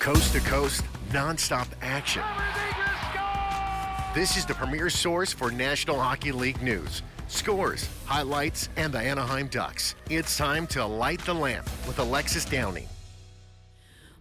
Coast 0.00 0.32
to 0.32 0.40
coast, 0.40 0.82
nonstop 1.10 1.68
action. 1.82 2.22
This 4.14 4.38
is 4.38 4.46
the 4.46 4.54
premier 4.54 4.88
source 4.88 5.30
for 5.30 5.50
National 5.50 6.00
Hockey 6.00 6.32
League 6.32 6.62
news, 6.62 7.02
scores, 7.28 7.86
highlights, 8.06 8.70
and 8.78 8.94
the 8.94 8.98
Anaheim 8.98 9.48
Ducks. 9.48 9.94
It's 10.08 10.38
time 10.38 10.66
to 10.68 10.86
light 10.86 11.20
the 11.26 11.34
lamp 11.34 11.66
with 11.86 11.98
Alexis 11.98 12.46
Downie. 12.46 12.88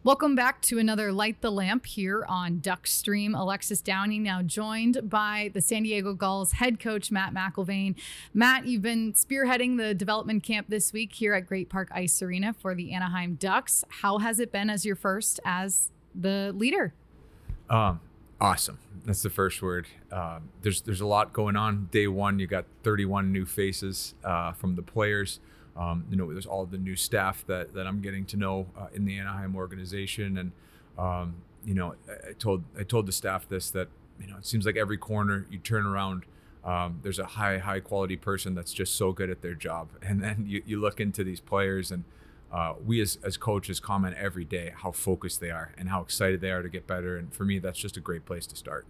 Welcome 0.01 0.33
back 0.33 0.62
to 0.62 0.79
another 0.79 1.12
Light 1.12 1.42
the 1.42 1.51
Lamp 1.51 1.85
here 1.85 2.26
on 2.29 2.60
Duck 2.60 2.87
Stream. 2.87 3.35
Alexis 3.35 3.81
Downie 3.81 4.17
now 4.17 4.42
joined 4.42 5.10
by 5.10 5.51
the 5.53 5.60
San 5.60 5.83
Diego 5.83 6.13
Gulls 6.13 6.53
head 6.53 6.79
coach 6.79 7.12
Matt 7.12 7.33
McIlvane. 7.33 7.96
Matt, 8.33 8.65
you've 8.65 8.81
been 8.81 9.12
spearheading 9.12 9.75
the 9.75 9.93
development 9.93 10.42
camp 10.42 10.67
this 10.70 10.93
week 10.93 11.12
here 11.12 11.33
at 11.33 11.47
Great 11.47 11.67
Park 11.67 11.89
Ice 11.92 12.21
Arena 12.21 12.53
for 12.53 12.74
the 12.74 12.93
Anaheim 12.93 13.35
Ducks. 13.35 13.83
How 13.89 14.20
has 14.20 14.39
it 14.39 14.53
been 14.53 14.70
as 14.70 14.85
your 14.85 14.96
first 14.96 15.42
as 15.43 15.92
the 16.16 16.53
leader? 16.55 16.93
Um, 17.70 17.99
awesome. 18.39 18.79
That's 19.03 19.21
the 19.21 19.29
first 19.29 19.61
word. 19.61 19.88
Um, 20.13 20.47
there's 20.61 20.81
there's 20.81 21.02
a 21.02 21.07
lot 21.07 21.34
going 21.34 21.57
on. 21.57 21.89
Day 21.91 22.07
one, 22.07 22.39
you 22.39 22.47
got 22.47 22.63
31 22.84 23.34
new 23.34 23.45
faces 23.45 24.13
uh, 24.23 24.53
from 24.53 24.77
the 24.77 24.81
players. 24.81 25.41
Um, 25.79 26.03
you 26.09 26.17
know, 26.17 26.31
there's 26.31 26.45
all 26.45 26.65
the 26.65 26.77
new 26.77 26.97
staff 26.97 27.45
that, 27.47 27.73
that 27.73 27.87
I'm 27.87 28.01
getting 28.01 28.25
to 28.25 28.37
know 28.37 28.67
uh, 28.77 28.87
in 28.93 29.05
the 29.05 29.17
Anaheim 29.17 29.55
organization, 29.55 30.37
and 30.37 30.51
um, 30.97 31.35
you 31.63 31.73
know, 31.73 31.95
I, 32.07 32.29
I, 32.29 32.33
told 32.33 32.65
I 32.77 32.83
told 32.83 33.05
the 33.05 33.13
staff 33.13 33.47
this 33.47 33.71
that 33.71 33.87
you 34.20 34.27
know 34.27 34.37
it 34.37 34.45
seems 34.45 34.65
like 34.65 34.75
every 34.75 34.97
corner 34.97 35.47
you 35.49 35.57
turn 35.57 35.85
around, 35.85 36.25
um, 36.65 36.99
there's 37.01 37.17
a 37.17 37.25
high 37.25 37.59
high 37.59 37.79
quality 37.79 38.17
person 38.17 38.55
that's 38.55 38.73
just 38.73 38.95
so 38.95 39.13
good 39.13 39.29
at 39.29 39.41
their 39.41 39.55
job, 39.55 39.87
and 40.01 40.21
then 40.21 40.43
you, 40.45 40.61
you 40.65 40.79
look 40.79 40.99
into 40.99 41.23
these 41.23 41.39
players 41.39 41.91
and. 41.91 42.03
Uh, 42.51 42.73
we 42.84 42.99
as, 42.99 43.20
as 43.23 43.37
coaches 43.37 43.79
comment 43.79 44.15
every 44.17 44.43
day 44.43 44.73
how 44.75 44.91
focused 44.91 45.39
they 45.39 45.51
are 45.51 45.71
and 45.77 45.87
how 45.87 46.01
excited 46.01 46.41
they 46.41 46.49
are 46.49 46.63
to 46.63 46.67
get 46.67 46.87
better. 46.87 47.15
And 47.15 47.31
for 47.31 47.45
me, 47.45 47.59
that's 47.59 47.77
just 47.77 47.95
a 47.95 47.99
great 47.99 48.25
place 48.25 48.48
to 48.48 48.55
start. 48.55 48.87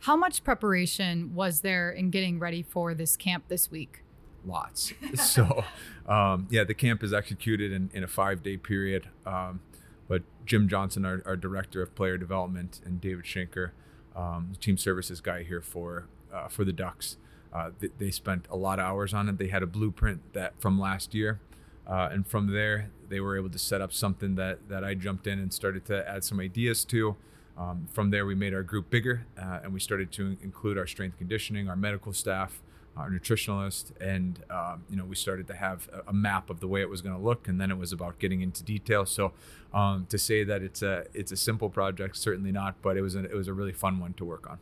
How 0.00 0.14
much 0.14 0.44
preparation 0.44 1.34
was 1.34 1.62
there 1.62 1.90
in 1.90 2.10
getting 2.10 2.38
ready 2.38 2.62
for 2.62 2.92
this 2.92 3.16
camp 3.16 3.44
this 3.48 3.70
week? 3.70 4.02
Lots. 4.46 4.92
so, 5.14 5.64
um, 6.06 6.46
yeah, 6.50 6.64
the 6.64 6.74
camp 6.74 7.02
is 7.02 7.12
executed 7.12 7.72
in, 7.72 7.90
in 7.92 8.02
a 8.04 8.08
five 8.08 8.42
day 8.42 8.56
period. 8.56 9.08
Um, 9.26 9.60
but 10.08 10.22
Jim 10.44 10.68
Johnson, 10.68 11.04
our, 11.04 11.22
our, 11.24 11.36
director 11.36 11.80
of 11.80 11.94
player 11.94 12.18
development, 12.18 12.80
and 12.84 13.00
David 13.00 13.24
Schenker, 13.24 13.70
um, 14.14 14.52
team 14.60 14.76
services 14.76 15.20
guy 15.20 15.42
here 15.42 15.62
for 15.62 16.06
uh, 16.32 16.48
for 16.48 16.64
the 16.64 16.72
Ducks, 16.72 17.16
uh, 17.52 17.70
they, 17.78 17.88
they, 17.98 18.10
spent 18.10 18.46
a 18.50 18.56
lot 18.56 18.78
of 18.78 18.84
hours 18.84 19.14
on 19.14 19.28
it. 19.28 19.38
They 19.38 19.48
had 19.48 19.62
a 19.62 19.66
blueprint 19.66 20.32
that 20.32 20.60
from 20.60 20.78
last 20.78 21.14
year, 21.14 21.40
uh, 21.86 22.08
and 22.10 22.26
from 22.26 22.48
there 22.48 22.90
they 23.08 23.20
were 23.20 23.36
able 23.38 23.50
to 23.50 23.58
set 23.58 23.80
up 23.80 23.92
something 23.92 24.34
that 24.34 24.68
that 24.68 24.84
I 24.84 24.94
jumped 24.94 25.26
in 25.26 25.38
and 25.38 25.52
started 25.52 25.84
to 25.86 26.08
add 26.08 26.24
some 26.24 26.40
ideas 26.40 26.84
to. 26.86 27.16
Um, 27.56 27.86
from 27.92 28.10
there, 28.10 28.24
we 28.24 28.34
made 28.34 28.54
our 28.54 28.62
group 28.62 28.90
bigger, 28.90 29.26
uh, 29.38 29.60
and 29.62 29.72
we 29.72 29.80
started 29.80 30.10
to 30.12 30.36
include 30.42 30.78
our 30.78 30.86
strength 30.86 31.18
conditioning, 31.18 31.68
our 31.68 31.76
medical 31.76 32.12
staff, 32.12 32.62
our 32.96 33.10
nutritionalist, 33.10 33.92
and 34.00 34.42
um, 34.50 34.84
you 34.90 34.96
know 34.96 35.04
we 35.04 35.16
started 35.16 35.46
to 35.46 35.54
have 35.54 35.88
a, 35.92 36.10
a, 36.10 36.12
map 36.12 36.50
of 36.50 36.60
the 36.60 36.68
way 36.68 36.82
it 36.82 36.88
was 36.90 37.00
going 37.00 37.14
to 37.14 37.20
look, 37.20 37.48
and 37.48 37.60
then 37.60 37.70
it 37.70 37.78
was 37.78 37.92
about 37.92 38.18
getting 38.18 38.42
into 38.42 38.62
detail. 38.62 39.06
So 39.06 39.32
um, 39.72 40.06
to 40.10 40.18
say 40.18 40.44
that 40.44 40.62
it's 40.62 40.82
a 40.82 41.06
it's 41.14 41.32
a 41.32 41.36
simple 41.36 41.70
project, 41.70 42.16
certainly 42.16 42.52
not, 42.52 42.80
but 42.82 42.96
it 42.96 43.02
was 43.02 43.14
a, 43.14 43.24
it 43.24 43.34
was 43.34 43.48
a 43.48 43.54
really 43.54 43.72
fun 43.72 43.98
one 43.98 44.12
to 44.14 44.24
work 44.24 44.48
on. 44.48 44.58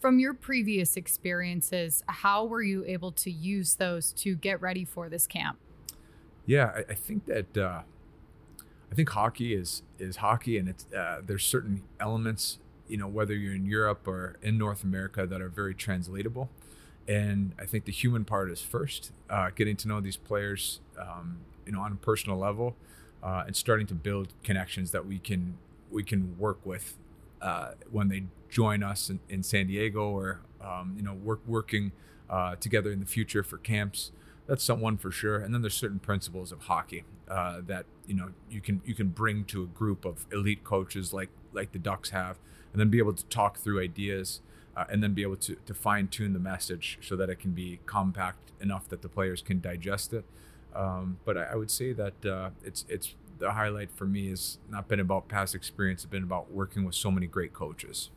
From 0.00 0.18
your 0.18 0.34
previous 0.34 0.96
experiences, 0.96 2.02
how 2.06 2.44
were 2.44 2.62
you 2.62 2.84
able 2.86 3.12
to 3.12 3.30
use 3.30 3.76
those 3.76 4.12
to 4.14 4.34
get 4.34 4.60
ready 4.60 4.84
for 4.84 5.08
this 5.08 5.26
camp? 5.26 5.58
Yeah, 6.46 6.72
I, 6.74 6.84
I 6.90 6.94
think 6.94 7.26
that 7.26 7.56
uh, 7.56 7.82
I 8.90 8.94
think 8.94 9.10
hockey 9.10 9.54
is 9.54 9.82
is 9.98 10.16
hockey, 10.16 10.58
and 10.58 10.68
it's 10.68 10.86
uh, 10.92 11.20
there's 11.24 11.44
certain 11.44 11.84
elements, 12.00 12.58
you 12.88 12.96
know, 12.96 13.06
whether 13.06 13.32
you're 13.32 13.54
in 13.54 13.64
Europe 13.64 14.08
or 14.08 14.36
in 14.42 14.58
North 14.58 14.82
America, 14.82 15.24
that 15.24 15.40
are 15.40 15.48
very 15.48 15.74
translatable 15.74 16.50
and 17.06 17.52
I 17.58 17.66
think 17.66 17.84
the 17.84 17.92
human 17.92 18.24
part 18.24 18.50
is 18.50 18.60
first, 18.60 19.12
uh, 19.28 19.50
getting 19.54 19.76
to 19.76 19.88
know 19.88 20.00
these 20.00 20.16
players, 20.16 20.80
um, 20.98 21.38
you 21.66 21.72
know, 21.72 21.80
on 21.80 21.92
a 21.92 21.96
personal 21.96 22.38
level, 22.38 22.76
uh, 23.22 23.44
and 23.46 23.54
starting 23.54 23.86
to 23.88 23.94
build 23.94 24.32
connections 24.42 24.90
that 24.92 25.06
we 25.06 25.18
can 25.18 25.58
we 25.90 26.02
can 26.02 26.36
work 26.38 26.58
with 26.64 26.96
uh, 27.42 27.72
when 27.90 28.08
they 28.08 28.24
join 28.48 28.82
us 28.82 29.10
in, 29.10 29.20
in 29.28 29.42
San 29.42 29.66
Diego 29.66 30.08
or 30.08 30.40
um, 30.62 30.94
you 30.96 31.02
know 31.02 31.14
work 31.14 31.40
working 31.46 31.92
uh, 32.30 32.56
together 32.56 32.90
in 32.90 33.00
the 33.00 33.06
future 33.06 33.42
for 33.42 33.58
camps. 33.58 34.12
That's 34.46 34.62
someone 34.62 34.98
for 34.98 35.10
sure. 35.10 35.38
And 35.38 35.54
then 35.54 35.62
there's 35.62 35.74
certain 35.74 35.98
principles 35.98 36.52
of 36.52 36.64
hockey 36.64 37.04
uh, 37.28 37.60
that 37.66 37.86
you 38.06 38.14
know 38.14 38.30
you 38.50 38.60
can 38.60 38.80
you 38.84 38.94
can 38.94 39.08
bring 39.08 39.44
to 39.46 39.62
a 39.62 39.66
group 39.66 40.04
of 40.04 40.26
elite 40.32 40.64
coaches 40.64 41.12
like 41.12 41.30
like 41.52 41.72
the 41.72 41.78
Ducks 41.78 42.10
have, 42.10 42.38
and 42.72 42.80
then 42.80 42.88
be 42.88 42.98
able 42.98 43.14
to 43.14 43.24
talk 43.26 43.58
through 43.58 43.80
ideas 43.80 44.40
uh, 44.76 44.84
and 44.90 45.02
then 45.02 45.14
be 45.14 45.22
able 45.22 45.36
to, 45.36 45.56
to 45.66 45.74
fine 45.74 46.08
tune 46.08 46.32
the 46.32 46.38
message 46.38 46.98
so 47.00 47.16
that 47.16 47.30
it 47.30 47.38
can 47.38 47.52
be 47.52 47.80
compact 47.86 48.52
enough 48.60 48.88
that 48.88 49.02
the 49.02 49.08
players 49.08 49.42
can 49.42 49.60
digest 49.60 50.12
it. 50.12 50.24
Um, 50.74 51.18
but 51.24 51.36
I, 51.36 51.44
I, 51.52 51.54
would 51.54 51.70
say 51.70 51.92
that 51.92 52.26
uh, 52.26 52.50
it's 52.64 52.84
it's 52.88 53.14
the 53.38 53.52
highlight 53.52 53.92
for 53.92 54.06
me 54.06 54.30
has 54.30 54.58
not 54.68 54.88
been 54.88 54.98
about 54.98 55.28
past 55.28 55.54
experience; 55.54 56.02
it's 56.02 56.10
been 56.10 56.24
about 56.24 56.50
working 56.50 56.84
with 56.84 56.96
so 56.96 57.12
many 57.12 57.26
great 57.26 57.52
coaches. 57.52 58.10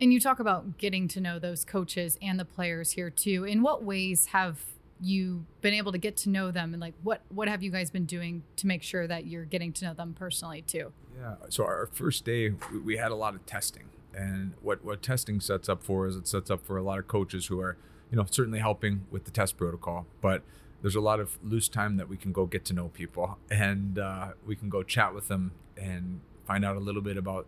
And 0.00 0.12
you 0.12 0.18
talk 0.18 0.40
about 0.40 0.78
getting 0.78 1.06
to 1.08 1.20
know 1.20 1.38
those 1.38 1.64
coaches 1.64 2.18
and 2.22 2.40
the 2.40 2.44
players 2.44 2.92
here 2.92 3.10
too. 3.10 3.44
In 3.44 3.62
what 3.62 3.84
ways 3.84 4.26
have 4.26 4.58
you 5.00 5.44
been 5.60 5.74
able 5.74 5.92
to 5.92 5.98
get 5.98 6.16
to 6.18 6.30
know 6.30 6.50
them, 6.50 6.72
and 6.72 6.80
like 6.80 6.94
what 7.02 7.20
what 7.28 7.46
have 7.48 7.62
you 7.62 7.70
guys 7.70 7.90
been 7.90 8.06
doing 8.06 8.42
to 8.56 8.66
make 8.66 8.82
sure 8.82 9.06
that 9.06 9.26
you're 9.26 9.44
getting 9.44 9.72
to 9.74 9.84
know 9.84 9.92
them 9.92 10.14
personally 10.18 10.62
too? 10.62 10.92
Yeah. 11.20 11.34
So 11.50 11.64
our 11.64 11.90
first 11.92 12.24
day, 12.24 12.54
we 12.84 12.96
had 12.96 13.10
a 13.10 13.16
lot 13.16 13.34
of 13.34 13.44
testing. 13.44 13.84
And 14.14 14.54
what, 14.60 14.84
what 14.84 15.02
testing 15.02 15.40
sets 15.40 15.68
up 15.68 15.82
for 15.82 16.06
is 16.06 16.16
it 16.16 16.26
sets 16.28 16.50
up 16.50 16.64
for 16.64 16.76
a 16.76 16.82
lot 16.82 16.98
of 16.98 17.08
coaches 17.08 17.46
who 17.46 17.60
are, 17.60 17.76
you 18.10 18.16
know, 18.16 18.26
certainly 18.30 18.58
helping 18.58 19.06
with 19.10 19.24
the 19.24 19.30
test 19.30 19.56
protocol, 19.56 20.06
but 20.20 20.42
there's 20.82 20.96
a 20.96 21.00
lot 21.00 21.20
of 21.20 21.38
loose 21.42 21.68
time 21.68 21.96
that 21.96 22.08
we 22.08 22.16
can 22.16 22.32
go 22.32 22.44
get 22.44 22.64
to 22.66 22.72
know 22.72 22.88
people 22.88 23.38
and 23.50 23.98
uh, 23.98 24.32
we 24.44 24.56
can 24.56 24.68
go 24.68 24.82
chat 24.82 25.14
with 25.14 25.28
them 25.28 25.52
and 25.76 26.20
find 26.44 26.64
out 26.64 26.76
a 26.76 26.80
little 26.80 27.00
bit 27.02 27.16
about 27.16 27.46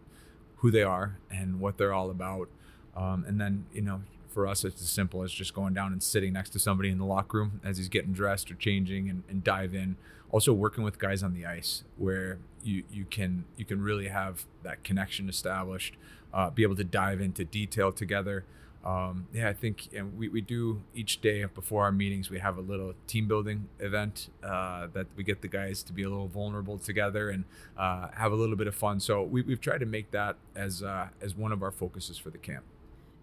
who 0.58 0.70
they 0.70 0.82
are 0.82 1.18
and 1.30 1.60
what 1.60 1.76
they're 1.76 1.92
all 1.92 2.10
about. 2.10 2.48
Um, 2.96 3.24
and 3.26 3.40
then, 3.40 3.66
you 3.72 3.82
know, 3.82 4.02
for 4.34 4.46
us, 4.46 4.64
it's 4.64 4.82
as 4.82 4.90
simple 4.90 5.22
as 5.22 5.32
just 5.32 5.54
going 5.54 5.72
down 5.72 5.92
and 5.92 6.02
sitting 6.02 6.32
next 6.32 6.50
to 6.50 6.58
somebody 6.58 6.90
in 6.90 6.98
the 6.98 7.04
locker 7.04 7.38
room 7.38 7.60
as 7.64 7.78
he's 7.78 7.88
getting 7.88 8.12
dressed 8.12 8.50
or 8.50 8.54
changing 8.54 9.08
and, 9.08 9.22
and 9.28 9.44
dive 9.44 9.74
in. 9.74 9.96
Also 10.30 10.52
working 10.52 10.82
with 10.82 10.98
guys 10.98 11.22
on 11.22 11.32
the 11.32 11.46
ice 11.46 11.84
where 11.96 12.38
you, 12.62 12.82
you 12.90 13.04
can 13.04 13.44
you 13.56 13.64
can 13.64 13.80
really 13.80 14.08
have 14.08 14.44
that 14.64 14.82
connection 14.82 15.28
established 15.28 15.94
uh, 16.34 16.50
be 16.50 16.64
able 16.64 16.74
to 16.76 16.84
dive 16.84 17.20
into 17.20 17.44
detail 17.44 17.92
together. 17.92 18.44
Um, 18.84 19.28
yeah, 19.32 19.48
I 19.48 19.54
think 19.54 19.88
and 19.96 20.18
we, 20.18 20.28
we 20.28 20.42
do 20.42 20.82
each 20.94 21.22
day 21.22 21.42
before 21.46 21.84
our 21.84 21.92
meetings, 21.92 22.28
we 22.28 22.40
have 22.40 22.58
a 22.58 22.60
little 22.60 22.92
team 23.06 23.26
building 23.26 23.68
event 23.78 24.28
uh, 24.42 24.88
that 24.92 25.06
we 25.16 25.24
get 25.24 25.40
the 25.40 25.48
guys 25.48 25.82
to 25.84 25.92
be 25.94 26.02
a 26.02 26.08
little 26.08 26.28
vulnerable 26.28 26.76
together 26.76 27.30
and 27.30 27.44
uh, 27.78 28.08
have 28.14 28.32
a 28.32 28.34
little 28.34 28.56
bit 28.56 28.66
of 28.66 28.74
fun. 28.74 29.00
So 29.00 29.22
we, 29.22 29.40
we've 29.40 29.60
tried 29.60 29.78
to 29.78 29.86
make 29.86 30.10
that 30.10 30.36
as, 30.54 30.82
uh, 30.82 31.08
as 31.22 31.34
one 31.34 31.50
of 31.50 31.62
our 31.62 31.70
focuses 31.70 32.18
for 32.18 32.28
the 32.28 32.36
camp. 32.36 32.64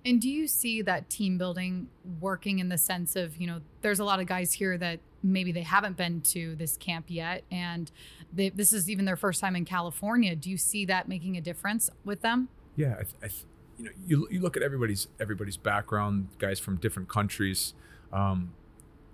And 0.06 0.19
do 0.19 0.29
you 0.29 0.47
see 0.47 0.81
that 0.81 1.09
team 1.09 1.38
building 1.38 1.88
working 2.19 2.59
in 2.59 2.69
the 2.69 2.78
sense 2.78 3.16
of, 3.16 3.38
you 3.38 3.47
know, 3.47 3.62
there's 3.81 4.00
a 4.00 4.03
lot 4.03 4.19
of 4.19 4.25
guys 4.25 4.53
here 4.53 4.78
that 4.78 5.00
maybe 5.23 5.51
they 5.51 5.62
haven't 5.62 5.97
been 5.97 6.22
to 6.22 6.56
this 6.56 6.78
camp 6.78 7.06
yet 7.07 7.44
and 7.51 7.91
they, 8.34 8.50
this 8.50 8.73
is 8.73 8.90
even 8.90 9.06
their 9.06 9.16
first 9.16 9.40
time 9.40 9.56
in 9.56 9.66
California. 9.66 10.35
Do 10.35 10.50
you 10.50 10.57
see 10.57 10.85
that 10.85 11.07
making 11.07 11.38
a 11.38 11.41
difference 11.41 11.90
with 12.03 12.22
them? 12.22 12.50
Yeah, 12.75 12.95
I, 13.00 13.25
I, 13.25 13.29
you 13.78 13.85
know, 13.85 13.91
you, 14.07 14.28
you 14.31 14.40
look 14.41 14.57
at 14.57 14.63
everybody's 14.63 15.07
everybody's 15.19 15.57
background, 15.57 16.29
guys 16.40 16.59
from 16.59 16.78
different 16.78 17.09
countries. 17.09 17.73
Um, 18.11 18.53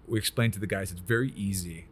we 0.07 0.17
explain 0.17 0.51
to 0.51 0.59
the 0.59 0.67
guys 0.67 0.91
it's 0.91 1.01
very 1.01 1.31
easy 1.31 1.87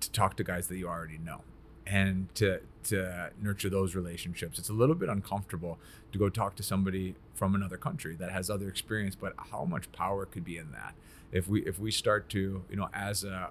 to 0.00 0.10
talk 0.10 0.36
to 0.38 0.44
guys 0.44 0.66
that 0.68 0.76
you 0.76 0.88
already 0.88 1.18
know 1.18 1.42
and 1.86 2.34
to 2.34 2.60
to 2.84 3.30
nurture 3.40 3.70
those 3.70 3.94
relationships. 3.94 4.58
It's 4.58 4.68
a 4.68 4.74
little 4.74 4.94
bit 4.94 5.08
uncomfortable 5.08 5.78
to 6.12 6.18
go 6.18 6.28
talk 6.28 6.56
to 6.56 6.62
somebody 6.62 7.14
from 7.34 7.54
another 7.54 7.76
country 7.76 8.16
that 8.16 8.30
has 8.30 8.50
other 8.50 8.68
experience, 8.68 9.14
but 9.14 9.34
how 9.50 9.64
much 9.64 9.90
power 9.92 10.26
could 10.26 10.44
be 10.44 10.56
in 10.56 10.72
that 10.72 10.94
if 11.32 11.48
we 11.48 11.62
if 11.62 11.78
we 11.78 11.90
start 11.90 12.28
to 12.28 12.64
you 12.68 12.76
know 12.76 12.88
as 12.92 13.24
a 13.24 13.50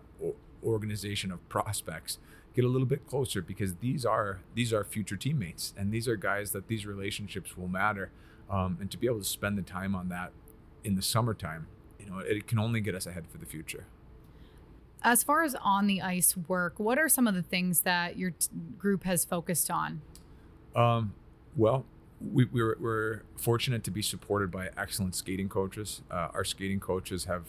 organization 0.64 1.32
of 1.32 1.48
prospects 1.50 2.18
get 2.54 2.66
a 2.66 2.68
little 2.68 2.88
bit 2.88 3.06
closer 3.08 3.42
because 3.42 3.76
these 3.76 4.06
are 4.06 4.42
these 4.54 4.74
are 4.74 4.84
future 4.84 5.16
teammates 5.16 5.74
and 5.78 5.92
these 5.92 6.08
are 6.08 6.16
guys 6.16 6.52
that 6.52 6.68
these 6.68 6.86
relationships 6.86 7.58
will 7.58 7.68
matter 7.68 8.12
um, 8.50 8.78
and 8.82 8.92
to 8.92 8.98
be 8.98 9.08
able 9.08 9.20
to 9.20 9.26
spend 9.26 9.58
the 9.58 9.62
time 9.62 9.96
on 9.96 10.10
that 10.10 10.32
in 10.84 10.96
the 10.96 11.02
summertime 11.02 11.68
you 12.00 12.06
know 12.10 12.20
it 12.20 12.48
can 12.48 12.60
only 12.60 12.82
get 12.82 12.94
us 12.94 13.06
ahead 13.06 13.26
for 13.32 13.38
the 13.38 13.46
future 13.46 13.86
as 15.04 15.24
far 15.24 15.44
as 15.44 15.56
on 15.56 15.88
the 15.88 16.02
ice 16.02 16.36
work 16.48 16.80
what 16.80 16.98
are 16.98 17.10
some 17.10 17.28
of 17.28 17.36
the 17.36 17.44
things 17.44 17.82
that 17.82 18.18
your 18.18 18.32
t- 18.32 18.48
group 18.78 19.04
has 19.04 19.26
focused 19.26 19.70
on 19.72 20.02
um, 20.76 21.14
well 21.56 21.86
we, 22.22 22.46
we're, 22.46 22.76
we're 22.80 23.22
fortunate 23.38 23.84
to 23.84 23.92
be 23.92 24.02
supported 24.02 24.52
by 24.52 24.70
excellent 24.78 25.16
skating 25.16 25.50
coaches 25.50 26.02
uh, 26.12 26.28
our 26.34 26.44
skating 26.44 26.80
coaches 26.80 27.26
have 27.26 27.46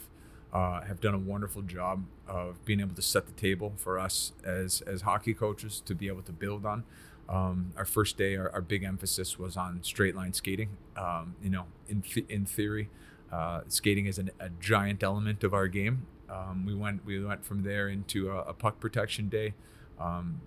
uh, 0.53 0.81
have 0.81 0.99
done 0.99 1.13
a 1.13 1.19
wonderful 1.19 1.61
job 1.61 2.03
of 2.27 2.63
being 2.65 2.79
able 2.79 2.95
to 2.95 3.01
set 3.01 3.25
the 3.25 3.31
table 3.33 3.73
for 3.77 3.97
us 3.99 4.33
as 4.43 4.81
as 4.81 5.01
hockey 5.01 5.33
coaches 5.33 5.81
to 5.85 5.95
be 5.95 6.07
able 6.07 6.21
to 6.21 6.31
build 6.31 6.65
on. 6.65 6.83
Um, 7.29 7.71
our 7.77 7.85
first 7.85 8.17
day, 8.17 8.35
our, 8.35 8.49
our, 8.51 8.61
big 8.61 8.83
emphasis 8.83 9.39
was 9.39 9.55
on 9.55 9.79
straight 9.83 10.15
line 10.15 10.33
skating. 10.33 10.69
Um, 10.97 11.35
you 11.41 11.49
know, 11.49 11.65
in 11.87 12.03
in 12.27 12.45
theory, 12.45 12.89
uh, 13.31 13.61
skating 13.69 14.05
is 14.05 14.17
an, 14.17 14.31
a 14.39 14.49
giant 14.59 15.03
element 15.03 15.43
of 15.43 15.53
our 15.53 15.69
game. 15.69 16.05
Um, 16.31 16.65
we 16.65 16.73
went 16.73 17.05
we 17.05 17.23
went 17.23 17.43
from 17.45 17.63
there 17.63 17.89
into 17.89 18.31
a, 18.31 18.41
a 18.43 18.53
puck 18.53 18.79
protection 18.79 19.29
day. 19.29 19.53
Um, 19.99 20.41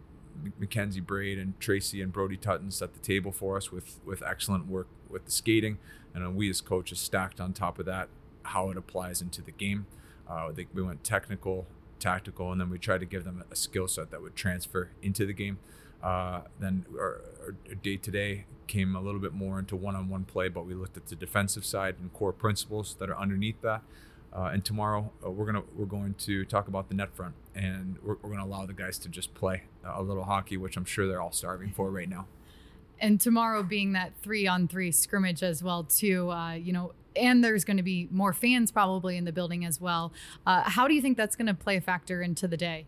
Mackenzie 0.58 1.00
Braid 1.00 1.38
and 1.38 1.58
Tracy 1.60 2.02
and 2.02 2.12
Brody 2.12 2.36
Tutton 2.36 2.70
set 2.72 2.92
the 2.94 3.00
table 3.00 3.32
for 3.32 3.56
us 3.56 3.70
with 3.70 4.00
with 4.04 4.22
excellent 4.22 4.66
work 4.66 4.88
with 5.08 5.26
the 5.26 5.31
skating, 5.31 5.78
and 6.14 6.34
we 6.34 6.50
as 6.50 6.60
coaches 6.60 6.98
stacked 6.98 7.40
on 7.40 7.52
top 7.52 7.78
of 7.78 7.86
that 7.86 8.08
how 8.44 8.70
it 8.70 8.76
applies 8.76 9.20
into 9.22 9.42
the 9.42 9.50
game. 9.50 9.86
Uh, 10.28 10.52
they, 10.52 10.66
we 10.72 10.82
went 10.82 11.02
technical, 11.04 11.66
tactical, 11.98 12.52
and 12.52 12.60
then 12.60 12.70
we 12.70 12.78
tried 12.78 13.00
to 13.00 13.06
give 13.06 13.25
them 13.25 13.42
a 13.50 13.56
skill 13.56 13.88
set 13.88 14.10
that 14.10 14.22
would 14.22 14.36
transfer 14.36 14.90
into 15.02 15.26
the 15.26 15.32
game. 15.32 15.58
Uh, 16.02 16.42
then 16.60 16.84
our, 16.98 17.22
our 17.40 17.75
day 17.82 17.96
to 17.96 18.10
day 18.10 18.44
came 18.66 18.94
a 18.94 19.00
little 19.00 19.20
bit 19.20 19.32
more 19.32 19.58
into 19.58 19.76
one-on-one 19.76 20.25
play, 20.25 20.48
but 20.48 20.66
we 20.66 20.75
looked 20.75 20.96
at 20.96 21.06
the 21.06 21.16
defensive 21.16 21.64
side 21.64 21.96
and 21.98 22.12
core 22.12 22.32
principles 22.32 22.96
that 22.98 23.08
are 23.08 23.19
underneath 23.19 23.60
that. 23.62 23.82
Uh, 24.34 24.50
and 24.52 24.64
tomorrow 24.64 25.12
uh, 25.25 25.31
we're 25.31 25.46
gonna 25.46 25.62
we're 25.76 25.84
going 25.84 26.14
to 26.14 26.44
talk 26.44 26.66
about 26.66 26.88
the 26.88 26.94
net 26.94 27.14
front, 27.14 27.34
and 27.54 27.96
we're, 28.02 28.16
we're 28.20 28.31
gonna 28.31 28.44
allow 28.44 28.66
the 28.66 28.72
guys 28.72 28.98
to 28.98 29.08
just 29.08 29.32
play 29.34 29.62
a 29.84 30.02
little 30.02 30.25
hockey, 30.25 30.56
which 30.56 30.76
I'm 30.76 30.84
sure 30.84 31.06
they're 31.06 31.22
all 31.22 31.32
starving 31.32 31.70
for 31.70 31.90
right 31.90 32.08
now. 32.08 32.26
And 33.00 33.20
tomorrow 33.20 33.62
being 33.62 33.92
that 33.92 34.12
three 34.22 34.46
on 34.46 34.66
three 34.66 34.90
scrimmage 34.90 35.42
as 35.42 35.62
well 35.62 35.84
too, 35.84 36.31
uh, 36.31 36.54
you 36.54 36.72
know, 36.72 36.92
and 37.14 37.44
there's 37.44 37.64
going 37.64 37.76
to 37.76 37.82
be 37.82 38.08
more 38.10 38.32
fans 38.32 38.72
probably 38.72 39.16
in 39.16 39.25
the 39.25 39.32
building 39.32 39.64
as 39.64 39.81
well. 39.81 40.12
Uh, 40.46 40.62
how 40.62 40.88
do 40.88 40.94
you 40.94 41.02
think 41.02 41.16
that's 41.16 41.36
going 41.36 41.46
to 41.46 41.54
play 41.54 41.76
a 41.76 41.81
factor 41.81 42.22
into 42.22 42.48
the 42.48 42.56
day? 42.56 42.86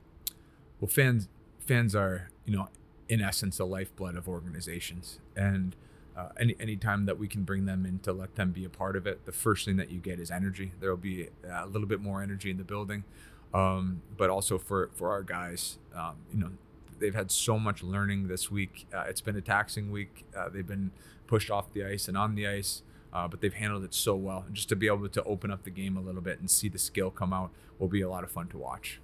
Well, 0.80 0.88
fans 0.88 1.28
fans 1.60 1.94
are 1.94 2.30
you 2.44 2.56
know 2.56 2.68
in 3.08 3.20
essence 3.20 3.58
the 3.58 3.66
lifeblood 3.66 4.16
of 4.16 4.28
organizations, 4.28 5.20
and 5.36 5.76
uh, 6.16 6.28
any 6.38 6.56
anytime 6.58 7.06
that 7.06 7.18
we 7.18 7.28
can 7.28 7.42
bring 7.42 7.66
them 7.66 7.84
in 7.84 7.98
to 8.00 8.12
let 8.12 8.36
them 8.36 8.50
be 8.50 8.64
a 8.64 8.68
part 8.70 8.96
of 8.96 9.06
it, 9.06 9.26
the 9.26 9.32
first 9.32 9.64
thing 9.64 9.76
that 9.76 9.90
you 9.90 9.98
get 9.98 10.18
is 10.18 10.30
energy. 10.30 10.72
There 10.80 10.90
will 10.90 10.96
be 10.96 11.28
a 11.48 11.66
little 11.66 11.88
bit 11.88 12.00
more 12.00 12.22
energy 12.22 12.50
in 12.50 12.56
the 12.56 12.64
building, 12.64 13.04
um, 13.52 14.02
but 14.16 14.30
also 14.30 14.58
for 14.58 14.90
for 14.94 15.10
our 15.10 15.22
guys, 15.22 15.78
um, 15.94 16.16
you 16.32 16.38
know, 16.38 16.50
they've 16.98 17.14
had 17.14 17.30
so 17.30 17.58
much 17.58 17.82
learning 17.82 18.28
this 18.28 18.50
week. 18.50 18.86
Uh, 18.94 19.04
it's 19.08 19.20
been 19.20 19.36
a 19.36 19.42
taxing 19.42 19.90
week. 19.90 20.24
Uh, 20.36 20.48
they've 20.48 20.66
been 20.66 20.90
pushed 21.26 21.50
off 21.50 21.72
the 21.72 21.84
ice 21.84 22.08
and 22.08 22.16
on 22.16 22.34
the 22.34 22.46
ice, 22.46 22.82
uh, 23.12 23.28
but 23.28 23.40
they've 23.40 23.54
handled 23.54 23.84
it 23.84 23.94
so 23.94 24.14
well. 24.14 24.44
And 24.46 24.54
just 24.54 24.68
to 24.70 24.76
be 24.76 24.86
able 24.86 25.08
to 25.08 25.22
open 25.24 25.50
up 25.50 25.64
the 25.64 25.70
game 25.70 25.96
a 25.96 26.00
little 26.00 26.22
bit 26.22 26.40
and 26.40 26.50
see 26.50 26.68
the 26.68 26.78
skill 26.78 27.10
come 27.10 27.32
out 27.32 27.50
will 27.78 27.88
be 27.88 28.00
a 28.00 28.08
lot 28.08 28.24
of 28.24 28.30
fun 28.30 28.48
to 28.48 28.58
watch. 28.58 29.00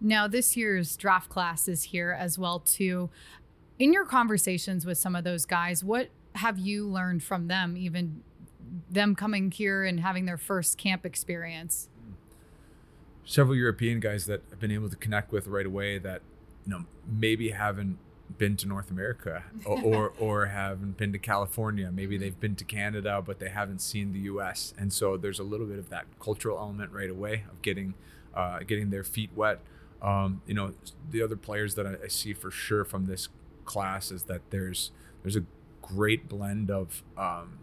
Now, 0.00 0.28
this 0.28 0.56
year's 0.56 0.96
draft 0.96 1.28
class 1.28 1.68
is 1.68 1.84
here 1.84 2.16
as 2.18 2.38
well 2.38 2.60
too. 2.60 3.10
In 3.78 3.92
your 3.92 4.04
conversations 4.04 4.86
with 4.86 4.98
some 4.98 5.14
of 5.14 5.24
those 5.24 5.44
guys, 5.44 5.84
what 5.84 6.08
have 6.34 6.58
you 6.58 6.86
learned 6.86 7.22
from 7.22 7.48
them, 7.48 7.76
even 7.76 8.22
them 8.90 9.14
coming 9.14 9.50
here 9.50 9.84
and 9.84 10.00
having 10.00 10.26
their 10.26 10.36
first 10.36 10.78
camp 10.78 11.04
experience? 11.04 11.88
Several 13.24 13.56
European 13.56 14.00
guys 14.00 14.26
that 14.26 14.42
I've 14.50 14.60
been 14.60 14.70
able 14.70 14.88
to 14.88 14.96
connect 14.96 15.32
with 15.32 15.46
right 15.46 15.66
away 15.66 15.98
that, 15.98 16.22
you 16.66 16.72
know, 16.72 16.84
maybe 17.06 17.50
haven't 17.50 17.98
been 18.36 18.56
to 18.56 18.66
North 18.66 18.90
America 18.90 19.44
or, 19.64 19.78
or, 19.82 20.12
or 20.18 20.46
haven't 20.46 20.96
been 20.96 21.12
to 21.12 21.18
California. 21.18 21.90
Maybe 21.92 22.18
they've 22.18 22.38
been 22.38 22.56
to 22.56 22.64
Canada, 22.64 23.22
but 23.24 23.38
they 23.38 23.48
haven't 23.48 23.80
seen 23.80 24.12
the 24.12 24.20
U.S. 24.20 24.74
And 24.78 24.92
so 24.92 25.16
there's 25.16 25.38
a 25.38 25.44
little 25.44 25.66
bit 25.66 25.78
of 25.78 25.88
that 25.90 26.06
cultural 26.20 26.58
element 26.58 26.92
right 26.92 27.10
away 27.10 27.44
of 27.50 27.62
getting 27.62 27.94
uh, 28.34 28.60
getting 28.60 28.90
their 28.90 29.02
feet 29.02 29.30
wet. 29.34 29.60
Um, 30.00 30.42
you 30.46 30.54
know, 30.54 30.74
the 31.10 31.22
other 31.22 31.36
players 31.36 31.74
that 31.74 31.86
I, 31.86 31.94
I, 32.04 32.08
see 32.08 32.32
for 32.32 32.52
sure 32.52 32.84
from 32.84 33.06
this 33.06 33.28
class 33.64 34.12
is 34.12 34.24
that 34.24 34.42
there's 34.50 34.92
there's 35.22 35.34
a 35.34 35.42
great 35.88 36.28
blend 36.28 36.70
of 36.70 37.02
um, 37.16 37.58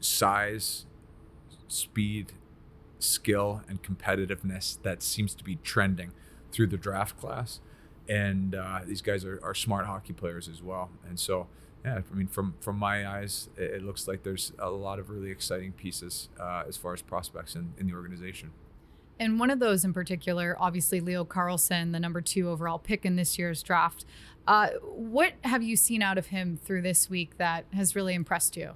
size, 0.00 0.86
speed, 1.68 2.32
skill, 2.98 3.62
and 3.68 3.82
competitiveness 3.82 4.80
that 4.82 5.02
seems 5.02 5.34
to 5.34 5.44
be 5.44 5.56
trending 5.56 6.12
through 6.52 6.66
the 6.66 6.76
draft 6.76 7.18
class. 7.18 7.60
And 8.08 8.54
uh, 8.54 8.80
these 8.84 9.02
guys 9.02 9.24
are, 9.24 9.40
are 9.42 9.54
smart 9.54 9.86
hockey 9.86 10.12
players 10.12 10.48
as 10.48 10.62
well. 10.62 10.90
And 11.08 11.18
so, 11.18 11.46
yeah, 11.84 12.00
I 12.10 12.14
mean, 12.14 12.26
from 12.26 12.54
from 12.60 12.76
my 12.76 13.08
eyes, 13.08 13.48
it, 13.56 13.82
looks 13.82 14.08
like 14.08 14.22
there's 14.22 14.52
a 14.58 14.70
lot 14.70 14.98
of 14.98 15.10
really 15.10 15.30
exciting 15.30 15.72
pieces 15.72 16.28
uh, 16.38 16.64
as 16.68 16.76
far 16.76 16.92
as 16.92 17.02
prospects 17.02 17.54
in, 17.54 17.72
in 17.78 17.86
the 17.86 17.94
organization. 17.94 18.50
And 19.18 19.38
one 19.38 19.50
of 19.50 19.58
those 19.58 19.84
in 19.84 19.92
particular, 19.92 20.56
obviously 20.58 21.00
Leo 21.00 21.24
Carlsson, 21.24 21.92
the 21.92 22.00
number 22.00 22.20
two 22.20 22.48
overall 22.48 22.78
pick 22.78 23.04
in 23.04 23.16
this 23.16 23.38
year's 23.38 23.62
draft. 23.62 24.04
Uh, 24.50 24.70
what 24.82 25.34
have 25.44 25.62
you 25.62 25.76
seen 25.76 26.02
out 26.02 26.18
of 26.18 26.26
him 26.26 26.58
through 26.64 26.82
this 26.82 27.08
week 27.08 27.38
that 27.38 27.64
has 27.72 27.94
really 27.94 28.14
impressed 28.14 28.56
you? 28.56 28.72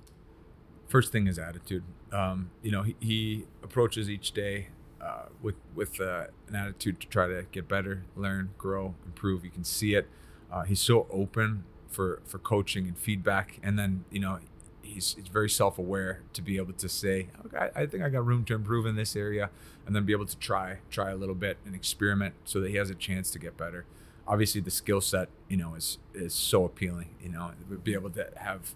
First 0.86 1.10
thing 1.10 1.26
is 1.26 1.36
attitude. 1.36 1.82
Um, 2.12 2.52
you 2.62 2.70
know, 2.70 2.84
he, 2.84 2.94
he, 3.00 3.46
approaches 3.60 4.08
each 4.08 4.30
day 4.30 4.68
uh, 5.00 5.24
with 5.42 5.56
with 5.74 6.00
uh, 6.00 6.26
an 6.46 6.54
attitude 6.54 7.00
to 7.00 7.08
try 7.08 7.26
to 7.26 7.44
get 7.50 7.66
better, 7.66 8.04
learn, 8.14 8.50
grow, 8.56 8.94
improve. 9.04 9.44
You 9.44 9.50
can 9.50 9.64
see 9.64 9.96
it. 9.96 10.06
Uh, 10.48 10.62
he's 10.62 10.78
so 10.78 11.08
open 11.10 11.64
for 11.88 12.22
for 12.24 12.38
coaching 12.38 12.86
and 12.86 12.96
feedback, 12.96 13.58
and 13.60 13.76
then 13.76 14.04
you 14.12 14.20
know 14.20 14.38
he's, 14.80 15.16
he's 15.18 15.26
very 15.26 15.50
self-aware 15.50 16.20
to 16.34 16.40
be 16.40 16.56
able 16.56 16.74
to 16.74 16.88
say, 16.88 17.30
okay, 17.46 17.70
I 17.74 17.86
think 17.86 18.04
I 18.04 18.10
got 18.10 18.24
room 18.24 18.44
to 18.44 18.54
improve 18.54 18.86
in 18.86 18.94
this 18.94 19.16
area, 19.16 19.50
and 19.86 19.96
then 19.96 20.04
be 20.04 20.12
able 20.12 20.26
to 20.26 20.38
try 20.38 20.78
try 20.88 21.10
a 21.10 21.16
little 21.16 21.34
bit 21.34 21.56
and 21.66 21.74
experiment 21.74 22.34
so 22.44 22.60
that 22.60 22.70
he 22.70 22.76
has 22.76 22.90
a 22.90 22.94
chance 22.94 23.32
to 23.32 23.40
get 23.40 23.56
better. 23.56 23.86
Obviously, 24.26 24.60
the 24.60 24.70
skill 24.70 25.00
set, 25.00 25.28
you 25.48 25.56
know, 25.56 25.74
is 25.74 25.98
is 26.14 26.34
so 26.34 26.64
appealing. 26.64 27.10
You 27.22 27.30
know, 27.30 27.52
be 27.82 27.94
able 27.94 28.10
to 28.10 28.28
have 28.36 28.74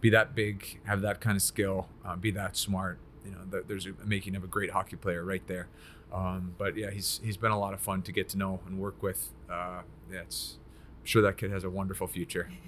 be 0.00 0.10
that 0.10 0.34
big, 0.34 0.80
have 0.84 1.00
that 1.02 1.20
kind 1.20 1.36
of 1.36 1.42
skill, 1.42 1.88
uh, 2.04 2.16
be 2.16 2.30
that 2.32 2.56
smart. 2.56 2.98
You 3.24 3.32
know, 3.32 3.62
there's 3.66 3.86
a 3.86 3.92
making 4.04 4.34
of 4.36 4.44
a 4.44 4.46
great 4.46 4.70
hockey 4.70 4.96
player 4.96 5.24
right 5.24 5.46
there. 5.46 5.68
Um, 6.12 6.54
but 6.58 6.76
yeah, 6.76 6.90
he's 6.90 7.20
he's 7.22 7.36
been 7.36 7.52
a 7.52 7.58
lot 7.58 7.74
of 7.74 7.80
fun 7.80 8.02
to 8.02 8.12
get 8.12 8.28
to 8.30 8.38
know 8.38 8.60
and 8.66 8.78
work 8.78 9.02
with. 9.02 9.30
Uh, 9.50 9.82
yeah, 10.10 10.20
it's 10.20 10.58
I'm 11.00 11.06
sure 11.06 11.22
that 11.22 11.36
kid 11.36 11.50
has 11.50 11.64
a 11.64 11.70
wonderful 11.70 12.06
future. 12.06 12.50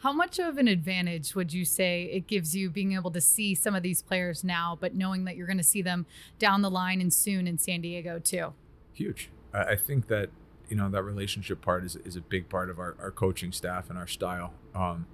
How 0.00 0.12
much 0.12 0.38
of 0.38 0.58
an 0.58 0.68
advantage 0.68 1.34
would 1.34 1.52
you 1.52 1.64
say 1.64 2.04
it 2.04 2.28
gives 2.28 2.54
you 2.54 2.70
being 2.70 2.92
able 2.92 3.10
to 3.10 3.20
see 3.20 3.56
some 3.56 3.74
of 3.74 3.82
these 3.82 4.00
players 4.00 4.44
now, 4.44 4.78
but 4.80 4.94
knowing 4.94 5.24
that 5.24 5.36
you're 5.36 5.46
going 5.46 5.58
to 5.58 5.64
see 5.64 5.82
them 5.82 6.06
down 6.38 6.62
the 6.62 6.70
line 6.70 7.00
and 7.00 7.12
soon 7.12 7.48
in 7.48 7.58
San 7.58 7.80
Diego 7.80 8.20
too? 8.20 8.52
Huge. 8.92 9.28
I 9.52 9.74
think 9.74 10.06
that 10.06 10.30
you 10.68 10.76
know 10.76 10.88
that 10.90 11.02
relationship 11.02 11.60
part 11.62 11.84
is, 11.84 11.96
is 11.96 12.16
a 12.16 12.20
big 12.20 12.48
part 12.48 12.70
of 12.70 12.78
our, 12.78 12.96
our 13.00 13.10
coaching 13.10 13.52
staff 13.52 13.90
and 13.90 13.98
our 13.98 14.06
style. 14.06 14.54
Um, 14.74 15.06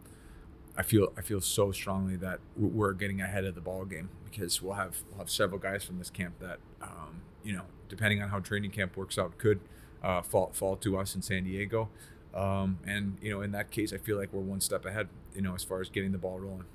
I 0.77 0.83
feel 0.83 1.13
I 1.17 1.23
feel 1.23 1.41
so 1.41 1.73
strongly 1.73 2.17
that 2.17 2.41
we're 2.57 2.93
getting 2.93 3.21
ahead 3.21 3.45
of 3.45 3.55
the 3.55 3.61
ball 3.61 3.85
game 3.85 4.11
because 4.25 4.61
we'll 4.61 4.75
have 4.75 4.97
we'll 5.11 5.19
have 5.19 5.31
several 5.31 5.61
guys 5.61 5.85
from 5.85 5.99
this 5.99 6.11
camp 6.11 6.35
that 6.41 6.59
um, 6.83 7.23
you 7.45 7.53
know 7.53 7.63
depending 7.89 8.23
on 8.23 8.31
how 8.31 8.41
training 8.41 8.71
camp 8.71 8.97
works 8.97 9.19
out 9.19 9.39
could 9.39 9.61
uh, 10.03 10.23
fall 10.23 10.51
fall 10.53 10.77
to 10.77 10.99
us 10.99 11.15
in 11.15 11.23
San 11.23 11.45
Diego. 11.45 11.89
Um, 12.35 12.79
and 12.87 13.17
you 13.21 13.31
know, 13.31 13.41
in 13.43 13.53
that 13.53 13.71
case, 13.71 13.93
I 13.93 13.99
feel 13.99 14.19
like 14.19 14.33
we're 14.33 14.41
one 14.41 14.61
step 14.61 14.85
ahead. 14.85 15.09
You 15.35 15.43
know, 15.43 15.55
as 15.55 15.65
far 15.65 15.81
as 15.81 15.89
getting 15.89 16.13
the 16.13 16.19
ball 16.19 16.39
rolling. 16.39 16.67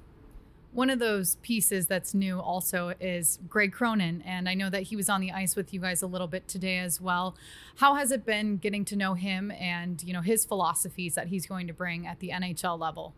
One 0.72 0.92
of 0.92 1.00
those 1.00 1.36
pieces 1.36 1.88
that's 1.88 2.14
new 2.14 2.40
also 2.40 2.94
is 3.00 3.40
Greg 3.50 3.72
Cronin, 3.74 4.22
and 4.24 4.48
I 4.48 4.54
know 4.54 4.70
that 4.70 4.84
he 4.84 4.96
was 4.96 5.10
on 5.10 5.20
the 5.20 5.32
ice 5.32 5.56
with 5.56 5.74
you 5.74 5.80
guys 5.80 6.04
a 6.04 6.08
little 6.08 6.28
bit 6.28 6.48
today 6.48 6.78
as 6.78 7.02
well. 7.02 7.36
How 7.78 7.96
has 7.96 8.12
it 8.12 8.24
been 8.24 8.58
getting 8.58 8.86
to 8.86 8.96
know 8.96 9.16
him 9.16 9.50
and 9.52 10.04
you 10.04 10.14
know 10.14 10.22
his 10.22 10.46
philosophies 10.46 11.16
that 11.16 11.28
he's 11.28 11.48
going 11.48 11.66
to 11.68 11.74
bring 11.74 12.06
at 12.06 12.20
the 12.20 12.30
NHL 12.30 12.78
level? 12.80 13.16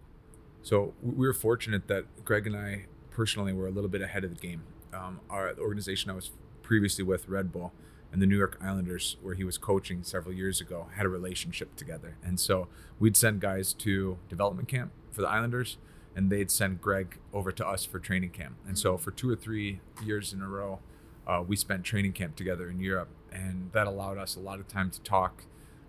So 0.64 0.94
we 1.02 1.28
were 1.28 1.34
fortunate 1.34 1.88
that 1.88 2.24
Greg 2.24 2.48
and 2.48 2.56
I 2.56 2.86
personally 3.10 3.52
were 3.52 3.68
a 3.68 3.72
little 3.72 3.90
bit 3.90 4.02
ahead 4.02 4.24
of 4.24 4.30
the 4.30 4.40
game. 4.40 4.64
Um, 4.94 5.20
our 5.30 5.54
organization 5.60 6.10
I 6.10 6.14
was 6.14 6.32
previously 6.62 7.04
with, 7.04 7.28
Red 7.28 7.52
Bull, 7.52 7.74
and 8.14 8.22
the 8.22 8.26
New 8.26 8.38
York 8.38 8.58
Islanders, 8.62 9.18
where 9.22 9.36
he 9.36 9.44
was 9.44 9.58
coaching 9.58 10.04
several 10.04 10.34
years 10.34 10.62
ago, 10.62 10.88
had 10.96 11.06
a 11.06 11.10
relationship 11.10 11.76
together. 11.76 12.16
And 12.24 12.40
so 12.40 12.68
we'd 13.00 13.18
send 13.18 13.42
guys 13.42 13.74
to 13.74 14.18
development 14.30 14.70
camp 14.70 14.92
for 15.12 15.22
the 15.22 15.28
Islanders, 15.28 15.78
and 16.16 16.30
they'd 16.30 16.52
send 16.52 16.82
Greg 16.82 17.18
over 17.34 17.52
to 17.52 17.66
us 17.66 17.86
for 17.86 18.00
training 18.00 18.32
camp. 18.32 18.56
And 18.68 18.78
so 18.78 18.98
for 18.98 19.12
two 19.12 19.30
or 19.30 19.36
three 19.36 19.80
years 20.04 20.34
in 20.34 20.42
a 20.42 20.48
row, 20.48 20.80
uh, 21.26 21.44
we 21.48 21.56
spent 21.56 21.84
training 21.84 22.14
camp 22.14 22.36
together 22.36 22.70
in 22.70 22.80
Europe, 22.80 23.10
and 23.32 23.72
that 23.74 23.88
allowed 23.88 24.18
us 24.18 24.36
a 24.36 24.40
lot 24.40 24.60
of 24.60 24.68
time 24.68 24.90
to 24.90 25.00
talk, 25.02 25.44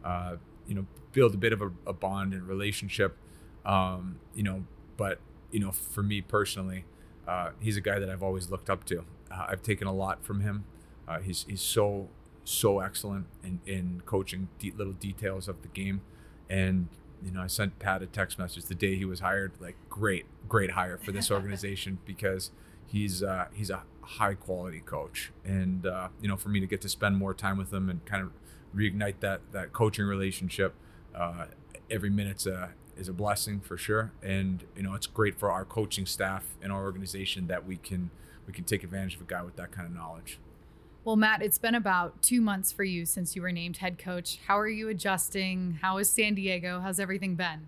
uh, 0.04 0.36
you 0.66 0.74
know, 0.74 0.86
build 1.12 1.34
a 1.34 1.38
bit 1.38 1.52
of 1.52 1.60
a, 1.62 1.70
a 1.86 1.92
bond 1.92 2.32
and 2.32 2.46
relationship, 2.46 3.16
um, 3.64 4.20
you 4.34 4.42
know. 4.42 4.64
But 4.96 5.18
you 5.50 5.60
know, 5.60 5.72
for 5.72 6.02
me 6.02 6.20
personally, 6.20 6.84
uh, 7.26 7.50
he's 7.60 7.76
a 7.76 7.80
guy 7.80 7.98
that 7.98 8.08
I've 8.08 8.22
always 8.22 8.50
looked 8.50 8.70
up 8.70 8.84
to. 8.84 9.04
Uh, 9.30 9.46
I've 9.48 9.62
taken 9.62 9.86
a 9.86 9.92
lot 9.92 10.24
from 10.24 10.40
him. 10.40 10.64
Uh, 11.08 11.18
he's 11.20 11.44
he's 11.48 11.62
so 11.62 12.08
so 12.44 12.80
excellent 12.80 13.26
in 13.42 13.60
in 13.66 14.02
coaching 14.04 14.48
de- 14.58 14.72
little 14.72 14.92
details 14.92 15.48
of 15.48 15.62
the 15.62 15.68
game, 15.68 16.02
and 16.48 16.88
you 17.24 17.30
know 17.30 17.40
I 17.40 17.46
sent 17.46 17.78
Pat 17.78 18.02
a 18.02 18.06
text 18.06 18.38
message 18.38 18.64
the 18.64 18.74
day 18.74 18.96
he 18.96 19.04
was 19.04 19.20
hired, 19.20 19.52
like 19.60 19.76
great 19.88 20.26
great 20.48 20.72
hire 20.72 20.98
for 20.98 21.12
this 21.12 21.30
organization 21.32 21.98
because 22.04 22.50
he's 22.86 23.22
uh, 23.22 23.46
he's 23.52 23.70
a 23.70 23.82
high 24.02 24.34
quality 24.34 24.80
coach, 24.80 25.32
and 25.44 25.86
uh, 25.86 26.08
you 26.20 26.28
know 26.28 26.36
for 26.36 26.48
me 26.48 26.60
to 26.60 26.66
get 26.66 26.80
to 26.82 26.88
spend 26.88 27.16
more 27.16 27.34
time 27.34 27.56
with 27.56 27.72
him 27.72 27.88
and 27.88 28.04
kind 28.04 28.22
of 28.22 28.32
reignite 28.74 29.20
that 29.20 29.40
that 29.52 29.72
coaching 29.72 30.04
relationship. 30.04 30.74
Uh, 31.14 31.46
every 31.90 32.10
minute's 32.10 32.46
a 32.46 32.70
is 32.96 33.08
a 33.08 33.12
blessing 33.12 33.60
for 33.60 33.76
sure, 33.76 34.12
and 34.22 34.64
you 34.76 34.82
know 34.82 34.94
it's 34.94 35.06
great 35.06 35.38
for 35.38 35.50
our 35.50 35.64
coaching 35.64 36.06
staff 36.06 36.56
and 36.62 36.72
our 36.72 36.82
organization 36.82 37.46
that 37.46 37.66
we 37.66 37.76
can 37.76 38.10
we 38.46 38.52
can 38.52 38.64
take 38.64 38.82
advantage 38.82 39.14
of 39.14 39.22
a 39.22 39.24
guy 39.24 39.42
with 39.42 39.56
that 39.56 39.72
kind 39.72 39.86
of 39.86 39.94
knowledge. 39.94 40.38
Well, 41.04 41.16
Matt, 41.16 41.42
it's 41.42 41.58
been 41.58 41.74
about 41.74 42.22
two 42.22 42.40
months 42.40 42.70
for 42.70 42.84
you 42.84 43.06
since 43.06 43.34
you 43.34 43.42
were 43.42 43.50
named 43.50 43.78
head 43.78 43.98
coach. 43.98 44.38
How 44.46 44.56
are 44.56 44.68
you 44.68 44.88
adjusting? 44.88 45.78
How 45.82 45.98
is 45.98 46.08
San 46.08 46.34
Diego? 46.34 46.78
How's 46.78 47.00
everything 47.00 47.34
been? 47.34 47.66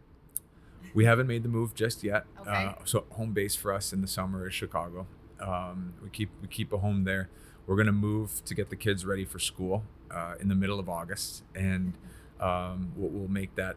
We 0.94 1.04
haven't 1.04 1.26
made 1.26 1.42
the 1.42 1.48
move 1.48 1.74
just 1.74 2.04
yet. 2.04 2.26
Okay. 2.40 2.50
Uh, 2.50 2.74
so 2.84 3.06
home 3.10 3.32
base 3.32 3.56
for 3.56 3.72
us 3.72 3.92
in 3.92 4.02
the 4.02 4.06
summer 4.06 4.46
is 4.46 4.54
Chicago. 4.54 5.08
Um, 5.40 5.94
we 6.00 6.10
keep 6.10 6.30
we 6.40 6.46
keep 6.46 6.72
a 6.72 6.78
home 6.78 7.02
there. 7.02 7.28
We're 7.66 7.76
gonna 7.76 7.90
move 7.90 8.44
to 8.44 8.54
get 8.54 8.70
the 8.70 8.76
kids 8.76 9.04
ready 9.04 9.24
for 9.24 9.40
school 9.40 9.82
uh, 10.12 10.34
in 10.38 10.48
the 10.48 10.54
middle 10.54 10.78
of 10.78 10.88
August, 10.88 11.42
and 11.56 11.94
um, 12.38 12.92
we'll, 12.94 13.10
we'll 13.10 13.28
make 13.28 13.56
that. 13.56 13.74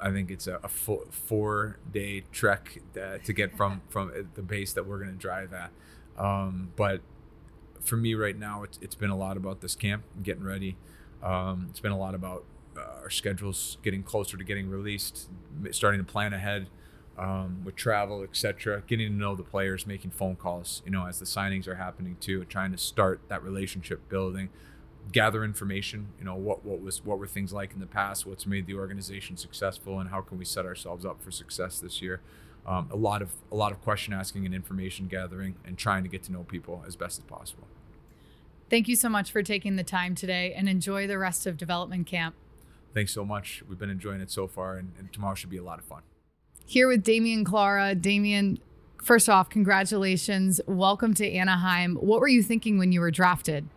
I 0.00 0.10
think 0.10 0.30
it's 0.30 0.46
a, 0.46 0.58
a 0.62 0.68
full, 0.68 1.04
four 1.10 1.78
day 1.92 2.24
trek 2.32 2.80
uh, 2.98 3.18
to 3.18 3.32
get 3.34 3.54
from 3.54 3.82
from 3.90 4.30
the 4.34 4.42
base 4.42 4.72
that 4.72 4.86
we're 4.86 5.00
gonna 5.00 5.12
drive 5.12 5.52
at. 5.52 5.70
Um, 6.16 6.70
but 6.76 7.02
for 7.86 7.96
me 7.96 8.14
right 8.14 8.38
now, 8.38 8.62
it's, 8.62 8.78
it's 8.82 8.94
been 8.94 9.10
a 9.10 9.16
lot 9.16 9.36
about 9.36 9.60
this 9.60 9.74
camp 9.74 10.04
getting 10.22 10.44
ready. 10.44 10.76
Um, 11.22 11.66
it's 11.70 11.80
been 11.80 11.92
a 11.92 11.98
lot 11.98 12.14
about 12.14 12.44
uh, 12.76 13.02
our 13.02 13.10
schedules 13.10 13.78
getting 13.82 14.02
closer 14.02 14.36
to 14.36 14.44
getting 14.44 14.68
released, 14.68 15.28
starting 15.70 16.00
to 16.00 16.04
plan 16.04 16.32
ahead 16.32 16.68
um, 17.18 17.62
with 17.64 17.76
travel, 17.76 18.22
etc. 18.22 18.82
Getting 18.86 19.08
to 19.08 19.14
know 19.14 19.34
the 19.34 19.42
players, 19.42 19.86
making 19.86 20.10
phone 20.10 20.36
calls, 20.36 20.82
you 20.84 20.90
know, 20.90 21.06
as 21.06 21.18
the 21.18 21.24
signings 21.24 21.66
are 21.66 21.76
happening 21.76 22.16
too, 22.20 22.44
trying 22.44 22.72
to 22.72 22.78
start 22.78 23.20
that 23.28 23.42
relationship 23.42 24.08
building, 24.08 24.50
gather 25.12 25.44
information. 25.44 26.08
You 26.18 26.24
know, 26.24 26.34
what 26.34 26.64
what 26.64 26.80
was 26.80 27.04
what 27.04 27.18
were 27.18 27.26
things 27.26 27.52
like 27.52 27.72
in 27.72 27.80
the 27.80 27.86
past? 27.86 28.26
What's 28.26 28.46
made 28.46 28.66
the 28.66 28.74
organization 28.74 29.36
successful, 29.36 29.98
and 29.98 30.10
how 30.10 30.20
can 30.20 30.38
we 30.38 30.44
set 30.44 30.66
ourselves 30.66 31.04
up 31.04 31.22
for 31.22 31.30
success 31.30 31.78
this 31.78 32.02
year? 32.02 32.20
Um, 32.66 32.88
a 32.90 32.96
lot 32.96 33.22
of 33.22 33.30
a 33.50 33.56
lot 33.56 33.72
of 33.72 33.80
question 33.80 34.12
asking 34.12 34.44
and 34.44 34.54
information 34.54 35.06
gathering, 35.06 35.56
and 35.64 35.78
trying 35.78 36.02
to 36.02 36.08
get 36.08 36.22
to 36.24 36.32
know 36.32 36.42
people 36.42 36.84
as 36.86 36.96
best 36.96 37.18
as 37.18 37.24
possible. 37.24 37.66
Thank 38.68 38.88
you 38.88 38.96
so 38.96 39.08
much 39.08 39.30
for 39.30 39.44
taking 39.44 39.76
the 39.76 39.84
time 39.84 40.16
today 40.16 40.52
and 40.52 40.68
enjoy 40.68 41.06
the 41.06 41.18
rest 41.18 41.46
of 41.46 41.56
development 41.56 42.06
camp. 42.08 42.34
Thanks 42.94 43.12
so 43.12 43.24
much. 43.24 43.62
We've 43.68 43.78
been 43.78 43.90
enjoying 43.90 44.20
it 44.20 44.30
so 44.30 44.48
far, 44.48 44.76
and, 44.76 44.92
and 44.98 45.12
tomorrow 45.12 45.36
should 45.36 45.50
be 45.50 45.56
a 45.56 45.62
lot 45.62 45.78
of 45.78 45.84
fun. 45.84 46.02
Here 46.64 46.88
with 46.88 47.04
Damian 47.04 47.44
Clara. 47.44 47.94
Damian, 47.94 48.58
first 49.00 49.28
off, 49.28 49.48
congratulations. 49.50 50.60
Welcome 50.66 51.14
to 51.14 51.30
Anaheim. 51.30 51.94
What 51.96 52.20
were 52.20 52.26
you 52.26 52.42
thinking 52.42 52.76
when 52.76 52.90
you 52.90 52.98
were 52.98 53.12
drafted? 53.12 53.68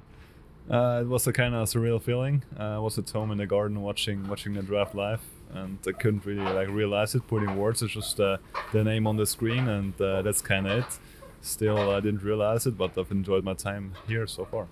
Uh, 0.67 1.01
it 1.01 1.07
was 1.07 1.27
a 1.27 1.33
kind 1.33 1.53
of 1.53 1.67
surreal 1.67 2.01
feeling. 2.01 2.43
Uh, 2.59 2.75
I 2.75 2.79
was 2.79 2.97
at 2.97 3.09
home 3.11 3.29
in 3.29 3.37
the 3.37 3.45
garden 3.45 3.81
watching 3.81 4.27
watching 4.27 4.53
the 4.53 4.63
draft 4.63 4.95
live, 4.95 5.21
and 5.53 5.77
I 5.87 5.91
couldn't 5.91 6.25
really 6.25 6.41
like 6.41 6.67
realize 6.69 7.13
it. 7.13 7.27
Putting 7.27 7.57
words, 7.57 7.83
it's 7.83 7.93
just 7.93 8.19
uh, 8.19 8.37
the 8.71 8.83
name 8.83 9.05
on 9.05 9.17
the 9.17 9.27
screen, 9.27 9.67
and 9.67 9.99
uh, 10.01 10.23
that's 10.23 10.41
kind 10.41 10.65
of 10.67 10.79
it. 10.79 10.99
Still, 11.41 11.91
I 11.91 11.99
didn't 11.99 12.23
realize 12.23 12.65
it, 12.65 12.77
but 12.77 12.97
I've 12.97 13.11
enjoyed 13.11 13.43
my 13.43 13.53
time 13.53 13.93
here 14.07 14.25
so 14.25 14.45
far. 14.45 14.67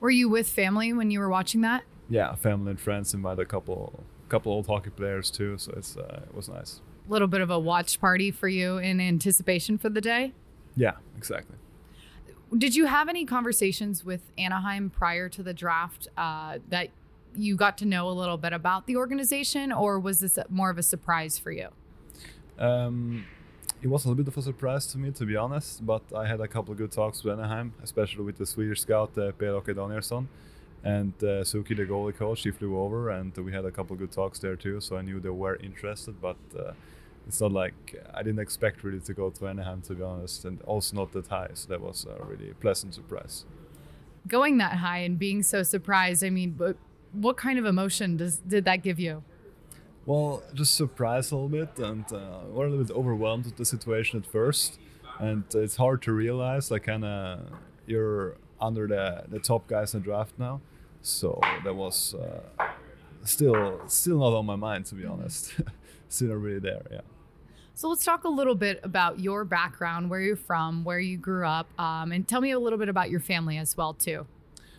Were 0.00 0.10
you 0.10 0.28
with 0.28 0.48
family 0.48 0.92
when 0.92 1.10
you 1.10 1.20
were 1.20 1.28
watching 1.28 1.60
that? 1.60 1.84
Yeah, 2.08 2.34
family 2.34 2.70
and 2.70 2.80
friends 2.80 3.14
invited 3.14 3.42
a 3.42 3.46
couple 3.46 4.02
couple 4.28 4.52
old 4.52 4.66
hockey 4.66 4.90
players 4.90 5.30
too, 5.30 5.58
so 5.58 5.72
it's 5.76 5.96
uh, 5.96 6.22
it 6.26 6.34
was 6.34 6.48
nice. 6.48 6.80
A 7.08 7.12
little 7.12 7.28
bit 7.28 7.40
of 7.40 7.50
a 7.50 7.58
watch 7.58 8.00
party 8.00 8.30
for 8.30 8.48
you 8.48 8.78
in 8.78 9.00
anticipation 9.00 9.76
for 9.76 9.90
the 9.90 10.00
day. 10.00 10.32
Yeah, 10.74 10.92
exactly. 11.16 11.56
Did 12.56 12.74
you 12.74 12.86
have 12.86 13.08
any 13.08 13.24
conversations 13.24 14.04
with 14.04 14.22
Anaheim 14.38 14.90
prior 14.90 15.28
to 15.28 15.42
the 15.42 15.54
draft 15.54 16.08
uh, 16.16 16.58
that 16.68 16.88
you 17.36 17.54
got 17.56 17.78
to 17.78 17.84
know 17.84 18.08
a 18.08 18.12
little 18.12 18.36
bit 18.36 18.52
about 18.52 18.86
the 18.86 18.96
organization, 18.96 19.70
or 19.70 20.00
was 20.00 20.20
this 20.20 20.38
more 20.48 20.70
of 20.70 20.78
a 20.78 20.82
surprise 20.82 21.38
for 21.38 21.52
you? 21.52 21.68
Um, 22.58 23.24
it 23.82 23.88
was 23.88 24.04
a 24.04 24.08
little 24.08 24.22
bit 24.22 24.28
of 24.28 24.36
a 24.36 24.42
surprise 24.42 24.86
to 24.86 24.98
me, 24.98 25.10
to 25.12 25.24
be 25.24 25.36
honest. 25.36 25.84
But 25.84 26.02
I 26.14 26.26
had 26.26 26.40
a 26.40 26.48
couple 26.48 26.72
of 26.72 26.78
good 26.78 26.92
talks 26.92 27.24
with 27.24 27.38
Anaheim, 27.38 27.72
especially 27.82 28.24
with 28.24 28.38
the 28.38 28.46
Swedish 28.46 28.80
scout 28.80 29.16
uh, 29.16 29.32
Per-Åke 29.32 29.74
Danielsson 29.74 30.28
and 30.82 31.12
uh, 31.22 31.44
Suki, 31.44 31.76
the 31.76 31.84
goalie 31.84 32.16
coach. 32.16 32.42
He 32.42 32.50
flew 32.50 32.78
over, 32.78 33.10
and 33.10 33.36
we 33.36 33.52
had 33.52 33.64
a 33.64 33.70
couple 33.70 33.94
of 33.94 34.00
good 34.00 34.12
talks 34.12 34.38
there 34.38 34.56
too. 34.56 34.80
So 34.80 34.96
I 34.96 35.02
knew 35.02 35.20
they 35.20 35.30
were 35.30 35.56
interested, 35.56 36.20
but 36.20 36.36
uh, 36.58 36.72
it's 37.26 37.40
not 37.40 37.52
like 37.52 38.02
I 38.14 38.22
didn't 38.22 38.40
expect 38.40 38.84
really 38.84 39.00
to 39.00 39.14
go 39.14 39.30
to 39.30 39.48
Anaheim, 39.48 39.82
to 39.82 39.94
be 39.94 40.02
honest, 40.02 40.44
and 40.44 40.60
also 40.62 40.96
not 40.96 41.12
that 41.12 41.28
high. 41.28 41.50
So 41.54 41.68
that 41.68 41.80
was 41.80 42.06
a 42.06 42.22
really 42.24 42.52
pleasant 42.60 42.94
surprise. 42.94 43.44
Going 44.28 44.58
that 44.58 44.74
high 44.78 44.98
and 44.98 45.18
being 45.18 45.42
so 45.42 45.62
surprised, 45.62 46.22
I 46.22 46.30
mean, 46.30 46.54
what, 46.58 46.76
what 47.12 47.36
kind 47.38 47.58
of 47.58 47.64
emotion 47.64 48.18
does 48.18 48.38
did 48.38 48.64
that 48.66 48.82
give 48.82 49.00
you? 49.00 49.22
Well, 50.10 50.42
just 50.54 50.74
surprised 50.74 51.30
a 51.30 51.36
little 51.36 51.48
bit, 51.48 51.78
and 51.78 52.04
uh, 52.12 52.40
we're 52.50 52.66
a 52.66 52.68
little 52.68 52.84
bit 52.84 52.96
overwhelmed 52.96 53.44
with 53.44 53.56
the 53.56 53.64
situation 53.64 54.18
at 54.18 54.26
first, 54.26 54.76
and 55.20 55.44
it's 55.54 55.76
hard 55.76 56.02
to 56.02 56.12
realize 56.12 56.68
like 56.68 56.82
kind 56.82 57.04
of 57.04 57.38
you're 57.86 58.34
under 58.60 58.88
the 58.88 59.22
the 59.28 59.38
top 59.38 59.68
guys 59.68 59.94
in 59.94 60.00
the 60.00 60.04
draft 60.04 60.32
now, 60.36 60.60
so 61.00 61.40
that 61.62 61.76
was 61.76 62.16
uh, 62.16 62.40
still 63.22 63.82
still 63.86 64.18
not 64.18 64.32
on 64.32 64.46
my 64.46 64.56
mind 64.56 64.86
to 64.86 64.96
be 64.96 65.06
honest, 65.06 65.54
still 66.08 66.30
not 66.30 66.40
really 66.40 66.58
there. 66.58 66.82
Yeah. 66.90 67.02
So 67.76 67.88
let's 67.88 68.04
talk 68.04 68.24
a 68.24 68.28
little 68.28 68.56
bit 68.56 68.80
about 68.82 69.20
your 69.20 69.44
background, 69.44 70.10
where 70.10 70.20
you're 70.20 70.34
from, 70.34 70.82
where 70.82 70.98
you 70.98 71.18
grew 71.18 71.46
up, 71.46 71.68
um, 71.78 72.10
and 72.10 72.26
tell 72.26 72.40
me 72.40 72.50
a 72.50 72.58
little 72.58 72.80
bit 72.80 72.88
about 72.88 73.10
your 73.10 73.20
family 73.20 73.58
as 73.58 73.76
well 73.76 73.94
too. 73.94 74.26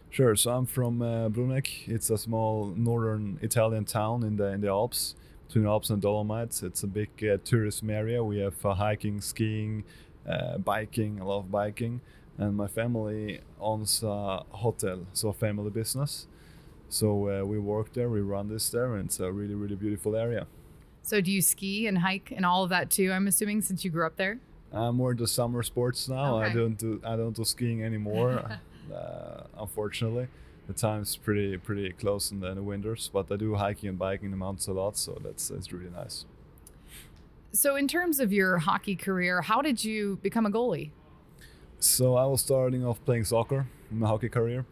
Sure. 0.10 0.36
So 0.36 0.52
I'm 0.52 0.66
from 0.66 1.02
uh, 1.02 1.30
Bruneck. 1.30 1.88
It's 1.88 2.10
a 2.10 2.18
small 2.18 2.74
northern 2.76 3.40
Italian 3.42 3.86
town 3.86 4.24
in 4.24 4.36
the 4.36 4.48
in 4.48 4.60
the 4.60 4.68
Alps, 4.68 5.16
between 5.52 5.68
Alps 5.68 5.90
and 5.90 6.02
Dolomites. 6.02 6.64
It's 6.64 6.84
a 6.84 6.88
big 6.88 7.10
uh, 7.22 7.36
tourism 7.44 7.90
area. 7.90 8.24
We 8.24 8.40
have 8.40 8.66
uh, 8.66 8.74
hiking, 8.74 9.20
skiing, 9.20 9.84
uh, 10.26 10.58
biking. 10.60 11.20
I 11.20 11.26
love 11.26 11.52
biking, 11.52 12.00
and 12.38 12.56
my 12.56 12.68
family 12.68 13.42
owns 13.60 14.02
a 14.02 14.44
hotel, 14.52 15.06
so 15.12 15.28
a 15.28 15.34
family 15.34 15.70
business. 15.70 16.28
So 16.88 17.30
uh, 17.30 17.46
we 17.46 17.60
work 17.60 17.92
there. 17.92 18.10
We 18.10 18.22
run 18.22 18.48
this 18.48 18.70
there, 18.70 18.96
and 18.96 19.08
it's 19.08 19.20
a 19.20 19.30
really 19.30 19.56
really 19.56 19.76
beautiful 19.76 20.16
area. 20.16 20.48
So 21.02 21.20
do 21.20 21.30
you 21.30 21.42
ski 21.42 21.86
and 21.86 21.98
hike 21.98 22.32
and 22.34 22.46
all 22.46 22.64
of 22.64 22.70
that 22.70 22.90
too? 22.90 23.12
I'm 23.12 23.28
assuming 23.28 23.62
since 23.62 23.84
you 23.84 23.92
grew 23.92 24.06
up 24.06 24.16
there. 24.16 24.40
I'm 24.72 24.96
more 24.96 25.12
into 25.12 25.28
summer 25.28 25.64
sports 25.64 26.08
now. 26.08 26.38
I 26.38 26.54
don't 26.54 26.78
do 26.78 27.02
I 27.04 27.18
don't 27.18 27.36
do 27.36 27.44
skiing 27.44 27.84
anymore. 27.84 28.42
uh, 28.94 29.44
unfortunately, 29.60 30.30
the 30.68 30.74
time's 30.74 31.16
pretty 31.18 31.58
pretty 31.58 31.92
close 31.94 32.32
in 32.32 32.40
the, 32.40 32.48
in 32.48 32.56
the 32.56 32.64
winters. 32.64 33.10
But 33.12 33.32
I 33.32 33.36
do 33.36 33.56
hiking 33.56 33.90
and 33.90 34.00
biking 34.00 34.26
in 34.26 34.32
the 34.32 34.38
mountains 34.38 34.68
a 34.68 34.74
lot, 34.74 34.98
so 34.98 35.20
that's 35.24 35.50
that's 35.50 35.72
really 35.72 35.90
nice. 35.90 36.26
So 37.54 37.76
in 37.76 37.88
terms 37.88 38.20
of 38.20 38.32
your 38.32 38.60
hockey 38.60 38.96
career, 38.96 39.42
how 39.42 39.62
did 39.62 39.84
you 39.84 40.20
become 40.22 40.46
a 40.46 40.52
goalie? 40.52 40.92
So 41.80 42.16
I 42.16 42.26
was 42.26 42.42
starting 42.42 42.86
off 42.86 43.04
playing 43.04 43.26
soccer 43.26 43.68
in 43.90 44.00
my 44.00 44.08
hockey 44.08 44.30
career. 44.30 44.66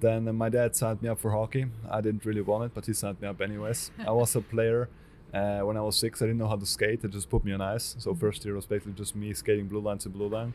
Then 0.00 0.26
uh, 0.28 0.32
my 0.32 0.48
dad 0.48 0.74
signed 0.74 1.02
me 1.02 1.08
up 1.08 1.20
for 1.20 1.30
hockey. 1.30 1.66
I 1.90 2.00
didn't 2.00 2.24
really 2.24 2.40
want 2.40 2.64
it, 2.64 2.74
but 2.74 2.86
he 2.86 2.92
signed 2.92 3.20
me 3.20 3.28
up 3.28 3.40
anyways. 3.40 3.90
I 4.06 4.10
was 4.10 4.34
a 4.34 4.40
player 4.40 4.88
uh, 5.32 5.60
when 5.60 5.76
I 5.76 5.82
was 5.82 5.96
six. 5.96 6.20
I 6.20 6.26
didn't 6.26 6.38
know 6.38 6.48
how 6.48 6.56
to 6.56 6.66
skate. 6.66 7.02
They 7.02 7.08
just 7.08 7.30
put 7.30 7.44
me 7.44 7.52
on 7.52 7.60
ice. 7.60 7.96
So 7.98 8.14
first 8.14 8.44
year 8.44 8.54
was 8.54 8.66
basically 8.66 8.94
just 8.94 9.14
me 9.14 9.32
skating 9.32 9.68
blue 9.68 9.80
line 9.80 9.98
to 9.98 10.08
blue 10.08 10.28
line. 10.28 10.52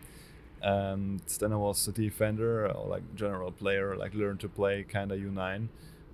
And 0.62 1.22
then 1.40 1.54
I 1.54 1.56
was 1.56 1.88
a 1.88 1.92
defender, 1.92 2.68
or 2.68 2.88
like 2.88 3.16
general 3.16 3.52
player, 3.52 3.96
like 3.96 4.14
learn 4.14 4.38
to 4.40 4.50
play 4.50 4.84
kind 4.84 5.12
of 5.12 5.20
U9. 5.20 5.68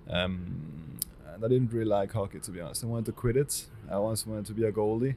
Um, 0.08 0.98
and 1.34 1.44
I 1.44 1.48
didn't 1.48 1.72
really 1.72 1.84
like 1.84 2.12
hockey 2.12 2.40
to 2.40 2.50
be 2.50 2.60
honest. 2.60 2.82
I 2.82 2.86
wanted 2.86 3.06
to 3.06 3.12
quit 3.12 3.36
it. 3.36 3.66
I 3.90 3.98
once 3.98 4.26
wanted 4.26 4.46
to 4.46 4.54
be 4.54 4.64
a 4.64 4.72
goalie 4.72 5.16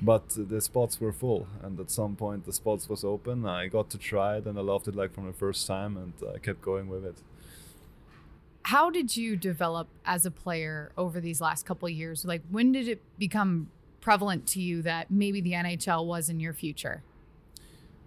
but 0.00 0.28
the 0.36 0.60
spots 0.60 1.00
were 1.00 1.12
full 1.12 1.46
and 1.62 1.78
at 1.80 1.90
some 1.90 2.14
point 2.16 2.46
the 2.46 2.52
spots 2.52 2.88
was 2.88 3.04
open 3.04 3.44
i 3.44 3.66
got 3.66 3.90
to 3.90 3.98
try 3.98 4.36
it 4.36 4.46
and 4.46 4.58
i 4.58 4.62
loved 4.62 4.86
it 4.88 4.94
like 4.94 5.12
from 5.12 5.26
the 5.26 5.32
first 5.32 5.66
time 5.66 5.96
and 5.96 6.12
i 6.34 6.38
kept 6.38 6.62
going 6.62 6.88
with 6.88 7.04
it 7.04 7.16
How 8.64 8.90
did 8.90 9.16
you 9.16 9.36
develop 9.36 9.88
as 10.04 10.24
a 10.26 10.30
player 10.30 10.92
over 10.96 11.20
these 11.20 11.40
last 11.40 11.66
couple 11.66 11.86
of 11.88 11.92
years? 11.92 12.24
Like 12.24 12.42
when 12.50 12.72
did 12.72 12.88
it 12.88 13.00
become 13.18 13.68
prevalent 14.00 14.46
to 14.48 14.60
you 14.60 14.82
that 14.82 15.10
maybe 15.10 15.40
the 15.40 15.52
NHL 15.52 16.04
was 16.06 16.28
in 16.28 16.38
your 16.40 16.52
future? 16.52 17.02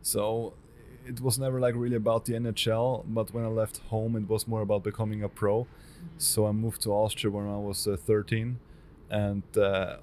so 0.01 0.53
it 1.05 1.21
was 1.21 1.37
never 1.37 1.59
like 1.59 1.75
really 1.75 1.95
about 1.95 2.25
the 2.25 2.33
nhl 2.33 3.03
but 3.07 3.33
when 3.33 3.43
i 3.43 3.47
left 3.47 3.77
home 3.89 4.15
it 4.15 4.27
was 4.27 4.47
more 4.47 4.61
about 4.61 4.83
becoming 4.83 5.23
a 5.23 5.29
pro. 5.29 5.67
So 6.17 6.45
i 6.47 6.51
moved 6.51 6.81
to 6.83 6.91
austria 6.91 7.31
when 7.31 7.47
i 7.47 7.57
was 7.57 7.87
uh, 7.87 7.97
13 7.97 8.59
and 9.09 9.43
uh, 9.57 9.97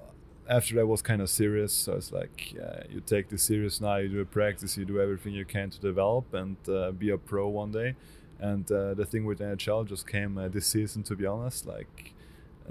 after 0.49 0.75
that 0.75 0.87
was 0.87 1.01
kind 1.01 1.21
of 1.21 1.29
serious. 1.29 1.73
So 1.73 1.93
it's 1.93 2.11
like 2.11 2.55
uh, 2.61 2.83
you 2.89 3.01
take 3.01 3.29
this 3.29 3.43
serious 3.43 3.79
now 3.81 3.97
you 3.97 4.09
do 4.09 4.19
a 4.19 4.25
practice 4.25 4.77
you 4.77 4.85
do 4.85 4.99
everything 4.99 5.33
you 5.33 5.45
can 5.45 5.69
to 5.69 5.79
develop 5.79 6.33
and 6.33 6.57
uh, 6.67 6.91
be 6.91 7.09
a 7.09 7.17
pro 7.17 7.47
one 7.47 7.71
day. 7.71 7.95
And 8.39 8.69
uh, 8.71 8.93
the 8.93 9.05
thing 9.05 9.25
with 9.25 9.39
nhl 9.39 9.87
just 9.87 10.07
came 10.07 10.37
uh, 10.37 10.47
this 10.49 10.67
season 10.67 11.03
to 11.03 11.15
be 11.15 11.25
honest. 11.25 11.65
Like 11.65 12.13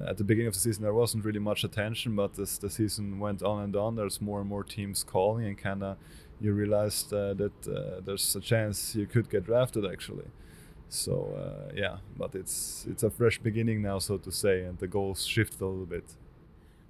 at 0.06 0.18
the 0.18 0.25
beginning 0.25 0.49
of 0.49 0.54
the 0.54 0.60
season 0.60 0.82
there 0.82 0.94
wasn't 0.94 1.25
really 1.25 1.40
much 1.40 1.64
attention 1.64 2.16
but 2.16 2.38
as 2.38 2.58
the 2.58 2.70
season 2.70 3.18
went 3.18 3.42
on 3.42 3.62
and 3.64 3.76
on 3.76 3.96
there's 3.96 4.20
more 4.20 4.40
and 4.40 4.49
more 4.49 4.64
teams 4.64 5.02
calling 5.02 5.44
and 5.46 5.58
kind 5.58 5.82
of 5.82 5.96
you 6.40 6.52
realized 6.52 7.12
uh, 7.12 7.35
that 7.35 7.68
uh, 7.68 8.00
there's 8.04 8.35
a 8.37 8.40
chance 8.40 8.94
you 8.94 9.06
could 9.06 9.28
get 9.30 9.44
drafted 9.44 9.85
actually 9.85 10.26
so 10.88 11.12
uh, 11.37 11.73
yeah 11.75 11.99
but 12.16 12.35
it's 12.35 12.87
it's 12.90 13.02
a 13.02 13.11
fresh 13.11 13.38
beginning 13.38 13.82
now 13.82 13.99
so 13.99 14.16
to 14.18 14.32
say 14.32 14.64
and 14.64 14.78
the 14.78 14.88
goals 14.88 15.25
shifted 15.26 15.61
a 15.61 15.66
little 15.66 15.87
bit 15.87 16.16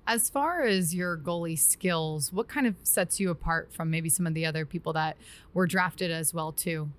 As 0.07 0.29
far 0.29 0.63
as 0.63 0.95
your 0.95 1.17
goalie 1.17 1.59
skills, 1.59 2.33
what 2.33 2.49
kind 2.49 2.67
of 2.67 2.75
sets 2.83 3.21
you 3.21 3.31
apart 3.31 3.73
from 3.73 3.91
maybe 3.91 4.09
some 4.09 4.27
of 4.27 4.35
the 4.35 4.45
other 4.45 4.67
people 4.67 4.93
that 4.95 5.17
were 5.55 5.67
drafted 5.67 6.11
as 6.11 6.35
well 6.35 6.53
too? 6.53 6.91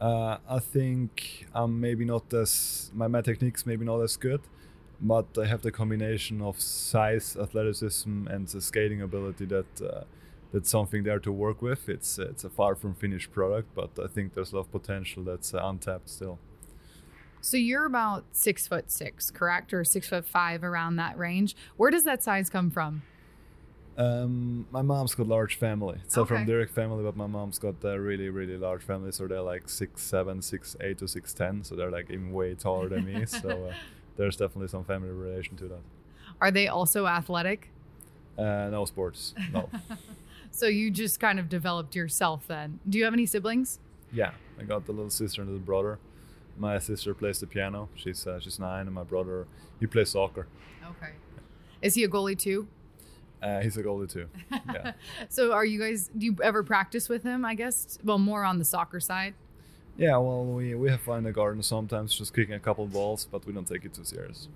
Uh, 0.00 0.38
I 0.48 0.58
think 0.58 1.46
I'm 1.54 1.80
maybe 1.80 2.04
not 2.04 2.32
as 2.34 2.90
my 2.94 3.06
my 3.08 3.20
techniques 3.22 3.64
maybe 3.64 3.84
not 3.84 4.00
as 4.00 4.16
good, 4.16 4.42
but 5.00 5.26
I 5.38 5.46
have 5.46 5.62
the 5.62 5.70
combination 5.72 6.42
of 6.42 6.60
size, 6.60 7.36
athleticism, 7.36 8.26
and 8.28 8.46
the 8.48 8.60
skating 8.60 9.00
ability 9.02 9.46
that 9.46 9.80
uh, 9.82 10.04
that's 10.54 10.70
something 10.70 11.02
there 11.02 11.18
to 11.18 11.32
work 11.32 11.60
with. 11.60 11.88
It's 11.88 12.18
it's 12.18 12.44
a 12.44 12.48
far 12.50 12.74
from 12.76 12.94
finished 12.94 13.30
product, 13.32 13.74
but 13.74 13.90
I 14.02 14.06
think 14.06 14.32
there's 14.34 14.52
a 14.52 14.56
lot 14.56 14.62
of 14.66 14.72
potential 14.72 15.22
that's 15.24 15.52
uh, 15.52 15.58
untapped 15.62 16.08
still. 16.08 16.38
So 17.40 17.56
you're 17.58 17.84
about 17.84 18.24
six 18.32 18.66
foot 18.66 18.90
six, 18.90 19.30
correct, 19.30 19.74
or 19.74 19.84
six 19.84 20.08
foot 20.08 20.24
five 20.26 20.64
around 20.64 20.96
that 20.96 21.18
range. 21.18 21.54
Where 21.76 21.90
does 21.90 22.04
that 22.04 22.22
size 22.22 22.48
come 22.48 22.70
from? 22.70 23.02
Um, 23.96 24.66
my 24.72 24.82
mom's 24.82 25.14
got 25.14 25.28
large 25.28 25.54
family. 25.56 25.98
It's 26.04 26.16
not 26.16 26.22
Okay. 26.22 26.34
from 26.36 26.46
direct 26.46 26.72
family, 26.72 27.04
but 27.04 27.16
my 27.16 27.26
mom's 27.28 27.58
got 27.60 27.76
a 27.84 28.00
really, 28.00 28.28
really 28.28 28.56
large 28.56 28.82
family. 28.82 29.12
So 29.12 29.26
they're 29.28 29.40
like 29.40 29.68
six, 29.68 30.02
seven, 30.02 30.42
six, 30.42 30.76
eight 30.80 30.98
to 30.98 31.06
six, 31.06 31.32
ten. 31.34 31.62
So 31.64 31.76
they're 31.76 31.90
like 31.92 32.10
even 32.10 32.32
way 32.32 32.54
taller 32.54 32.88
than 32.88 33.04
me. 33.04 33.24
So 33.26 33.48
uh, 33.70 33.74
there's 34.16 34.36
definitely 34.36 34.68
some 34.68 34.84
family 34.84 35.10
relation 35.10 35.56
to 35.58 35.68
that. 35.68 35.82
Are 36.40 36.50
they 36.50 36.66
also 36.66 37.06
athletic? 37.06 37.70
Uh, 38.38 38.68
no 38.70 38.84
sports. 38.84 39.34
No. 39.52 39.68
So 40.54 40.66
you 40.66 40.90
just 40.90 41.18
kind 41.18 41.40
of 41.40 41.48
developed 41.48 41.96
yourself 41.96 42.46
then. 42.46 42.78
Do 42.88 42.96
you 42.98 43.04
have 43.04 43.12
any 43.12 43.26
siblings? 43.26 43.80
yeah, 44.12 44.30
I 44.60 44.62
got 44.62 44.86
the 44.86 44.92
little 44.92 45.10
sister 45.10 45.42
and 45.42 45.50
little 45.50 45.64
brother. 45.66 45.98
My 46.56 46.78
sister 46.78 47.12
plays 47.14 47.40
the 47.40 47.48
piano. 47.48 47.88
She's 47.96 48.24
uh, 48.26 48.38
she's 48.38 48.60
nine, 48.60 48.86
and 48.86 48.94
my 48.94 49.02
brother 49.02 49.48
he 49.80 49.86
plays 49.86 50.10
soccer. 50.10 50.46
Okay. 50.84 51.12
Is 51.82 51.94
he 51.96 52.04
a 52.04 52.08
goalie 52.08 52.38
too? 52.38 52.68
Uh, 53.42 53.60
he's 53.60 53.76
a 53.76 53.82
goalie 53.82 54.08
too. 54.10 54.28
Yeah. 54.72 54.92
So 55.28 55.52
are 55.52 55.64
you 55.64 55.80
guys 55.80 56.08
do 56.16 56.24
you 56.26 56.36
ever 56.42 56.62
practice 56.62 57.08
with 57.08 57.24
him, 57.24 57.44
I 57.44 57.54
guess? 57.56 57.98
Well, 58.04 58.18
more 58.18 58.44
on 58.44 58.58
the 58.60 58.64
soccer 58.64 59.00
side. 59.00 59.34
yeah. 59.98 60.16
Well, 60.18 60.44
we 60.44 60.76
we 60.76 60.88
have 60.90 61.00
fun 61.00 61.18
in 61.18 61.24
the 61.24 61.32
garden 61.32 61.62
sometimes, 61.64 62.16
just 62.16 62.32
kicking 62.32 62.54
a 62.54 62.60
couple 62.60 62.86
balls, 62.86 63.26
but 63.30 63.44
we 63.44 63.52
don't 63.52 63.66
take 63.66 63.84
it 63.84 63.92
too 63.94 64.04
serious. 64.04 64.48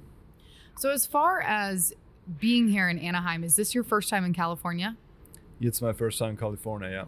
So 0.77 0.91
as 0.91 1.05
far 1.07 1.41
as 1.41 1.93
being 2.39 2.69
here 2.69 2.89
in 2.89 3.01
Anaheim, 3.01 3.43
is 3.43 3.57
this 3.57 3.75
your 3.75 3.83
first 3.83 4.09
time 4.09 4.25
in 4.25 4.33
California? 4.33 4.97
It's 5.61 5.83
my 5.83 5.93
first 5.93 6.19
time 6.19 6.31
in 6.31 6.37
California. 6.37 6.89
Yeah. 6.91 7.05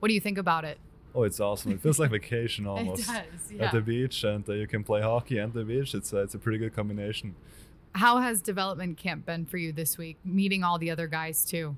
What 0.00 0.08
do 0.08 0.14
you 0.14 0.20
think 0.20 0.38
about 0.38 0.64
it? 0.64 0.78
Oh, 1.14 1.22
it's 1.22 1.38
awesome. 1.38 1.72
It 1.72 1.80
feels 1.80 1.98
like 1.98 2.10
vacation 2.10 2.66
almost. 2.66 3.06
does, 3.06 3.60
At 3.60 3.72
the 3.72 3.80
beach, 3.80 4.24
and 4.24 4.48
uh, 4.48 4.52
you 4.54 4.66
can 4.66 4.82
play 4.82 5.00
hockey 5.00 5.38
and 5.38 5.52
the 5.52 5.64
beach. 5.64 5.94
It's 5.94 6.12
uh, 6.12 6.22
it's 6.22 6.34
a 6.34 6.38
pretty 6.38 6.58
good 6.58 6.74
combination. 6.74 7.36
How 7.94 8.18
has 8.18 8.42
development 8.42 8.98
camp 8.98 9.24
been 9.24 9.46
for 9.46 9.56
you 9.56 9.72
this 9.72 9.96
week? 9.96 10.18
Meeting 10.24 10.64
all 10.64 10.78
the 10.78 10.90
other 10.90 11.06
guys 11.06 11.44
too. 11.44 11.76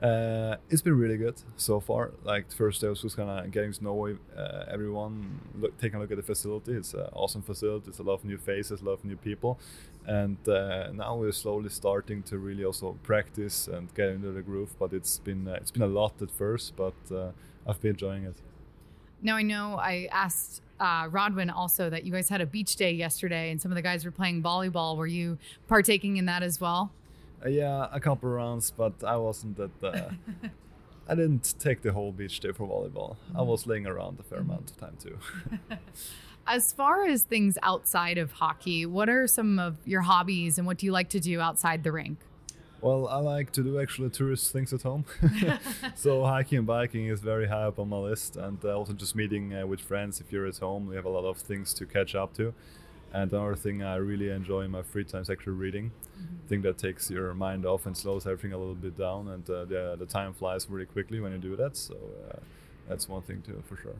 Uh, 0.00 0.56
it's 0.68 0.82
been 0.82 0.98
really 0.98 1.16
good 1.16 1.40
so 1.56 1.80
far. 1.80 2.12
Like 2.24 2.48
the 2.50 2.54
first 2.54 2.80
day 2.80 2.88
was 2.88 3.02
just 3.02 3.16
kind 3.16 3.30
of 3.30 3.50
getting 3.50 3.72
to 3.72 3.82
know 3.82 4.16
uh, 4.36 4.64
everyone, 4.70 5.40
look, 5.58 5.78
taking 5.80 5.96
a 5.96 6.00
look 6.00 6.10
at 6.10 6.16
the 6.16 6.22
facility. 6.22 6.72
It's 6.72 6.94
an 6.94 7.06
awesome 7.14 7.42
facility. 7.42 7.88
It's 7.88 8.00
a 8.00 8.02
lot 8.02 8.14
of 8.14 8.24
new 8.24 8.36
faces, 8.36 8.82
a 8.82 8.84
lot 8.84 8.92
of 8.92 9.04
new 9.04 9.16
people, 9.16 9.58
and 10.06 10.36
uh, 10.48 10.92
now 10.92 11.16
we're 11.16 11.32
slowly 11.32 11.70
starting 11.70 12.22
to 12.24 12.38
really 12.38 12.64
also 12.64 12.96
practice 13.02 13.68
and 13.68 13.94
get 13.94 14.08
into 14.10 14.32
the 14.32 14.42
groove. 14.42 14.78
But 14.78 14.92
it's 14.92 15.18
been 15.18 15.48
uh, 15.48 15.54
it's 15.54 15.70
been 15.70 15.82
a 15.82 15.86
lot 15.86 16.20
at 16.20 16.30
first, 16.30 16.76
but 16.76 16.94
uh, 17.10 17.30
I've 17.66 17.80
been 17.80 17.92
enjoying 17.92 18.24
it. 18.24 18.36
Now 19.22 19.36
I 19.36 19.42
know 19.42 19.76
I 19.76 20.08
asked 20.12 20.62
uh, 20.80 21.08
Rodwin 21.10 21.50
also 21.50 21.88
that 21.90 22.04
you 22.04 22.12
guys 22.12 22.28
had 22.28 22.40
a 22.40 22.46
beach 22.46 22.76
day 22.76 22.92
yesterday, 22.92 23.50
and 23.50 23.60
some 23.60 23.70
of 23.70 23.76
the 23.76 23.82
guys 23.82 24.04
were 24.04 24.10
playing 24.10 24.42
volleyball. 24.42 24.96
Were 24.96 25.06
you 25.06 25.38
partaking 25.68 26.16
in 26.16 26.26
that 26.26 26.42
as 26.42 26.60
well? 26.60 26.92
Uh, 27.44 27.48
yeah, 27.48 27.88
a 27.92 28.00
couple 28.00 28.28
rounds, 28.28 28.70
but 28.70 29.02
I 29.04 29.16
wasn't 29.16 29.58
at 29.58 29.80
the. 29.80 30.10
I 31.08 31.14
didn't 31.14 31.54
take 31.58 31.82
the 31.82 31.92
whole 31.92 32.12
beach 32.12 32.40
day 32.40 32.52
for 32.52 32.66
volleyball. 32.66 33.16
I 33.36 33.42
was 33.42 33.66
laying 33.66 33.86
around 33.86 34.18
a 34.20 34.22
fair 34.22 34.38
amount 34.38 34.70
of 34.70 34.76
time 34.78 34.96
too. 34.98 35.18
As 36.46 36.72
far 36.72 37.06
as 37.06 37.22
things 37.22 37.56
outside 37.62 38.18
of 38.18 38.32
hockey, 38.32 38.84
what 38.84 39.08
are 39.08 39.26
some 39.26 39.58
of 39.58 39.78
your 39.86 40.02
hobbies, 40.02 40.58
and 40.58 40.66
what 40.66 40.76
do 40.76 40.86
you 40.86 40.92
like 40.92 41.08
to 41.10 41.20
do 41.20 41.40
outside 41.40 41.82
the 41.82 41.92
rink? 41.92 42.18
Well, 42.82 43.08
I 43.08 43.16
like 43.16 43.50
to 43.52 43.62
do 43.62 43.80
actually 43.80 44.10
tourist 44.10 44.52
things 44.52 44.74
at 44.74 44.82
home. 44.82 45.06
so 45.94 46.22
hiking 46.24 46.58
and 46.58 46.66
biking 46.66 47.06
is 47.06 47.20
very 47.20 47.48
high 47.48 47.62
up 47.62 47.78
on 47.78 47.88
my 47.88 47.96
list, 47.96 48.36
and 48.36 48.62
uh, 48.62 48.76
also 48.76 48.92
just 48.92 49.16
meeting 49.16 49.54
uh, 49.54 49.66
with 49.66 49.80
friends. 49.80 50.20
If 50.20 50.30
you're 50.30 50.46
at 50.46 50.58
home, 50.58 50.86
we 50.86 50.96
have 50.96 51.06
a 51.06 51.08
lot 51.08 51.24
of 51.24 51.38
things 51.38 51.72
to 51.74 51.86
catch 51.86 52.14
up 52.14 52.34
to. 52.34 52.52
And 53.14 53.32
another 53.32 53.54
thing 53.54 53.82
I 53.82 53.94
really 53.94 54.28
enjoy 54.28 54.62
in 54.62 54.72
my 54.72 54.82
free 54.82 55.04
time 55.04 55.22
is 55.22 55.30
actually 55.30 55.54
reading. 55.54 55.92
I 56.44 56.48
think 56.48 56.62
that 56.64 56.76
takes 56.76 57.10
your 57.10 57.32
mind 57.32 57.64
off 57.64 57.86
and 57.86 57.96
slows 57.96 58.26
everything 58.26 58.52
a 58.52 58.58
little 58.58 58.74
bit 58.74 58.98
down, 58.98 59.28
and 59.28 59.48
uh, 59.48 59.64
the 59.64 59.96
the 59.98 60.06
time 60.06 60.34
flies 60.34 60.68
really 60.68 60.84
quickly 60.84 61.20
when 61.20 61.32
you 61.32 61.38
do 61.38 61.56
that. 61.56 61.78
So 61.78 61.94
uh, 61.94 62.40
that's 62.86 63.08
one 63.08 63.22
thing 63.22 63.40
too, 63.40 63.62
for 63.66 63.76
sure. 63.76 63.96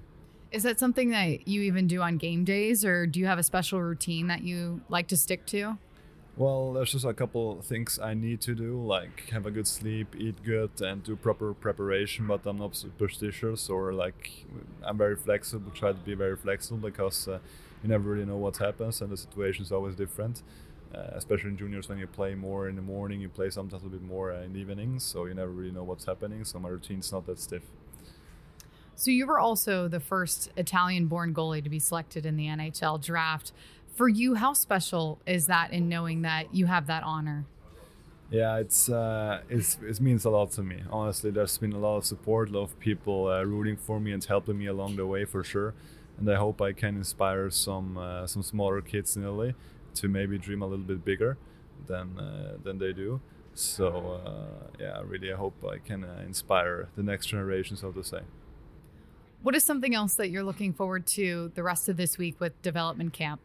Is 0.55 0.63
that 0.63 0.79
something 0.79 1.11
that 1.11 1.49
you 1.49 1.63
even 1.63 1.89
do 1.89 2.01
on 2.01 2.17
game 2.17 2.45
days, 2.45 2.85
or 2.85 3.09
do 3.09 3.19
you 3.19 3.27
have 3.27 3.41
a 3.41 3.43
special 3.43 3.83
routine 3.83 4.29
that 4.29 4.45
you 4.45 4.83
like 4.89 5.09
to 5.09 5.17
stick 5.17 5.45
to? 5.47 5.79
Well, 6.37 6.75
there's 6.75 6.93
just 6.93 7.05
a 7.05 7.13
couple 7.13 7.61
things 7.61 7.99
I 7.99 8.15
need 8.15 8.41
to 8.43 8.55
do, 8.55 8.81
like 8.81 9.31
have 9.31 9.47
a 9.47 9.51
good 9.51 9.67
sleep, 9.67 10.15
eat 10.17 10.45
good, 10.45 10.81
and 10.81 11.03
do 11.03 11.17
proper 11.17 11.55
preparation. 11.55 12.29
But 12.29 12.47
I'm 12.47 12.59
not 12.59 12.77
superstitious 12.77 13.69
or 13.69 13.93
like 13.93 14.47
I'm 14.85 14.97
very 14.97 15.17
flexible. 15.17 15.73
Try 15.73 15.91
to 15.91 15.99
be 15.99 16.15
very 16.15 16.37
flexible 16.37 16.79
because 16.79 17.27
uh, 17.27 17.41
you 17.83 17.89
never 17.89 18.09
really 18.11 18.25
know 18.25 18.37
what 18.37 18.59
happens, 18.59 19.01
and 19.01 19.11
the 19.11 19.17
situation 19.17 19.65
is 19.65 19.73
always 19.73 19.97
different. 19.97 20.45
Uh, 20.95 21.11
especially 21.15 21.51
in 21.51 21.57
juniors, 21.57 21.89
when 21.89 21.99
you 21.99 22.07
play 22.07 22.37
more 22.37 22.69
in 22.69 22.77
the 22.77 22.83
morning, 22.83 23.21
you 23.21 23.29
play 23.29 23.51
sometimes 23.51 23.83
a 23.83 23.89
bit 23.89 24.03
more 24.03 24.31
uh, 24.31 24.43
in 24.43 24.53
the 24.53 24.61
evenings, 24.61 25.03
so 25.03 25.25
you 25.25 25.35
never 25.35 25.51
really 25.51 25.73
know 25.73 25.83
what's 25.83 26.05
happening. 26.05 26.45
So 26.45 26.61
my 26.61 26.69
routine's 26.69 27.11
not 27.11 27.27
that 27.27 27.41
stiff. 27.41 27.65
So 28.97 29.11
you 29.11 29.27
were 29.27 29.39
also 29.39 29.89
the 29.89 30.01
first 30.01 30.51
Italian-born 30.57 31.35
goalie 31.35 31.63
to 31.63 31.71
be 31.71 31.79
selected 31.79 32.25
in 32.25 32.37
the 32.37 32.47
NHL 32.47 33.03
draft. 33.03 33.53
For 33.95 34.09
you, 34.09 34.35
how 34.35 34.53
special 34.53 35.21
is 35.27 35.47
that 35.47 35.73
in 35.73 35.89
knowing 35.89 36.23
that 36.23 36.55
you 36.55 36.67
have 36.67 36.87
that 36.87 37.03
honor? 37.03 37.45
Yeah, 38.31 38.57
it's 38.57 38.89
uh, 38.89 39.43
it's 39.49 39.79
it 39.83 40.01
means 40.01 40.25
a 40.25 40.31
lot 40.31 40.51
to 40.53 40.63
me. 40.63 40.83
Honestly, 40.91 41.31
there's 41.31 41.59
been 41.59 41.73
a 41.73 41.79
lot 41.79 41.99
of 41.99 42.05
support, 42.05 42.49
a 42.49 42.53
lot 42.53 42.63
of 42.63 42.79
people 42.81 43.29
uh, 43.29 43.43
rooting 43.45 43.77
for 43.77 44.01
me 44.01 44.13
and 44.13 44.25
helping 44.25 44.59
me 44.59 44.67
along 44.67 44.97
the 44.97 45.07
way 45.07 45.25
for 45.25 45.45
sure. 45.45 45.75
And 46.19 46.31
I 46.31 46.37
hope 46.37 46.61
I 46.63 46.73
can 46.73 46.97
inspire 46.97 47.51
some 47.51 47.99
uh, 47.99 48.27
some 48.27 48.43
smaller 48.43 48.81
kids 48.81 49.17
in 49.17 49.23
Italy 49.23 49.55
to 49.97 50.09
maybe 50.09 50.39
dream 50.39 50.63
a 50.63 50.67
little 50.67 50.85
bit 50.85 51.05
bigger 51.05 51.37
than 51.87 52.19
uh, 52.19 52.57
than 52.63 52.79
they 52.79 52.93
do. 52.93 53.21
So 53.55 54.21
uh, 54.27 54.71
yeah, 54.81 55.01
really, 55.05 55.33
I 55.33 55.37
hope 55.37 55.65
I 55.65 55.79
can 55.79 56.03
uh, 56.03 56.23
inspire 56.27 56.89
the 56.97 57.03
next 57.03 57.27
generation, 57.27 57.77
so 57.77 57.93
to 57.93 58.03
say. 58.03 58.23
What 59.45 59.55
is 59.55 59.63
something 59.63 59.95
else 59.95 60.15
that 60.15 60.31
you're 60.31 60.43
looking 60.43 60.73
forward 60.73 61.07
to 61.09 61.53
the 61.55 61.63
rest 61.63 61.91
of 61.91 61.99
this 61.99 62.17
week 62.17 62.41
with 62.41 62.63
development 62.63 63.13
camp? 63.13 63.43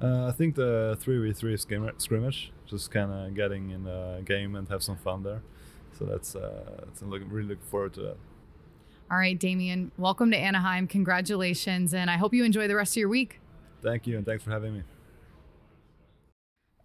Uh, 0.00 0.28
I 0.28 0.30
think 0.30 0.54
the 0.54 0.96
three 1.00 1.18
v 1.18 1.32
three 1.32 1.56
scrimmage, 1.56 2.52
just 2.66 2.92
kind 2.92 3.10
of 3.10 3.34
getting 3.34 3.70
in 3.70 3.88
a 3.88 4.22
game 4.24 4.54
and 4.54 4.68
have 4.68 4.80
some 4.80 4.96
fun 4.96 5.24
there. 5.24 5.42
So 5.98 6.04
that's 6.04 6.36
uh, 6.36 6.84
that's 6.84 7.02
I'm 7.02 7.10
looking, 7.10 7.28
really 7.30 7.48
looking 7.48 7.64
forward 7.64 7.94
to 7.94 8.00
that. 8.02 8.16
All 9.10 9.18
right, 9.18 9.36
Damian, 9.36 9.90
welcome 9.98 10.30
to 10.30 10.36
Anaheim. 10.36 10.86
Congratulations, 10.86 11.92
and 11.92 12.08
I 12.08 12.16
hope 12.16 12.32
you 12.32 12.44
enjoy 12.44 12.68
the 12.68 12.76
rest 12.76 12.92
of 12.92 12.98
your 12.98 13.08
week. 13.08 13.40
Thank 13.82 14.06
you, 14.06 14.16
and 14.16 14.24
thanks 14.24 14.44
for 14.44 14.52
having 14.52 14.72
me. 14.72 14.82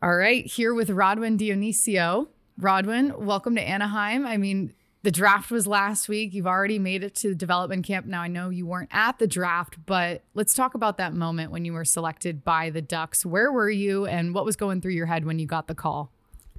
All 0.01 0.15
right, 0.15 0.43
here 0.43 0.73
with 0.73 0.89
Rodwin 0.89 1.37
Dionicio. 1.37 2.29
Rodwin, 2.57 3.13
welcome 3.27 3.53
to 3.57 3.61
Anaheim. 3.61 4.25
I 4.25 4.37
mean, 4.37 4.73
the 5.03 5.11
draft 5.11 5.51
was 5.51 5.67
last 5.67 6.09
week. 6.09 6.33
You've 6.33 6.47
already 6.47 6.79
made 6.79 7.03
it 7.03 7.15
to 7.15 7.29
the 7.29 7.35
development 7.35 7.85
camp. 7.85 8.05
Now, 8.05 8.21
I 8.21 8.27
know 8.27 8.49
you 8.49 8.65
weren't 8.65 8.89
at 8.91 9.19
the 9.19 9.27
draft, 9.27 9.77
but 9.85 10.23
let's 10.33 10.53
talk 10.53 10.73
about 10.73 10.97
that 10.97 11.13
moment 11.13 11.51
when 11.51 11.65
you 11.65 11.73
were 11.73 11.85
selected 11.85 12.43
by 12.43 12.69
the 12.69 12.81
Ducks. 12.81 13.25
Where 13.25 13.51
were 13.51 13.69
you, 13.69 14.05
and 14.05 14.33
what 14.33 14.45
was 14.45 14.55
going 14.55 14.81
through 14.81 14.93
your 14.93 15.05
head 15.05 15.25
when 15.25 15.39
you 15.39 15.45
got 15.45 15.67
the 15.67 15.75
call? 15.75 16.11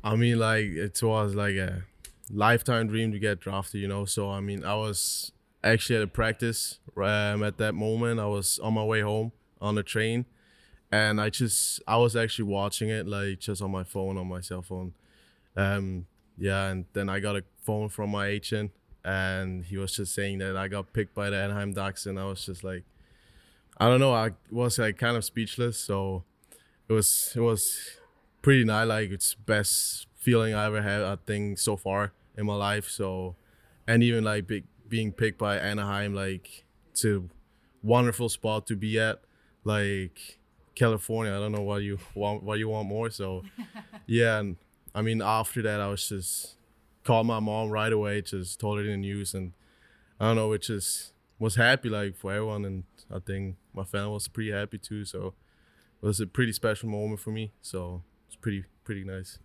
I 0.03 0.17
mean, 0.17 0.39
like 0.39 0.65
it 0.65 1.03
was 1.03 1.35
like 1.35 1.57
a 1.57 1.85
lifetime 2.31 2.89
dream 2.89 3.13
to 3.13 3.19
get 3.19 3.41
drafted, 3.41 3.81
you 3.81 3.89
know. 3.89 4.05
So 4.05 4.31
I 4.31 4.41
mean, 4.41 4.65
I 4.65 4.75
was 4.75 5.33
actually 5.65 5.97
at 5.97 6.03
a 6.03 6.07
practice 6.07 6.79
um, 6.97 7.43
at 7.43 7.59
that 7.59 7.75
moment. 7.75 8.21
I 8.21 8.27
was 8.27 8.59
on 8.61 8.75
my 8.75 8.85
way 8.85 9.01
home 9.01 9.33
on 9.61 9.75
the 9.75 9.83
train, 9.83 10.27
and 10.93 11.21
I 11.21 11.31
just 11.31 11.83
I 11.87 11.97
was 11.97 12.17
actually 12.17 12.47
watching 12.47 12.89
it 12.89 13.07
like 13.07 13.41
just 13.41 13.61
on 13.61 13.71
my 13.71 13.85
phone 13.85 14.17
on 14.17 14.29
my 14.29 14.41
cell 14.41 14.63
phone. 14.63 14.95
Um, 15.57 16.07
yeah, 16.39 16.69
and 16.69 16.85
then 16.93 17.09
I 17.09 17.21
got 17.21 17.37
a 17.37 17.45
phone 17.63 17.89
from 17.89 18.11
my 18.11 18.29
agent, 18.29 18.71
and 19.05 19.65
he 19.65 19.77
was 19.77 19.97
just 19.97 20.15
saying 20.15 20.39
that 20.39 20.57
I 20.57 20.69
got 20.69 20.93
picked 20.93 21.15
by 21.15 21.31
the 21.31 21.37
Anaheim 21.37 21.73
Ducks, 21.73 22.07
and 22.07 22.19
I 22.19 22.25
was 22.25 22.45
just 22.45 22.63
like, 22.63 22.85
I 23.79 23.87
don't 23.87 24.01
know, 24.01 24.13
I 24.13 24.31
was 24.51 24.79
like 24.79 24.99
kind 24.99 25.17
of 25.17 25.25
speechless. 25.25 25.79
So 25.79 26.25
it 26.89 26.93
was 26.93 27.33
it 27.35 27.41
was 27.41 27.99
pretty 28.43 28.65
nice. 28.65 28.87
Like 28.87 29.11
it's 29.11 29.35
best 29.35 30.07
feeling 30.17 30.55
I 30.55 30.67
ever 30.67 30.83
had, 30.83 31.03
I 31.03 31.17
think, 31.27 31.59
so 31.59 31.77
far 31.77 32.13
in 32.37 32.47
my 32.47 32.55
life. 32.55 32.89
So, 32.89 33.37
and 33.87 34.03
even 34.03 34.25
like 34.25 34.47
big, 34.47 34.65
being 34.89 35.13
picked 35.13 35.39
by 35.39 35.59
Anaheim, 35.59 36.15
like 36.15 36.65
it's 36.91 37.05
a 37.05 37.23
wonderful 37.83 38.29
spot 38.29 38.67
to 38.69 38.77
be 38.77 38.99
at. 38.99 39.21
Like 39.65 40.39
California, 40.75 41.33
I 41.33 41.39
don't 41.39 41.53
know 41.53 41.63
what 41.63 41.83
you 41.83 41.99
want, 42.15 42.43
what 42.43 42.59
you 42.59 42.69
want 42.69 42.89
more. 42.89 43.11
So, 43.11 43.43
yeah, 44.07 44.39
and 44.39 44.57
I 44.99 45.03
mean, 45.03 45.23
after 45.23 45.63
that, 45.63 45.81
I 45.81 45.87
was 45.87 46.09
just 46.09 46.57
called 47.05 47.29
my 47.29 47.39
mom 47.39 47.71
right 47.71 47.93
away, 47.93 48.21
just 48.21 48.59
told 48.59 48.79
her 48.79 48.85
the 48.85 48.97
news, 48.97 49.33
and 49.33 49.53
I 50.19 50.27
don't 50.27 50.35
know, 50.35 50.53
it 50.53 50.63
just 50.63 51.13
was 51.39 51.55
happy 51.55 51.89
like 51.89 52.17
for 52.17 52.33
everyone, 52.33 52.65
and 52.65 52.83
I 53.09 53.21
think 53.21 53.59
my 53.73 53.85
family 53.85 54.15
was 54.15 54.27
pretty 54.27 54.51
happy 54.51 54.77
too. 54.77 55.05
So 55.05 55.35
it 56.03 56.07
was 56.07 56.19
a 56.19 56.27
pretty 56.27 56.51
special 56.51 56.89
moment 56.89 57.21
for 57.21 57.31
me. 57.31 57.53
So 57.63 58.03
it's 58.27 58.35
pretty 58.35 58.65
pretty 58.83 59.05
nice. 59.05 59.39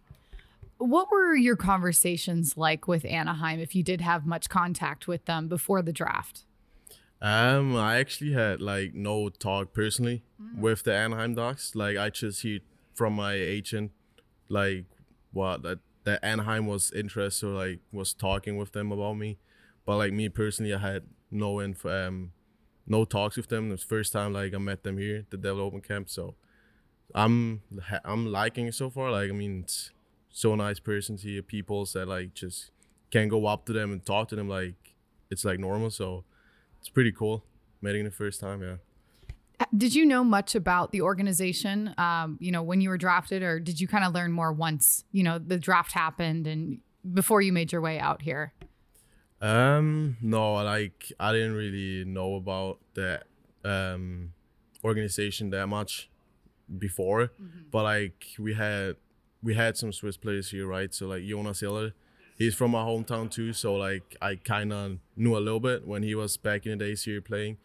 What 0.80 1.12
were 1.12 1.36
your 1.36 1.56
conversations 1.56 2.58
like 2.58 2.88
with 2.88 3.06
Anaheim 3.06 3.60
if 3.60 3.76
you 3.76 3.84
did 3.84 4.02
have 4.02 4.26
much 4.26 4.50
contact 4.50 5.08
with 5.08 5.26
them 5.26 5.48
before 5.48 5.84
the 5.84 5.94
draft? 5.94 6.46
Um, 7.22 7.76
I 7.76 8.00
actually 8.00 8.34
had 8.34 8.60
like 8.60 8.96
no 8.96 9.30
talk 9.30 9.72
personally 9.72 10.24
with 10.58 10.82
the 10.82 10.96
Anaheim 10.96 11.36
Ducks. 11.36 11.76
Like 11.76 11.96
I 11.96 12.10
just 12.10 12.42
hear 12.42 12.62
from 12.96 13.14
my 13.14 13.34
agent, 13.34 13.92
like 14.50 14.86
what 15.34 15.64
that 15.64 15.80
that 16.06 16.24
Anaheim 16.24 16.68
was 16.68 16.92
interested 16.92 17.48
or 17.48 17.52
like 17.52 17.80
was 17.92 18.14
talking 18.14 18.58
with 18.58 18.72
them 18.72 18.92
about 18.92 19.14
me. 19.14 19.38
But 19.86 19.98
like 19.98 20.14
me 20.14 20.30
personally, 20.30 20.74
I 20.74 20.80
had 20.80 21.04
no 21.32 21.62
info, 21.62 22.08
um, 22.08 22.32
no 22.86 23.06
talks 23.06 23.38
with 23.38 23.48
them. 23.48 23.68
It 23.68 23.72
was 23.72 23.82
the 23.82 23.88
first 23.88 24.14
time 24.14 24.34
like 24.34 24.54
I 24.54 24.58
met 24.58 24.84
them 24.84 24.98
here, 24.98 25.26
the 25.30 25.38
Development 25.38 25.86
Camp. 25.86 26.10
So 26.10 26.36
I'm 27.14 27.62
I'm 28.06 28.32
liking 28.32 28.68
it 28.68 28.76
so 28.76 28.90
far. 28.90 29.12
Like 29.12 29.30
I 29.30 29.34
mean, 29.34 29.62
it's 29.64 29.92
so 30.30 30.56
nice 30.56 30.80
person 30.80 31.18
to 31.18 31.24
hear 31.28 31.42
people 31.42 31.86
that 31.94 32.08
like 32.08 32.34
just 32.34 32.72
can 33.12 33.28
go 33.28 33.46
up 33.46 33.66
to 33.66 33.74
them 33.74 33.92
and 33.92 34.06
talk 34.06 34.28
to 34.30 34.36
them 34.36 34.50
like 34.50 34.76
it's 35.30 35.46
like 35.46 35.60
normal. 35.60 35.90
So 35.90 36.24
it's 36.80 36.90
pretty 36.90 37.12
cool 37.12 37.44
meeting 37.82 38.06
the 38.06 38.12
first 38.12 38.40
time. 38.40 38.62
Yeah. 38.62 38.76
Did 39.76 39.96
you 39.96 40.06
know 40.06 40.24
much 40.24 40.56
about 40.56 40.92
the 40.92 41.02
organization, 41.02 41.94
um, 41.98 42.38
you 42.40 42.52
know, 42.52 42.64
when 42.64 42.82
you 42.82 42.90
were 42.90 42.98
drafted, 42.98 43.44
or 43.44 43.60
did 43.60 43.80
you 43.80 43.88
kind 43.88 44.04
of 44.04 44.14
learn 44.14 44.32
more 44.32 44.52
once, 44.52 45.04
you 45.12 45.24
know, 45.24 45.40
the 45.40 45.58
draft 45.58 45.92
happened 45.94 46.48
and 46.48 46.80
before 47.14 47.42
you 47.42 47.52
made 47.52 47.72
your 47.72 47.82
way 47.82 48.00
out 48.00 48.22
here? 48.22 48.54
Um, 49.42 50.18
no, 50.22 50.54
like 50.54 51.12
I 51.20 51.34
didn't 51.34 51.54
really 51.54 52.06
know 52.06 52.36
about 52.36 52.80
the 52.94 53.22
um 53.66 54.34
organization 54.84 55.50
that 55.52 55.68
much 55.68 56.10
before, 56.78 57.32
but 57.72 57.84
like 57.84 58.26
we 58.40 58.54
had 58.54 58.96
we 59.42 59.56
had 59.56 59.78
some 59.78 59.92
Swiss 59.92 60.18
players 60.18 60.52
here, 60.52 60.66
right? 60.66 60.94
So 60.94 61.08
like 61.08 61.24
Jonas 61.26 61.60
Hiller, 61.60 61.94
he's 62.38 62.56
from 62.56 62.72
my 62.72 62.84
hometown 62.84 63.30
too, 63.30 63.54
so 63.54 63.76
like 63.76 64.16
I 64.22 64.36
kind 64.36 64.72
of 64.72 64.98
knew 65.16 65.38
a 65.38 65.40
little 65.40 65.60
bit 65.60 65.86
when 65.86 66.04
he 66.04 66.16
was 66.16 66.38
back 66.38 66.66
in 66.66 66.78
the 66.78 66.86
days 66.86 67.04
here 67.04 67.22
playing. 67.22 67.58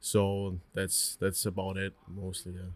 So 0.00 0.60
that's 0.74 1.16
that's 1.20 1.46
about 1.46 1.76
it 1.76 1.94
mostly. 2.06 2.54
Yeah. 2.54 2.70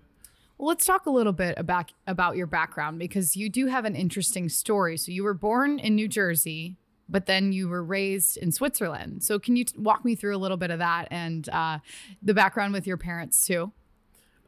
Well, 0.59 0.69
let's 0.69 0.85
talk 0.85 1.07
a 1.07 1.11
little 1.11 1.33
bit 1.33 1.59
about 1.59 1.93
about 2.07 2.37
your 2.37 2.47
background 2.47 2.99
because 2.99 3.37
you 3.37 3.49
do 3.49 3.67
have 3.67 3.85
an 3.85 3.97
interesting 3.97 4.49
story. 4.49 4.97
So 4.97 5.11
you 5.11 5.25
were 5.25 5.35
born 5.35 5.79
in 5.79 5.95
New 5.97 6.09
Jersey, 6.09 6.77
but 7.09 7.27
then 7.27 7.53
you 7.53 7.69
were 7.69 7.83
raised 7.83 8.37
in 8.37 8.53
Switzerland. 8.53 9.23
So 9.25 9.39
can 9.39 9.57
you 9.57 9.65
t- 9.65 9.75
walk 9.79 10.05
me 10.05 10.15
through 10.15 10.37
a 10.37 10.39
little 10.39 10.57
bit 10.57 10.71
of 10.71 10.79
that 10.79 11.09
and 11.11 11.49
uh, 11.49 11.79
the 12.23 12.35
background 12.35 12.73
with 12.73 12.87
your 12.87 12.97
parents 12.97 13.47
too? 13.47 13.73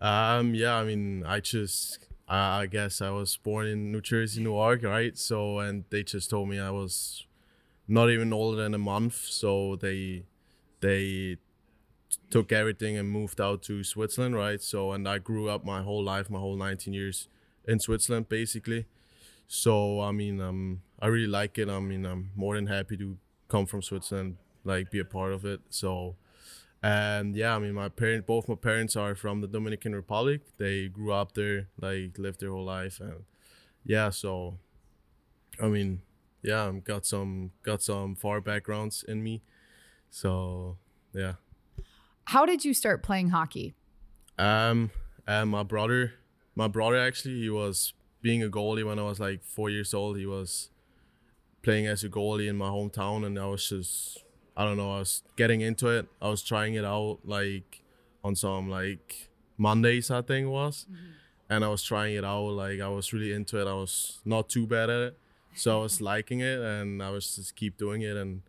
Um, 0.00 0.54
yeah, 0.54 0.74
I 0.74 0.84
mean, 0.84 1.24
I 1.26 1.40
just, 1.40 2.06
I 2.28 2.60
I 2.62 2.66
guess 2.66 3.00
I 3.00 3.10
was 3.10 3.37
born 3.37 3.66
in 3.66 3.90
New 3.90 4.00
Jersey, 4.00 4.42
Newark, 4.42 4.82
right? 4.82 5.16
So, 5.16 5.58
and 5.58 5.84
they 5.90 6.02
just 6.02 6.30
told 6.30 6.48
me 6.48 6.58
I 6.58 6.70
was 6.70 7.26
not 7.88 8.10
even 8.10 8.32
older 8.32 8.62
than 8.62 8.74
a 8.74 8.78
month. 8.78 9.14
So 9.14 9.76
they, 9.76 10.24
they 10.80 11.38
took 12.31 12.53
everything 12.53 12.96
and 12.96 13.11
moved 13.11 13.40
out 13.40 13.62
to 13.64 13.85
Switzerland, 13.85 14.35
right? 14.35 14.62
So, 14.62 14.92
and 14.92 15.09
I 15.09 15.18
grew 15.18 15.48
up 15.48 15.64
my 15.64 15.83
whole 15.83 16.03
life, 16.03 16.31
my 16.31 16.38
whole 16.38 16.57
19 16.57 16.92
years 16.92 17.29
in 17.66 17.81
Switzerland, 17.81 18.29
basically. 18.29 18.87
So, 19.46 20.00
I 20.00 20.12
mean, 20.12 20.40
um, 20.40 20.83
I 21.00 21.07
really 21.09 21.27
like 21.27 21.59
it. 21.59 21.68
I 21.68 21.79
mean, 21.81 22.05
I'm 22.05 22.31
more 22.35 22.57
than 22.57 22.66
happy 22.66 22.96
to 22.96 23.16
come 23.48 23.66
from 23.66 23.83
Switzerland, 23.83 24.37
like 24.64 24.90
be 24.90 24.98
a 24.98 25.05
part 25.05 25.33
of 25.33 25.44
it. 25.44 25.61
So, 25.70 26.16
and 26.83 27.35
yeah, 27.35 27.57
I 27.57 27.59
mean, 27.59 27.74
my 27.74 27.88
parent, 27.88 28.27
both 28.27 28.48
my 28.48 28.55
parents 28.55 28.96
are 28.96 29.14
from 29.14 29.40
the 29.40 29.46
Dominican 29.46 29.94
Republic. 29.94 30.42
They 30.59 30.88
grew 30.88 31.12
up 31.12 31.33
there, 31.33 31.68
like 31.81 32.18
lived 32.18 32.40
their 32.40 32.50
whole 32.50 32.64
life, 32.64 33.00
and 33.00 33.24
yeah. 33.85 34.11
So, 34.11 34.59
I 35.62 35.68
mean, 35.68 36.03
yeah, 36.42 36.66
I've 36.66 36.85
got 36.85 37.07
some 37.07 37.53
got 37.62 37.83
some 37.83 38.14
far 38.16 38.40
backgrounds 38.40 39.03
in 39.07 39.22
me. 39.22 39.42
So, 40.11 40.77
yeah. 41.14 41.35
How 42.26 42.46
did 42.46 42.64
you 42.64 42.74
start 42.74 43.02
playing 43.02 43.30
hockey? 43.30 43.74
Um, 44.38 44.90
and 45.26 45.50
my 45.50 45.62
brother, 45.62 46.14
my 46.54 46.68
brother 46.68 46.98
actually, 46.98 47.40
he 47.40 47.50
was 47.50 47.92
being 48.22 48.42
a 48.42 48.48
goalie 48.48 48.84
when 48.84 48.98
I 48.98 49.02
was 49.02 49.20
like 49.20 49.44
four 49.44 49.70
years 49.70 49.92
old. 49.92 50.16
He 50.16 50.26
was 50.26 50.70
playing 51.62 51.87
as 51.87 52.02
a 52.04 52.08
goalie 52.08 52.48
in 52.48 52.56
my 52.56 52.68
hometown, 52.68 53.24
and 53.24 53.38
I 53.38 53.46
was 53.46 53.68
just, 53.68 54.24
I 54.56 54.64
don't 54.64 54.76
know, 54.76 54.96
I 54.96 54.98
was 55.00 55.22
getting 55.37 55.60
into 55.60 55.88
it. 55.88 56.06
I 56.20 56.28
was 56.28 56.42
trying 56.42 56.74
it 56.74 56.84
out 56.84 57.18
like 57.24 57.82
on 58.22 58.34
some 58.34 58.70
like 58.70 59.28
Mondays, 59.58 60.10
I 60.10 60.22
think 60.22 60.46
it 60.46 60.50
was, 60.50 60.87
and 61.50 61.64
I 61.64 61.68
was 61.68 61.82
trying 61.82 62.16
it 62.16 62.24
out. 62.24 62.48
Like 62.48 62.80
I 62.80 62.88
was 62.88 63.12
really 63.12 63.32
into 63.32 63.60
it. 63.60 63.68
I 63.68 63.74
was 63.74 64.20
not 64.24 64.48
too 64.48 64.66
bad 64.66 64.90
at 64.90 65.00
it, 65.00 65.18
so 65.54 65.78
I 65.78 65.82
was 65.82 66.00
liking 66.12 66.40
it, 66.40 66.58
and 66.58 67.02
I 67.02 67.10
was 67.10 67.37
just 67.37 67.54
keep 67.54 67.76
doing 67.76 68.02
it 68.02 68.16
and 68.16 68.42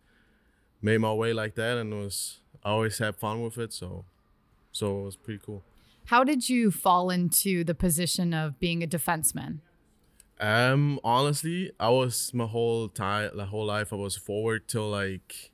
made 0.82 0.98
my 0.98 1.12
way 1.12 1.32
like 1.32 1.54
that, 1.56 1.76
and 1.76 1.92
it 1.92 1.96
was 1.96 2.40
I 2.66 2.70
always 2.70 2.98
had 2.98 3.14
fun 3.14 3.42
with 3.42 3.58
it. 3.58 3.72
So, 3.72 4.04
so 4.72 4.98
it 4.98 5.04
was 5.04 5.16
pretty 5.16 5.40
cool. 5.44 5.62
How 6.06 6.24
did 6.24 6.48
you 6.48 6.72
fall 6.72 7.10
into 7.10 7.62
the 7.62 7.76
position 7.76 8.34
of 8.34 8.58
being 8.58 8.82
a 8.82 8.88
defenseman? 8.88 9.60
Um, 10.40 10.98
honestly, 11.04 11.70
I 11.78 11.90
was 11.90 12.34
my 12.34 12.46
whole 12.46 12.88
time, 12.88 13.30
my 13.36 13.44
whole 13.44 13.66
life, 13.66 13.92
I 13.92 13.96
was 13.96 14.16
forward 14.16 14.66
till 14.66 14.90
like 14.90 15.52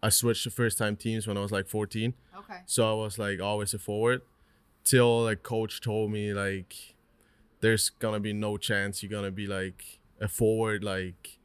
I 0.00 0.10
switched 0.10 0.44
to 0.44 0.50
first 0.50 0.78
time 0.78 0.94
teams 0.94 1.26
when 1.26 1.36
I 1.36 1.40
was 1.40 1.50
like 1.50 1.66
14. 1.66 2.14
Okay. 2.38 2.60
So 2.66 2.88
I 2.88 2.94
was 2.94 3.18
like 3.18 3.40
always 3.40 3.74
a 3.74 3.78
forward 3.78 4.22
till 4.84 5.24
like 5.24 5.42
coach 5.42 5.80
told 5.80 6.12
me 6.12 6.32
like 6.32 6.94
there's 7.60 7.90
gonna 7.90 8.20
be 8.20 8.32
no 8.32 8.58
chance 8.58 9.02
you're 9.02 9.10
gonna 9.10 9.32
be 9.32 9.46
like 9.48 9.98
a 10.20 10.28
forward 10.28 10.84
like 10.84 11.40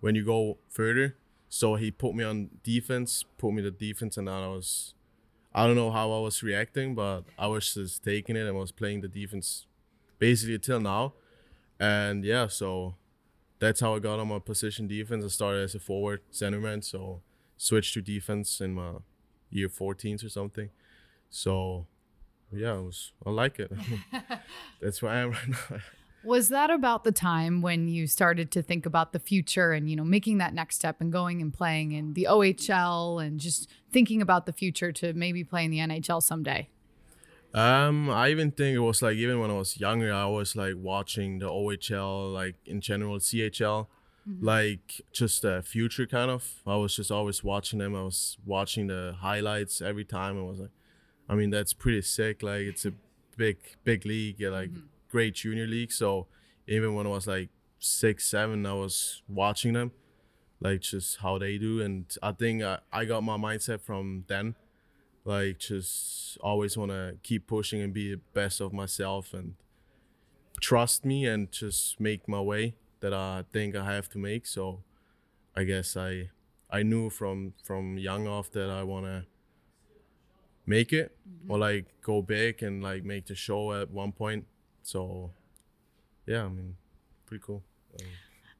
when 0.00 0.14
you 0.14 0.26
go 0.26 0.58
further. 0.68 1.16
So 1.54 1.74
he 1.74 1.90
put 1.90 2.14
me 2.14 2.24
on 2.24 2.48
defense, 2.62 3.26
put 3.36 3.52
me 3.52 3.60
to 3.60 3.70
defense, 3.70 4.16
and 4.16 4.26
I 4.26 4.46
was 4.46 4.94
I 5.54 5.66
don't 5.66 5.76
know 5.76 5.90
how 5.90 6.10
I 6.10 6.18
was 6.20 6.42
reacting, 6.42 6.94
but 6.94 7.24
I 7.38 7.46
was 7.46 7.74
just 7.74 8.02
taking 8.02 8.36
it 8.36 8.46
and 8.46 8.56
was 8.56 8.72
playing 8.72 9.02
the 9.02 9.08
defense 9.08 9.66
basically 10.18 10.58
till 10.58 10.80
now. 10.80 11.12
And 11.78 12.24
yeah, 12.24 12.46
so 12.46 12.94
that's 13.58 13.80
how 13.80 13.94
I 13.94 13.98
got 13.98 14.18
on 14.18 14.28
my 14.28 14.38
position 14.38 14.88
defense. 14.88 15.26
I 15.26 15.28
started 15.28 15.64
as 15.64 15.74
a 15.74 15.78
forward 15.78 16.22
centerman, 16.32 16.82
so 16.82 17.20
switched 17.58 17.92
to 17.94 18.00
defense 18.00 18.62
in 18.62 18.72
my 18.72 18.92
year 19.50 19.68
14s 19.68 20.24
or 20.24 20.30
something. 20.30 20.70
So 21.28 21.86
yeah, 22.50 22.72
was 22.78 23.12
I 23.26 23.28
like 23.28 23.58
it. 23.58 23.70
that's 24.80 25.02
where 25.02 25.12
I 25.12 25.18
am 25.18 25.32
right 25.32 25.48
now. 25.48 25.76
Was 26.24 26.50
that 26.50 26.70
about 26.70 27.04
the 27.04 27.12
time 27.12 27.62
when 27.62 27.88
you 27.88 28.06
started 28.06 28.50
to 28.52 28.62
think 28.62 28.86
about 28.86 29.12
the 29.12 29.18
future 29.18 29.72
and 29.72 29.90
you 29.90 29.96
know 29.96 30.04
making 30.04 30.38
that 30.38 30.54
next 30.54 30.76
step 30.76 31.00
and 31.00 31.10
going 31.10 31.42
and 31.42 31.52
playing 31.52 31.92
in 31.92 32.14
the 32.14 32.28
OHL 32.30 33.24
and 33.24 33.40
just 33.40 33.68
thinking 33.92 34.22
about 34.22 34.46
the 34.46 34.52
future 34.52 34.92
to 34.92 35.12
maybe 35.14 35.42
play 35.42 35.64
in 35.64 35.70
the 35.70 35.78
NHL 35.78 36.22
someday? 36.22 36.68
Um, 37.54 38.08
I 38.08 38.30
even 38.30 38.50
think 38.50 38.76
it 38.76 38.80
was 38.80 39.02
like 39.02 39.16
even 39.16 39.40
when 39.40 39.50
I 39.50 39.54
was 39.54 39.78
younger, 39.78 40.12
I 40.12 40.26
was 40.26 40.56
like 40.56 40.74
watching 40.76 41.38
the 41.38 41.48
OHL, 41.48 42.32
like 42.32 42.54
in 42.64 42.80
general 42.80 43.18
CHL, 43.18 43.88
like 44.40 45.02
just 45.12 45.42
the 45.42 45.62
future 45.62 46.06
kind 46.06 46.30
of. 46.30 46.62
I 46.66 46.76
was 46.76 46.96
just 46.96 47.10
always 47.10 47.44
watching 47.44 47.78
them. 47.78 47.94
I 47.94 48.04
was 48.04 48.38
watching 48.46 48.86
the 48.86 49.16
highlights 49.20 49.82
every 49.82 50.04
time. 50.04 50.38
I 50.38 50.42
was 50.42 50.60
like, 50.60 50.70
I 51.28 51.34
mean, 51.34 51.50
that's 51.50 51.72
pretty 51.72 52.02
sick. 52.02 52.42
Like 52.42 52.62
it's 52.62 52.86
a 52.86 52.92
big, 53.36 53.58
big 53.84 54.06
league, 54.06 54.40
like 54.40 54.70
great 55.12 55.34
junior 55.36 55.68
league. 55.68 55.92
So 55.92 56.26
even 56.66 56.94
when 56.94 57.06
I 57.06 57.10
was 57.10 57.28
like 57.28 57.50
six, 57.78 58.26
seven, 58.26 58.66
I 58.66 58.72
was 58.72 59.22
watching 59.28 59.74
them, 59.74 59.92
like 60.60 60.80
just 60.80 61.18
how 61.18 61.38
they 61.38 61.58
do. 61.58 61.80
And 61.80 62.06
I 62.20 62.32
think 62.32 62.62
I, 62.64 62.78
I 62.92 63.04
got 63.04 63.22
my 63.22 63.36
mindset 63.36 63.80
from 63.80 64.24
then 64.26 64.56
like 65.24 65.58
just 65.58 66.36
always 66.40 66.76
want 66.76 66.90
to 66.90 67.16
keep 67.22 67.46
pushing 67.46 67.80
and 67.80 67.92
be 67.92 68.10
the 68.12 68.20
best 68.34 68.60
of 68.60 68.72
myself 68.72 69.32
and 69.32 69.54
trust 70.60 71.04
me 71.04 71.26
and 71.26 71.52
just 71.52 72.00
make 72.00 72.28
my 72.28 72.40
way 72.40 72.74
that 73.00 73.12
I 73.12 73.44
think 73.52 73.76
I 73.76 73.92
have 73.92 74.08
to 74.10 74.18
make 74.18 74.46
so 74.46 74.82
I 75.56 75.64
guess 75.64 75.96
I 75.96 76.30
I 76.70 76.82
knew 76.82 77.10
from 77.10 77.54
from 77.62 77.98
young 77.98 78.26
off 78.26 78.50
that 78.52 78.70
I 78.70 78.82
want 78.82 79.06
to 79.06 79.24
make 80.66 80.92
it 80.92 81.16
or 81.48 81.58
like 81.58 81.86
go 82.02 82.22
big 82.22 82.62
and 82.62 82.82
like 82.82 83.04
make 83.04 83.26
the 83.26 83.34
show 83.34 83.72
at 83.72 83.90
one 83.90 84.12
point 84.12 84.46
so 84.82 85.30
yeah 86.26 86.44
I 86.44 86.48
mean 86.48 86.76
pretty 87.26 87.42
cool 87.46 87.62
Um, 88.00 88.06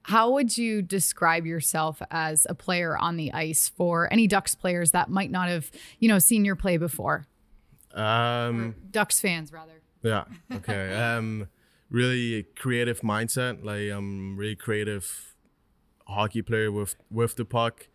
How 0.05 0.31
would 0.33 0.57
you 0.59 0.83
describe 0.83 1.47
yourself 1.47 2.03
as 2.11 2.47
a 2.49 2.55
player 2.55 2.97
on 2.97 3.17
the 3.17 3.33
ice 3.33 3.69
for 3.69 4.13
any 4.13 4.27
Ducks 4.27 4.55
players 4.55 4.91
that 4.91 5.09
might 5.11 5.31
not 5.31 5.49
have, 5.49 5.71
you 6.01 6.09
know, 6.09 6.19
seen 6.19 6.45
your 6.45 6.57
play 6.57 6.77
before? 6.77 7.27
um 7.95 8.75
Ducks 8.91 9.21
fans, 9.21 9.53
rather. 9.53 9.83
Yeah. 10.03 10.25
Okay. 10.53 10.95
um, 10.97 11.49
really 11.91 12.45
creative 12.57 13.01
mindset. 13.03 13.65
Like 13.65 13.91
I'm 13.91 14.37
really 14.37 14.57
creative 14.57 15.35
hockey 16.07 16.43
player 16.43 16.73
with 16.73 16.97
with 17.11 17.37
the 17.37 17.45
puck. 17.45 17.87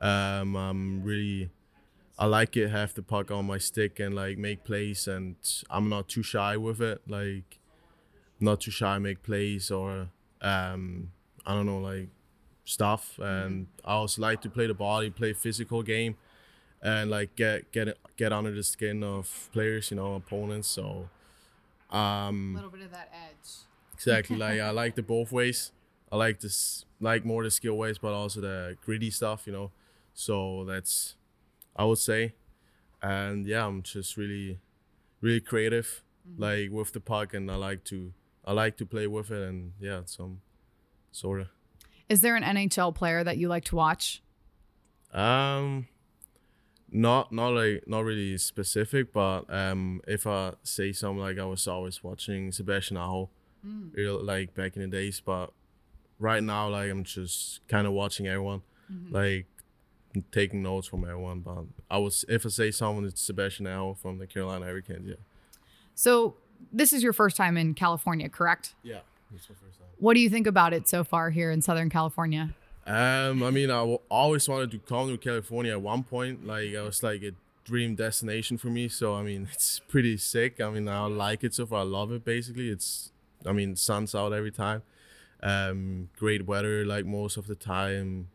Um, 0.00 0.56
I'm 0.56 1.02
really 1.04 1.50
I 2.18 2.26
like 2.26 2.56
it 2.56 2.68
have 2.70 2.94
the 2.94 3.02
puck 3.02 3.30
on 3.30 3.46
my 3.46 3.58
stick 3.58 4.00
and 4.00 4.14
like 4.14 4.36
make 4.38 4.64
plays 4.64 5.06
and 5.06 5.36
I'm 5.70 5.88
not 5.88 6.08
too 6.08 6.22
shy 6.22 6.56
with 6.56 6.80
it. 6.80 7.02
Like 7.06 7.58
not 8.42 8.60
too 8.60 8.70
shy 8.70 8.98
make 8.98 9.22
plays 9.22 9.70
or 9.70 10.08
um 10.40 11.10
I 11.46 11.54
don't 11.54 11.66
know 11.66 11.78
like 11.78 12.08
stuff 12.64 13.18
and 13.18 13.66
I 13.84 13.94
also 13.94 14.22
like 14.22 14.40
to 14.42 14.50
play 14.50 14.66
the 14.66 14.74
body, 14.74 15.10
play 15.10 15.32
physical 15.32 15.82
game 15.82 16.16
and 16.82 17.10
like 17.10 17.34
get 17.36 17.72
get 17.72 17.96
get 18.16 18.32
under 18.32 18.50
the 18.52 18.62
skin 18.62 19.02
of 19.04 19.48
players, 19.52 19.90
you 19.90 19.96
know, 19.96 20.14
opponents. 20.14 20.68
So 20.68 21.08
um 21.90 22.52
A 22.52 22.56
little 22.56 22.70
bit 22.70 22.82
of 22.82 22.90
that 22.92 23.12
edge. 23.12 23.50
exactly 23.94 24.36
like 24.36 24.60
I 24.60 24.70
like 24.82 24.94
the 24.94 25.02
both 25.02 25.32
ways. 25.32 25.72
I 26.10 26.16
like 26.16 26.40
this 26.40 26.84
like 27.00 27.24
more 27.24 27.42
the 27.42 27.50
skill 27.50 27.76
ways 27.76 27.98
but 27.98 28.12
also 28.12 28.40
the 28.40 28.76
gritty 28.84 29.10
stuff, 29.10 29.46
you 29.46 29.52
know. 29.52 29.70
So 30.14 30.64
that's 30.64 31.16
I 31.76 31.84
would 31.84 31.98
say. 31.98 32.34
And 33.02 33.46
yeah, 33.46 33.66
I'm 33.66 33.82
just 33.82 34.16
really 34.16 34.60
really 35.20 35.40
creative 35.40 36.02
like 36.38 36.70
with 36.70 36.92
the 36.92 37.00
puck 37.00 37.34
and 37.34 37.50
I 37.50 37.56
like 37.56 37.82
to 37.84 38.12
I 38.44 38.52
like 38.52 38.76
to 38.78 38.86
play 38.86 39.06
with 39.06 39.30
it 39.30 39.48
and 39.48 39.72
yeah, 39.80 40.02
some 40.04 40.40
sort 41.12 41.40
of 41.42 41.48
Is 42.08 42.20
there 42.20 42.36
an 42.36 42.42
NHL 42.42 42.94
player 42.94 43.22
that 43.24 43.36
you 43.38 43.48
like 43.48 43.64
to 43.66 43.76
watch? 43.76 44.22
Um, 45.12 45.88
not 46.90 47.32
not 47.32 47.48
like 47.50 47.84
not 47.86 48.04
really 48.04 48.36
specific, 48.38 49.12
but 49.12 49.52
um, 49.52 50.00
if 50.06 50.26
I 50.26 50.54
say 50.62 50.92
something 50.92 51.20
like 51.20 51.38
I 51.38 51.44
was 51.44 51.66
always 51.68 52.02
watching 52.02 52.52
Sebastian 52.52 52.96
Aho, 52.96 53.30
real 53.92 54.22
like 54.22 54.54
back 54.54 54.76
in 54.76 54.82
the 54.82 54.88
days, 54.88 55.20
but 55.20 55.52
right 56.18 56.42
now 56.42 56.68
like 56.68 56.90
I'm 56.90 57.04
just 57.04 57.66
kind 57.68 57.86
of 57.86 57.92
watching 57.92 58.26
everyone, 58.26 58.62
like 59.10 59.46
taking 60.32 60.62
notes 60.62 60.86
from 60.86 61.04
everyone. 61.04 61.40
But 61.40 61.64
I 61.90 61.98
was 61.98 62.24
if 62.28 62.44
I 62.44 62.48
say 62.48 62.70
someone, 62.70 63.04
it's 63.04 63.20
Sebastian 63.22 63.66
Aho 63.66 63.94
from 63.94 64.18
the 64.18 64.26
Carolina 64.26 64.66
Hurricanes. 64.66 65.08
Yeah, 65.08 65.14
So 65.94 66.36
this 66.72 66.92
is 66.92 67.02
your 67.02 67.12
first 67.12 67.36
time 67.36 67.56
in 67.56 67.74
California, 67.74 68.28
correct? 68.28 68.74
yeah, 68.82 69.00
that's 69.30 69.48
my 69.48 69.54
first 69.54 69.78
time. 69.78 69.88
What 69.98 70.14
do 70.14 70.20
you 70.20 70.28
think 70.28 70.46
about 70.46 70.72
it 70.72 70.88
so 70.88 71.04
far 71.04 71.30
here 71.30 71.50
in 71.50 71.62
Southern 71.62 71.88
California? 71.88 72.54
Um, 72.86 73.42
I 73.42 73.50
mean, 73.50 73.70
I 73.70 73.78
w- 73.78 74.00
always 74.08 74.48
wanted 74.48 74.72
to 74.72 74.78
come 74.78 75.08
to 75.08 75.16
California 75.16 75.72
at 75.72 75.80
one 75.80 76.02
point. 76.02 76.44
Like, 76.44 76.70
it 76.70 76.80
was 76.80 77.02
like 77.02 77.22
a 77.22 77.32
dream 77.64 77.94
destination 77.94 78.58
for 78.58 78.66
me. 78.66 78.88
So, 78.88 79.14
I 79.14 79.22
mean, 79.22 79.48
it's 79.52 79.80
pretty 79.86 80.16
sick. 80.16 80.60
I 80.60 80.70
mean, 80.70 80.88
I 80.88 81.06
like 81.06 81.44
it 81.44 81.54
so 81.54 81.66
far. 81.66 81.80
I 81.80 81.84
love 81.84 82.10
it. 82.10 82.24
Basically, 82.24 82.68
it's, 82.68 83.12
I 83.46 83.52
mean, 83.52 83.76
sun's 83.76 84.14
out 84.14 84.32
every 84.32 84.50
time. 84.50 84.82
Um, 85.42 86.08
great 86.18 86.46
weather, 86.46 86.84
like 86.84 87.04
most 87.04 87.36
of 87.36 87.46
the 87.46 87.54
time. 87.54 88.28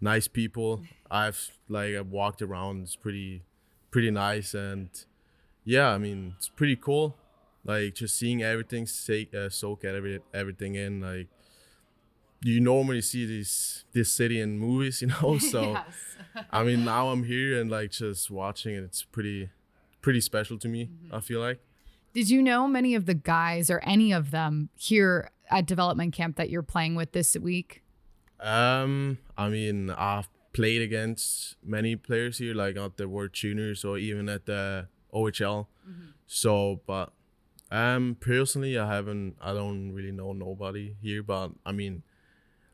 Nice 0.00 0.28
people. 0.28 0.82
I've 1.10 1.50
like 1.68 1.94
I've 1.94 2.08
walked 2.10 2.42
around. 2.42 2.82
It's 2.82 2.96
pretty, 2.96 3.42
pretty 3.90 4.10
nice, 4.10 4.52
and 4.52 4.90
yeah, 5.64 5.88
I 5.88 5.98
mean, 5.98 6.34
it's 6.36 6.50
pretty 6.50 6.76
cool. 6.76 7.16
Like 7.66 7.94
just 7.94 8.16
seeing 8.16 8.42
everything, 8.42 8.86
say, 8.86 9.28
uh, 9.36 9.48
soak 9.48 9.84
every 9.84 10.20
everything 10.32 10.74
in. 10.76 11.00
Like 11.00 11.28
you 12.42 12.60
normally 12.60 13.00
see 13.00 13.26
this 13.26 13.84
this 13.92 14.12
city 14.12 14.40
in 14.40 14.58
movies, 14.58 15.02
you 15.02 15.08
know. 15.08 15.38
So 15.38 15.76
I 16.50 16.62
mean, 16.62 16.84
now 16.84 17.08
I'm 17.08 17.24
here 17.24 17.60
and 17.60 17.70
like 17.70 17.90
just 17.90 18.30
watching 18.30 18.74
it. 18.74 18.84
It's 18.84 19.02
pretty 19.02 19.50
pretty 20.00 20.20
special 20.20 20.58
to 20.58 20.68
me. 20.68 20.90
I 21.12 21.20
feel 21.20 21.40
like. 21.40 21.60
Did 22.14 22.30
you 22.30 22.40
know 22.40 22.66
many 22.66 22.94
of 22.94 23.04
the 23.04 23.14
guys 23.14 23.68
or 23.68 23.80
any 23.80 24.10
of 24.10 24.30
them 24.30 24.70
here 24.74 25.30
at 25.50 25.66
development 25.66 26.14
camp 26.14 26.36
that 26.36 26.48
you're 26.48 26.62
playing 26.62 26.94
with 26.94 27.12
this 27.12 27.36
week? 27.36 27.82
Um, 28.40 29.18
I 29.36 29.48
mean, 29.48 29.90
I've 29.90 30.28
played 30.54 30.80
against 30.80 31.56
many 31.62 31.94
players 31.94 32.38
here, 32.38 32.54
like 32.54 32.78
at 32.78 32.96
the 32.96 33.06
World 33.06 33.34
Juniors 33.34 33.84
or 33.84 33.98
even 33.98 34.30
at 34.30 34.46
the 34.46 34.88
OHL. 35.12 35.66
So, 36.26 36.80
but 36.86 37.12
um, 37.70 38.16
personally, 38.20 38.78
I 38.78 38.94
haven't. 38.94 39.36
I 39.40 39.52
don't 39.52 39.92
really 39.92 40.12
know 40.12 40.32
nobody 40.32 40.96
here, 41.02 41.22
but 41.22 41.50
I 41.64 41.72
mean, 41.72 42.02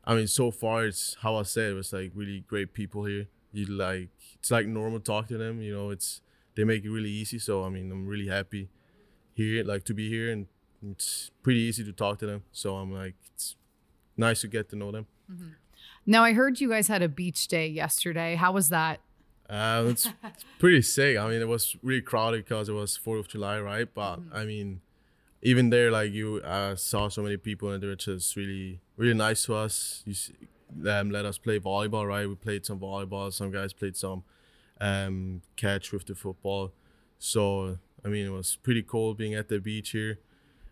I 0.05 0.15
mean, 0.15 0.27
so 0.27 0.51
far 0.51 0.85
it's 0.85 1.17
how 1.21 1.35
I 1.35 1.43
said 1.43 1.71
it 1.71 1.75
was 1.75 1.93
like 1.93 2.11
really 2.13 2.41
great 2.47 2.73
people 2.73 3.05
here. 3.05 3.27
You 3.51 3.65
like 3.65 4.09
it's 4.35 4.51
like 4.51 4.67
normal 4.67 4.99
talk 4.99 5.27
to 5.27 5.37
them. 5.37 5.61
You 5.61 5.75
know, 5.75 5.89
it's 5.89 6.21
they 6.55 6.63
make 6.63 6.83
it 6.83 6.91
really 6.91 7.09
easy. 7.09 7.39
So 7.39 7.63
I 7.63 7.69
mean, 7.69 7.91
I'm 7.91 8.05
really 8.05 8.27
happy 8.27 8.69
here, 9.33 9.63
like 9.63 9.83
to 9.85 9.93
be 9.93 10.09
here, 10.09 10.31
and 10.31 10.47
it's 10.91 11.31
pretty 11.41 11.61
easy 11.61 11.83
to 11.83 11.93
talk 11.93 12.19
to 12.19 12.25
them. 12.25 12.43
So 12.51 12.75
I'm 12.75 12.93
like, 12.93 13.15
it's 13.33 13.55
nice 14.15 14.41
to 14.41 14.47
get 14.47 14.69
to 14.69 14.75
know 14.75 14.91
them. 14.91 15.07
Mm-hmm. 15.31 15.49
Now 16.05 16.23
I 16.23 16.33
heard 16.33 16.59
you 16.59 16.69
guys 16.69 16.87
had 16.87 17.01
a 17.01 17.09
beach 17.09 17.47
day 17.47 17.67
yesterday. 17.67 18.35
How 18.35 18.51
was 18.51 18.69
that? 18.69 18.99
Uh, 19.49 19.85
it's, 19.87 20.07
it's 20.23 20.45
pretty 20.59 20.81
sick. 20.81 21.17
I 21.17 21.27
mean, 21.29 21.41
it 21.41 21.47
was 21.47 21.75
really 21.81 22.01
crowded 22.01 22.45
because 22.45 22.69
it 22.69 22.73
was 22.73 22.97
Fourth 22.97 23.19
of 23.19 23.27
July, 23.27 23.59
right? 23.59 23.87
But 23.93 24.19
I 24.33 24.45
mean, 24.45 24.81
even 25.43 25.69
there, 25.69 25.91
like 25.91 26.11
you 26.13 26.37
uh, 26.37 26.75
saw 26.75 27.09
so 27.09 27.21
many 27.21 27.35
people, 27.35 27.69
and 27.71 27.83
they 27.83 27.87
were 27.87 27.95
just 27.95 28.35
really, 28.35 28.79
really 28.95 29.13
nice 29.13 29.43
to 29.43 29.55
us. 29.55 30.01
You 30.05 30.13
see, 30.13 30.33
um, 30.87 31.11
let 31.11 31.25
us 31.25 31.37
play 31.37 31.59
volleyball, 31.59 32.07
right? 32.07 32.27
We 32.27 32.35
played 32.35 32.65
some 32.65 32.79
volleyball. 32.79 33.31
Some 33.31 33.51
guys 33.51 33.73
played 33.73 33.97
some 33.97 34.23
um, 34.79 35.41
catch 35.57 35.91
with 35.91 36.05
the 36.05 36.15
football. 36.15 36.71
So 37.19 37.77
I 38.05 38.07
mean, 38.07 38.25
it 38.25 38.31
was 38.31 38.57
pretty 38.63 38.83
cool 38.83 39.13
being 39.13 39.35
at 39.35 39.49
the 39.49 39.59
beach 39.59 39.91
here. 39.91 40.19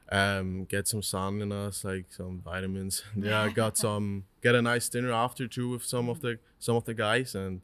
Um, 0.10 0.66
get 0.66 0.88
some 0.88 1.02
sun 1.02 1.42
in 1.42 1.52
us, 1.52 1.84
like 1.84 2.06
some 2.10 2.42
vitamins. 2.44 3.04
yeah, 3.16 3.42
I 3.42 3.50
got 3.50 3.78
some. 3.86 4.24
Get 4.42 4.56
a 4.56 4.62
nice 4.62 4.88
dinner 4.88 5.12
after 5.12 5.48
too 5.48 5.70
with 5.70 5.84
some 5.84 6.08
of 6.08 6.22
the 6.22 6.40
some 6.60 6.78
of 6.78 6.86
the 6.86 6.94
guys, 6.94 7.36
and 7.36 7.62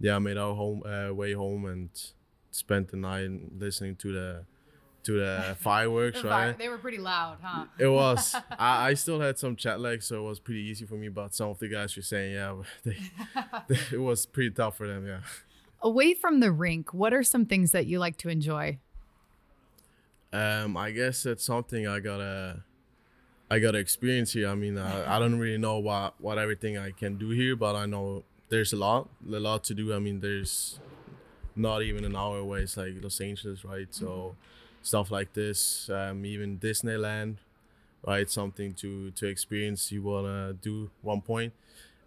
yeah, 0.00 0.16
I 0.16 0.18
made 0.18 0.38
our 0.38 0.56
home 0.56 0.82
uh, 0.84 1.14
way 1.14 1.34
home 1.34 1.66
and 1.66 1.90
spent 2.50 2.88
the 2.88 2.96
night 2.96 3.30
listening 3.56 3.94
to 3.96 4.12
the 4.12 4.44
to 5.04 5.18
the 5.18 5.56
fireworks, 5.60 6.22
right? 6.22 6.56
They 6.56 6.68
were 6.68 6.78
pretty 6.78 6.98
loud, 6.98 7.38
huh? 7.42 7.66
It 7.78 7.88
was. 7.88 8.34
I, 8.58 8.88
I 8.90 8.94
still 8.94 9.20
had 9.20 9.38
some 9.38 9.56
chat 9.56 9.80
lag, 9.80 10.02
so 10.02 10.24
it 10.24 10.28
was 10.28 10.40
pretty 10.40 10.60
easy 10.60 10.86
for 10.86 10.94
me. 10.94 11.08
But 11.08 11.34
some 11.34 11.50
of 11.50 11.58
the 11.58 11.68
guys 11.68 11.96
were 11.96 12.02
saying, 12.02 12.34
yeah, 12.34 12.54
they, 12.84 12.96
they, 13.68 13.78
it 13.92 14.00
was 14.00 14.26
pretty 14.26 14.50
tough 14.50 14.76
for 14.76 14.86
them. 14.86 15.06
Yeah. 15.06 15.20
Away 15.80 16.14
from 16.14 16.40
the 16.40 16.52
rink, 16.52 16.94
what 16.94 17.12
are 17.12 17.22
some 17.22 17.46
things 17.46 17.72
that 17.72 17.86
you 17.86 17.98
like 17.98 18.16
to 18.18 18.28
enjoy? 18.28 18.78
Um, 20.32 20.76
I 20.76 20.92
guess 20.92 21.24
that's 21.24 21.44
something 21.44 21.86
I 21.86 22.00
gotta, 22.00 22.62
I 23.50 23.58
gotta 23.58 23.78
experience 23.78 24.32
here. 24.32 24.48
I 24.48 24.54
mean, 24.54 24.78
I, 24.78 25.16
I 25.16 25.18
don't 25.18 25.38
really 25.38 25.58
know 25.58 25.78
what 25.78 26.14
what 26.20 26.38
everything 26.38 26.78
I 26.78 26.92
can 26.92 27.18
do 27.18 27.30
here, 27.30 27.56
but 27.56 27.74
I 27.74 27.86
know 27.86 28.24
there's 28.48 28.72
a 28.72 28.76
lot, 28.76 29.08
a 29.26 29.40
lot 29.40 29.64
to 29.64 29.74
do. 29.74 29.92
I 29.92 29.98
mean, 29.98 30.20
there's 30.20 30.78
not 31.56 31.82
even 31.82 32.04
an 32.04 32.16
hour 32.16 32.38
away. 32.38 32.60
It's 32.60 32.76
like 32.76 32.94
Los 33.02 33.20
Angeles, 33.20 33.64
right? 33.64 33.88
So 33.90 34.36
stuff 34.82 35.10
like 35.10 35.32
this, 35.32 35.88
um, 35.90 36.24
even 36.26 36.58
Disneyland, 36.58 37.36
right? 38.06 38.28
Something 38.30 38.74
to 38.74 39.10
to 39.12 39.26
experience. 39.26 39.90
You 39.92 40.02
wanna 40.02 40.52
do 40.54 40.90
one 41.02 41.20
point, 41.22 41.52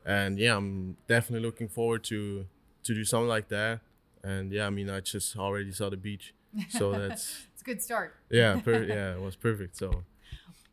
and 0.05 0.37
yeah, 0.39 0.55
I'm 0.57 0.97
definitely 1.07 1.45
looking 1.45 1.67
forward 1.69 2.03
to 2.05 2.45
to 2.83 2.93
do 2.93 3.03
something 3.03 3.27
like 3.29 3.47
that. 3.49 3.79
And 4.23 4.51
yeah, 4.51 4.67
I 4.67 4.69
mean, 4.71 4.89
I 4.89 4.99
just 5.01 5.37
already 5.37 5.71
saw 5.71 5.89
the 5.89 5.97
beach, 5.97 6.33
so 6.69 6.91
that's 6.99 7.45
It's 7.53 7.61
a 7.61 7.65
good 7.65 7.81
start. 7.81 8.15
yeah, 8.29 8.59
per- 8.59 8.83
yeah, 8.95 9.15
it 9.15 9.21
was 9.21 9.35
perfect. 9.35 9.77
So 9.77 10.03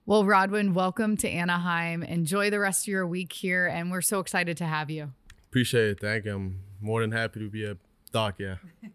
Well, 0.06 0.24
Rodwin, 0.24 0.74
welcome 0.74 1.16
to 1.18 1.28
Anaheim. 1.28 2.02
Enjoy 2.02 2.50
the 2.50 2.58
rest 2.58 2.84
of 2.84 2.88
your 2.88 3.06
week 3.06 3.32
here, 3.32 3.66
and 3.66 3.90
we're 3.90 4.00
so 4.02 4.18
excited 4.20 4.56
to 4.58 4.64
have 4.66 4.90
you. 4.90 5.12
appreciate 5.48 5.90
it. 5.90 6.00
Thank 6.00 6.24
you. 6.24 6.34
I'm 6.34 6.58
more 6.80 7.00
than 7.02 7.12
happy 7.12 7.40
to 7.40 7.48
be 7.50 7.64
a 7.64 7.76
doc. 8.10 8.36
Yeah. 8.38 8.56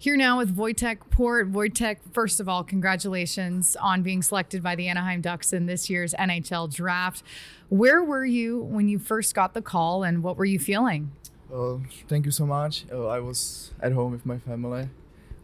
Here 0.00 0.16
now 0.16 0.38
with 0.38 0.56
Vojtech 0.56 1.10
Port. 1.10 1.50
Wojtek, 1.50 1.96
first 2.12 2.38
of 2.38 2.48
all, 2.48 2.62
congratulations 2.62 3.74
on 3.74 4.04
being 4.04 4.22
selected 4.22 4.62
by 4.62 4.76
the 4.76 4.86
Anaheim 4.86 5.20
Ducks 5.20 5.52
in 5.52 5.66
this 5.66 5.90
year's 5.90 6.14
NHL 6.14 6.72
draft. 6.72 7.24
Where 7.68 8.04
were 8.04 8.24
you 8.24 8.60
when 8.60 8.88
you 8.88 9.00
first 9.00 9.34
got 9.34 9.54
the 9.54 9.60
call, 9.60 10.04
and 10.04 10.22
what 10.22 10.36
were 10.36 10.44
you 10.44 10.60
feeling? 10.60 11.10
Uh, 11.52 11.78
thank 12.06 12.26
you 12.26 12.30
so 12.30 12.46
much. 12.46 12.84
Uh, 12.92 13.08
I 13.08 13.18
was 13.18 13.72
at 13.80 13.90
home 13.90 14.12
with 14.12 14.24
my 14.24 14.38
family. 14.38 14.88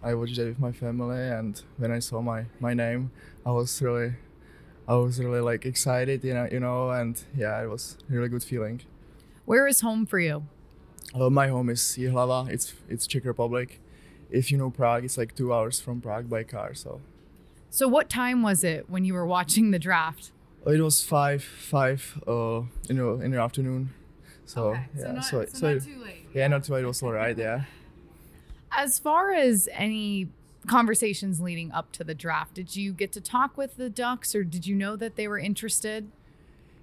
I 0.04 0.14
watched 0.14 0.38
it 0.38 0.44
with 0.44 0.60
my 0.60 0.70
family, 0.70 1.18
and 1.18 1.60
when 1.76 1.90
I 1.90 1.98
saw 1.98 2.20
my, 2.20 2.44
my 2.60 2.74
name, 2.74 3.10
I 3.44 3.50
was 3.50 3.82
really, 3.82 4.12
I 4.86 4.94
was 4.94 5.18
really 5.18 5.40
like 5.40 5.66
excited, 5.66 6.22
you 6.22 6.32
know, 6.32 6.48
you 6.48 6.60
know, 6.60 6.90
and 6.90 7.20
yeah, 7.36 7.60
it 7.60 7.66
was 7.66 7.98
a 8.08 8.12
really 8.12 8.28
good 8.28 8.44
feeling. 8.44 8.82
Where 9.46 9.66
is 9.66 9.80
home 9.80 10.06
for 10.06 10.20
you? 10.20 10.44
Uh, 11.12 11.28
my 11.28 11.48
home 11.48 11.70
is 11.70 11.80
Jihlava. 11.80 12.48
It's 12.50 12.72
it's 12.88 13.08
Czech 13.08 13.24
Republic. 13.24 13.80
If 14.30 14.50
you 14.50 14.58
know 14.58 14.70
Prague, 14.70 15.04
it's 15.04 15.16
like 15.18 15.34
two 15.34 15.52
hours 15.52 15.80
from 15.80 16.00
Prague 16.00 16.28
by 16.28 16.42
car. 16.44 16.74
So 16.74 17.00
So, 17.70 17.88
what 17.88 18.08
time 18.08 18.42
was 18.42 18.64
it 18.64 18.88
when 18.88 19.04
you 19.04 19.14
were 19.14 19.26
watching 19.26 19.70
the 19.70 19.78
draft? 19.78 20.30
it 20.66 20.80
was 20.80 21.04
five 21.04 21.44
five 21.44 22.18
uh 22.26 22.62
you 22.88 22.94
know 22.94 23.20
in 23.20 23.30
the 23.32 23.40
afternoon. 23.40 23.90
So 24.46 24.72
yeah, 24.96 25.20
so 25.20 25.44
so, 25.46 25.78
too 25.78 25.98
late. 26.02 26.26
yeah, 26.34 26.48
not 26.48 26.64
too 26.64 26.72
late. 26.74 26.84
It 26.84 26.87
was 26.87 27.02
alright. 27.02 27.37
Yeah. 27.37 27.64
As 28.72 28.98
far 28.98 29.32
as 29.32 29.68
any 29.72 30.28
conversations 30.66 31.40
leading 31.40 31.70
up 31.72 31.92
to 31.92 32.04
the 32.04 32.14
draft. 32.14 32.54
Did 32.54 32.74
you 32.76 32.92
get 32.92 33.12
to 33.12 33.20
talk 33.20 33.56
with 33.56 33.76
the 33.76 33.90
Ducks, 33.90 34.34
or 34.34 34.44
did 34.44 34.66
you 34.66 34.74
know 34.74 34.96
that 34.96 35.16
they 35.16 35.28
were 35.28 35.38
interested? 35.38 36.10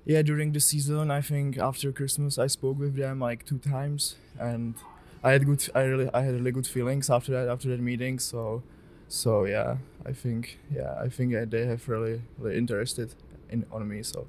Yeah, 0.06 0.22
during 0.22 0.52
the 0.52 0.60
season, 0.60 1.12
I 1.12 1.22
think 1.22 1.58
after 1.58 1.92
Christmas, 1.92 2.38
I 2.38 2.48
spoke 2.48 2.80
with 2.80 2.96
them 2.96 3.20
like 3.20 3.46
two 3.46 3.60
times, 3.60 4.16
and 4.40 4.76
I 5.24 5.32
had 5.32 5.46
good. 5.46 5.70
I 5.76 5.82
really, 5.84 6.10
I 6.14 6.22
had 6.22 6.34
really 6.34 6.52
good 6.52 6.68
feelings 6.68 7.10
after 7.10 7.32
that. 7.34 7.48
After 7.48 7.70
that 7.70 7.80
meeting, 7.80 8.20
so, 8.20 8.64
so 9.08 9.46
yeah, 9.46 9.78
I 10.06 10.14
think, 10.14 10.60
yeah, 10.74 10.96
I 11.00 11.10
think 11.10 11.34
they 11.52 11.66
have 11.66 11.88
really, 11.88 12.22
really 12.38 12.58
interested 12.58 13.14
in 13.50 13.66
on 13.72 13.88
me. 13.88 14.04
So. 14.04 14.28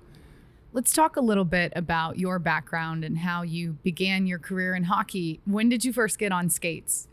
Let's 0.74 0.92
talk 0.92 1.16
a 1.16 1.20
little 1.20 1.44
bit 1.44 1.72
about 1.76 2.18
your 2.18 2.38
background 2.38 3.04
and 3.04 3.18
how 3.18 3.42
you 3.42 3.74
began 3.82 4.26
your 4.26 4.38
career 4.38 4.74
in 4.74 4.84
hockey. 4.84 5.40
When 5.44 5.68
did 5.68 5.84
you 5.84 5.92
first 5.92 6.18
get 6.18 6.32
on 6.32 6.48
skates? 6.48 7.08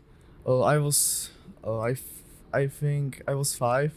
Oh, 0.46 0.62
I 0.62 0.78
was, 0.78 1.30
uh, 1.62 1.78
I, 1.78 1.90
f- 1.90 2.22
I 2.54 2.66
think 2.68 3.22
I 3.28 3.34
was 3.34 3.54
five. 3.54 3.92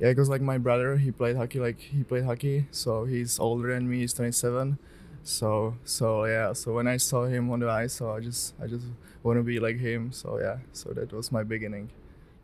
Yeah, 0.00 0.08
because 0.08 0.28
like 0.28 0.40
my 0.40 0.58
brother, 0.58 0.96
he 0.96 1.12
played 1.12 1.36
hockey. 1.36 1.60
Like 1.60 1.78
he 1.78 2.02
played 2.02 2.24
hockey, 2.24 2.66
so 2.70 3.04
he's 3.04 3.38
older 3.38 3.72
than 3.72 3.88
me. 3.88 4.00
He's 4.00 4.14
27. 4.14 4.78
So 5.22 5.74
so 5.84 6.24
yeah. 6.24 6.52
So 6.52 6.74
when 6.74 6.86
I 6.88 6.96
saw 6.96 7.24
him 7.26 7.50
on 7.50 7.60
the 7.60 7.68
ice, 7.68 7.94
so 7.94 8.12
I 8.12 8.20
just 8.20 8.54
I 8.62 8.66
just 8.66 8.84
want 9.22 9.38
to 9.38 9.42
be 9.42 9.60
like 9.60 9.78
him. 9.78 10.12
So 10.12 10.38
yeah. 10.38 10.58
So 10.72 10.90
that 10.92 11.12
was 11.12 11.30
my 11.30 11.42
beginning. 11.42 11.90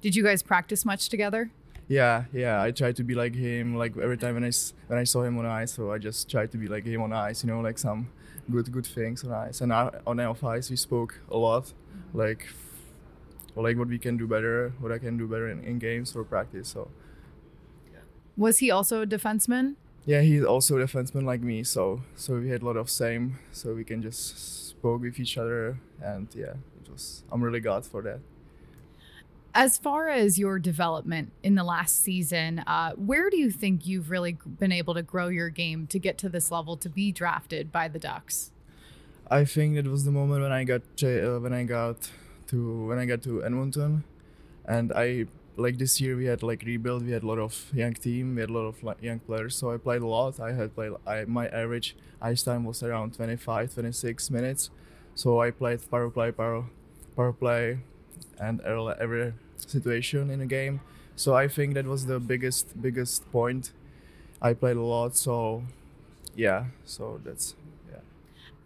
Did 0.01 0.15
you 0.15 0.23
guys 0.23 0.43
practice 0.43 0.85
much 0.85 1.09
together? 1.09 1.51
Yeah, 1.89 2.25
yeah. 2.33 2.61
I 2.61 2.71
tried 2.73 2.97
to 2.97 3.05
be 3.05 3.15
like 3.15 3.35
him. 3.35 3.77
Like 3.77 3.97
every 3.97 4.19
time 4.19 4.35
when 4.35 4.45
I 4.45 4.49
s- 4.49 4.75
when 4.89 4.99
I 4.99 5.05
saw 5.05 5.23
him 5.23 5.39
on 5.39 5.47
ice, 5.47 5.73
so 5.73 5.93
I 5.93 5.99
just 5.99 6.29
tried 6.31 6.51
to 6.53 6.59
be 6.59 6.67
like 6.69 6.85
him 6.85 7.01
on 7.03 7.13
ice. 7.13 7.43
You 7.45 7.51
know, 7.51 7.61
like 7.61 7.79
some 7.79 8.09
good 8.51 8.71
good 8.71 8.87
things 8.87 9.25
on 9.25 9.33
ice. 9.33 9.61
And 9.61 9.73
I, 9.73 9.91
on 10.07 10.21
off 10.21 10.45
ice, 10.45 10.69
we 10.71 10.77
spoke 10.77 11.21
a 11.31 11.37
lot, 11.37 11.73
like 12.13 12.47
like 13.57 13.79
what 13.79 13.89
we 13.89 13.99
can 13.99 14.17
do 14.19 14.27
better, 14.27 14.73
what 14.81 14.93
I 14.93 14.99
can 14.99 15.17
do 15.17 15.27
better 15.27 15.49
in, 15.49 15.65
in 15.65 15.79
games 15.79 16.15
or 16.15 16.25
practice. 16.25 16.69
So 16.69 16.89
Was 18.37 18.59
he 18.59 18.71
also 18.71 19.01
a 19.03 19.07
defenseman? 19.07 19.77
Yeah, 20.07 20.21
he's 20.21 20.45
also 20.45 20.79
a 20.79 20.85
defenseman 20.85 21.25
like 21.25 21.43
me. 21.43 21.65
So 21.65 22.01
so 22.15 22.39
we 22.39 22.49
had 22.49 22.63
a 22.63 22.65
lot 22.65 22.77
of 22.77 22.89
same. 22.89 23.39
So 23.51 23.75
we 23.75 23.85
can 23.85 24.01
just 24.01 24.69
spoke 24.71 25.03
with 25.03 25.19
each 25.19 25.37
other, 25.37 25.79
and 26.01 26.29
yeah, 26.35 26.55
it 26.81 26.91
was. 26.91 27.25
I'm 27.31 27.43
really 27.43 27.61
glad 27.61 27.85
for 27.85 28.01
that. 28.03 28.21
As 29.53 29.79
far 29.79 30.09
as 30.09 30.39
your 30.39 30.59
development 30.59 31.33
in 31.43 31.55
the 31.55 31.65
last 31.65 32.03
season, 32.03 32.59
uh, 32.67 32.93
where 32.93 33.31
do 33.31 33.39
you 33.39 33.51
think 33.51 33.87
you've 33.87 34.11
really 34.11 34.37
been 34.59 34.71
able 34.71 34.93
to 34.95 35.03
grow 35.03 35.29
your 35.29 35.49
game 35.49 35.87
to 35.89 35.99
get 35.99 36.19
to 36.19 36.29
this 36.29 36.51
level 36.51 36.77
to 36.77 36.91
be 36.91 37.11
drafted 37.11 37.73
by 37.73 37.89
the 37.89 37.99
Ducks? 37.99 38.53
I 39.31 39.45
think 39.45 39.77
it 39.77 39.87
was 39.87 40.05
the 40.05 40.13
moment 40.13 40.43
when 40.43 40.53
I 40.53 40.63
got 40.65 40.83
uh, 41.03 41.41
when 41.41 41.53
I 41.53 41.65
got 41.65 42.11
to 42.49 42.87
when 42.87 42.99
I 42.99 43.07
got 43.07 43.23
to 43.23 43.45
Edmonton, 43.45 44.05
and 44.67 44.93
I 44.93 45.27
like 45.57 45.79
this 45.79 46.01
year 46.01 46.17
we 46.17 46.27
had 46.27 46.43
like 46.43 46.63
rebuild. 46.65 47.05
We 47.05 47.13
had 47.13 47.23
a 47.23 47.27
lot 47.27 47.39
of 47.39 47.71
young 47.73 47.95
team. 47.95 48.35
We 48.35 48.41
had 48.43 48.51
a 48.51 48.53
lot 48.53 48.67
of 48.67 48.83
like, 48.83 49.03
young 49.03 49.21
players. 49.21 49.57
So 49.57 49.73
I 49.73 49.77
played 49.77 50.03
a 50.03 50.07
lot. 50.07 50.41
I 50.41 50.53
had 50.53 50.75
played. 50.75 50.93
I 51.07 51.25
my 51.25 51.49
average 51.49 51.97
ice 52.21 52.43
time 52.43 52.65
was 52.65 52.83
around 52.83 53.15
25, 53.15 53.75
26 53.75 54.31
minutes. 54.31 54.71
So 55.15 55.41
I 55.41 55.51
played 55.51 55.81
power 55.91 56.11
play, 56.11 56.33
power 56.33 56.65
power 57.17 57.33
play, 57.33 57.79
and 58.39 58.61
every 58.61 58.95
every 59.01 59.33
situation 59.57 60.31
in 60.31 60.41
a 60.41 60.47
game. 60.47 60.81
So 61.17 61.35
I 61.35 61.49
think 61.49 61.75
that 61.75 61.87
was 61.87 62.07
the 62.07 62.21
biggest 62.21 62.81
biggest 62.81 63.31
point. 63.33 63.73
I 64.43 64.53
played 64.53 64.77
a 64.77 64.83
lot. 64.83 65.17
So 65.17 65.65
yeah. 66.35 66.67
So 66.85 67.21
that's 67.25 67.55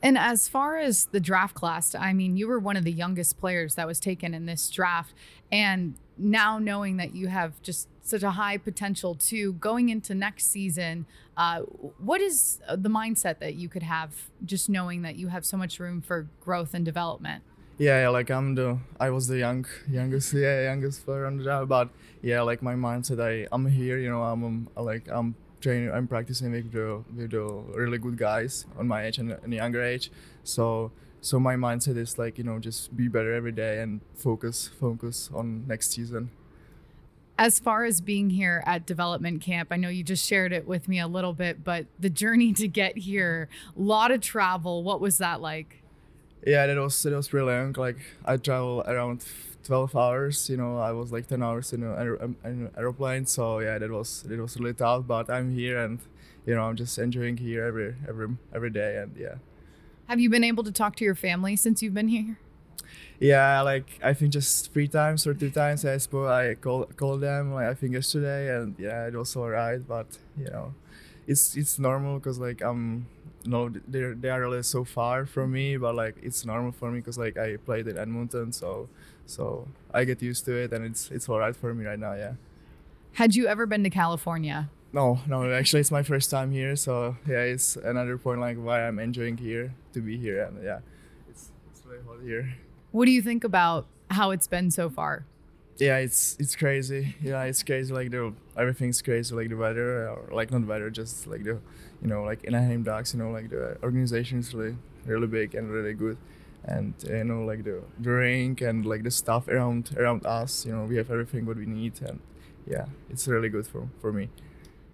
And 0.02 0.16
as 0.16 0.48
far 0.48 0.78
as 0.78 1.06
the 1.06 1.20
draft 1.20 1.54
class, 1.54 1.94
I 1.94 2.12
mean, 2.12 2.36
you 2.36 2.48
were 2.48 2.58
one 2.58 2.76
of 2.76 2.84
the 2.84 2.92
youngest 2.92 3.38
players 3.38 3.74
that 3.74 3.86
was 3.86 4.00
taken 4.00 4.32
in 4.32 4.46
this 4.46 4.70
draft. 4.70 5.12
And 5.52 5.94
now 6.16 6.58
knowing 6.58 6.96
that 6.96 7.14
you 7.14 7.28
have 7.28 7.60
just 7.62 7.88
such 8.02 8.22
a 8.22 8.32
high 8.32 8.56
potential 8.56 9.14
to 9.14 9.52
going 9.54 9.90
into 9.90 10.14
next 10.14 10.50
season, 10.50 11.06
uh, 11.36 11.60
what 11.60 12.20
is 12.20 12.60
the 12.68 12.88
mindset 12.88 13.38
that 13.40 13.54
you 13.54 13.68
could 13.68 13.82
have 13.82 14.30
just 14.44 14.68
knowing 14.68 15.02
that 15.02 15.16
you 15.16 15.28
have 15.28 15.44
so 15.44 15.56
much 15.56 15.78
room 15.78 16.00
for 16.00 16.28
growth 16.40 16.72
and 16.72 16.84
development? 16.84 17.42
yeah, 17.80 18.02
yeah, 18.02 18.08
like 18.10 18.30
I'm 18.30 18.54
the 18.54 18.76
I 19.00 19.08
was 19.08 19.26
the 19.26 19.38
young 19.38 19.64
youngest 19.90 20.34
yeah 20.34 20.64
youngest 20.64 21.06
player 21.06 21.24
on 21.24 21.38
the 21.38 21.44
job, 21.44 21.66
but 21.66 21.88
yeah, 22.20 22.42
like 22.42 22.60
my 22.60 22.74
mindset, 22.74 23.18
I 23.18 23.48
I'm 23.50 23.64
here, 23.64 23.96
you 23.96 24.10
know, 24.10 24.22
I'm 24.22 24.44
um, 24.44 24.68
like 24.76 25.08
I'm 25.08 25.34
training, 25.61 25.90
I'm 25.92 26.07
practicing 26.07 26.53
with 26.53 26.73
the 26.73 27.03
with 27.16 27.31
the 27.31 27.44
really 27.75 27.99
good 27.99 28.16
guys 28.16 28.66
on 28.79 28.88
my 28.88 29.05
age 29.05 29.18
and, 29.18 29.33
and 29.33 29.53
younger 29.53 29.83
age, 29.83 30.11
so 30.44 30.92
so 31.20 31.38
my 31.38 31.55
mindset 31.55 31.96
is 31.96 32.18
like 32.18 32.38
you 32.38 32.44
know 32.44 32.59
just 32.59 32.96
be 32.96 33.09
better 33.09 33.33
every 33.33 33.53
day 33.53 33.81
and 33.81 34.01
focus 34.14 34.68
focus 34.68 35.31
on 35.35 35.66
next 35.66 35.92
season. 35.92 36.31
As 37.38 37.59
far 37.59 37.85
as 37.85 38.03
being 38.03 38.31
here 38.31 38.62
at 38.66 38.85
development 38.85 39.40
camp, 39.40 39.68
I 39.70 39.77
know 39.77 39.88
you 39.88 40.05
just 40.05 40.27
shared 40.27 40.53
it 40.53 40.66
with 40.66 40.88
me 40.88 40.99
a 40.99 41.07
little 41.07 41.33
bit, 41.33 41.64
but 41.64 41.87
the 41.99 42.11
journey 42.11 42.53
to 42.55 42.68
get 42.68 42.99
here, 42.99 43.49
a 43.77 43.81
lot 43.81 44.11
of 44.11 44.20
travel. 44.20 44.83
What 44.83 45.01
was 45.01 45.18
that 45.18 45.40
like? 45.40 45.83
Yeah, 46.46 46.66
that 46.66 46.77
was 46.77 47.03
that 47.03 47.14
was 47.14 47.33
really 47.33 47.53
long. 47.53 47.75
Like 47.77 47.99
I 48.25 48.37
travel 48.37 48.83
around 48.87 49.25
twelve 49.64 49.94
hours. 49.96 50.49
You 50.51 50.57
know, 50.57 50.79
I 50.79 50.92
was 50.92 51.12
like 51.12 51.27
ten 51.29 51.42
hours 51.42 51.73
in 51.73 51.83
an 51.83 52.18
um, 52.20 52.37
in 52.44 52.70
aeroplane. 52.77 53.27
So 53.27 53.61
yeah, 53.61 53.79
that 53.79 53.90
was 53.90 54.25
it 54.31 54.38
was 54.38 54.59
really 54.59 54.75
tough. 54.75 55.07
But 55.07 55.31
I'm 55.31 55.55
here, 55.55 55.79
and 55.79 55.99
you 56.46 56.55
know, 56.55 56.62
I'm 56.62 56.77
just 56.77 56.99
enjoying 56.99 57.37
here 57.38 57.64
every 57.64 57.94
every 58.09 58.29
every 58.55 58.70
day. 58.70 58.96
And 58.99 59.16
yeah, 59.16 59.37
Have 60.09 60.20
you 60.20 60.31
been 60.31 60.44
able 60.44 60.64
to 60.64 60.73
talk 60.73 60.96
to 60.96 61.05
your 61.05 61.14
family 61.14 61.57
since 61.57 61.83
you've 61.83 61.94
been 61.94 62.09
here? 62.09 62.38
yeah, 63.18 63.61
like 63.62 63.99
I 64.03 64.14
think 64.14 64.33
just 64.33 64.73
three 64.73 64.88
times 64.88 65.27
or 65.27 65.35
two 65.35 65.51
times 65.51 65.85
I 65.85 65.99
spoke. 65.99 66.29
I 66.29 66.55
called 66.55 66.96
called 66.96 67.20
them 67.20 67.53
like 67.53 67.66
I 67.66 67.75
think 67.75 67.92
yesterday, 67.94 68.55
and 68.57 68.75
yeah, 68.79 69.07
it 69.07 69.14
was 69.14 69.37
alright. 69.37 69.87
But 69.87 70.07
you 70.38 70.46
know, 70.46 70.75
it's 71.27 71.57
it's 71.57 71.79
normal 71.79 72.18
because 72.18 72.38
like 72.38 72.62
I'm 72.62 73.07
no 73.44 73.70
they're 73.87 74.14
they 74.14 74.29
are 74.31 74.40
really 74.40 74.62
so 74.62 74.85
far 74.85 75.27
from 75.27 75.53
me, 75.53 75.77
but 75.77 75.94
like 75.94 76.16
it's 76.23 76.44
normal 76.44 76.73
for 76.73 76.90
me 76.90 77.01
because 77.01 77.18
like 77.18 77.37
I 77.37 77.57
played 77.57 77.87
in 77.88 77.99
Edmonton, 77.99 78.53
so 78.53 78.88
so 79.31 79.69
I 79.95 80.05
get 80.05 80.21
used 80.23 80.45
to 80.47 80.57
it, 80.57 80.73
and 80.73 80.85
it's 80.85 81.11
it's 81.11 81.29
alright 81.29 81.57
for 81.57 81.73
me 81.75 81.85
right 81.85 81.99
now. 81.99 82.14
Yeah. 82.14 82.35
Had 83.12 83.35
you 83.35 83.47
ever 83.47 83.66
been 83.66 83.83
to 83.85 83.90
California? 83.90 84.71
No, 84.93 85.21
no, 85.27 85.51
actually 85.53 85.81
it's 85.81 85.90
my 85.90 86.03
first 86.03 86.31
time 86.31 86.51
here, 86.51 86.75
so 86.75 87.16
yeah, 87.29 87.43
it's 87.43 87.77
another 87.77 88.19
point 88.19 88.40
like 88.40 88.57
why 88.57 88.87
I'm 88.87 88.99
enjoying 88.99 89.37
here 89.37 89.75
to 89.93 90.01
be 90.01 90.16
here, 90.16 90.43
and 90.43 90.62
yeah, 90.62 90.81
it's 91.29 91.51
it's 91.71 91.83
really 91.87 92.03
hot 92.07 92.19
here. 92.25 92.55
What 92.90 93.07
do 93.07 93.12
you 93.12 93.23
think 93.23 93.45
about 93.45 93.87
how 94.11 94.33
it's 94.33 94.49
been 94.49 94.71
so 94.71 94.90
far? 94.90 95.25
yeah 95.81 95.97
it's 95.97 96.37
it's 96.38 96.55
crazy 96.55 97.16
yeah 97.23 97.43
it's 97.45 97.62
crazy 97.62 97.93
like 97.93 98.11
the 98.11 98.33
everything's 98.57 99.01
crazy 99.01 99.35
like 99.35 99.49
the 99.49 99.57
weather 99.57 100.09
or 100.09 100.29
like 100.31 100.51
not 100.51 100.66
weather 100.66 100.90
just 100.90 101.27
like 101.27 101.43
the 101.43 101.59
you 102.03 102.09
know 102.09 102.23
like 102.23 102.45
Anaheim 102.47 102.83
Ducks 102.83 103.14
you 103.14 103.21
know 103.21 103.31
like 103.31 103.49
the 103.49 103.79
organization 103.83 104.40
is 104.40 104.53
really 104.53 104.77
really 105.07 105.27
big 105.27 105.55
and 105.55 105.71
really 105.71 105.95
good 105.95 106.19
and 106.64 106.94
uh, 107.09 107.14
you 107.14 107.25
know 107.25 107.42
like 107.44 107.64
the 107.64 107.83
drink 108.01 108.61
and 108.61 108.85
like 108.85 109.03
the 109.03 109.11
stuff 109.11 109.49
around 109.49 109.94
around 109.96 110.25
us 110.27 110.66
you 110.66 110.73
know 110.73 110.85
we 110.85 110.96
have 110.96 111.11
everything 111.11 111.46
what 111.46 111.57
we 111.57 111.66
need 111.66 111.92
and 112.03 112.20
yeah 112.66 112.87
it's 113.09 113.27
really 113.27 113.49
good 113.49 113.66
for 113.66 113.88
for 114.01 114.12
me 114.12 114.29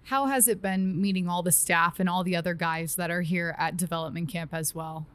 How 0.05 0.27
has 0.27 0.47
it 0.47 0.61
been 0.61 1.01
meeting 1.01 1.27
all 1.27 1.43
the 1.43 1.51
staff 1.51 1.99
and 1.99 2.07
all 2.07 2.23
the 2.23 2.35
other 2.35 2.53
guys 2.53 2.95
that 2.95 3.11
are 3.11 3.23
here 3.23 3.53
at 3.59 3.75
development 3.75 4.29
camp 4.29 4.53
as 4.53 4.73
well? 4.73 5.05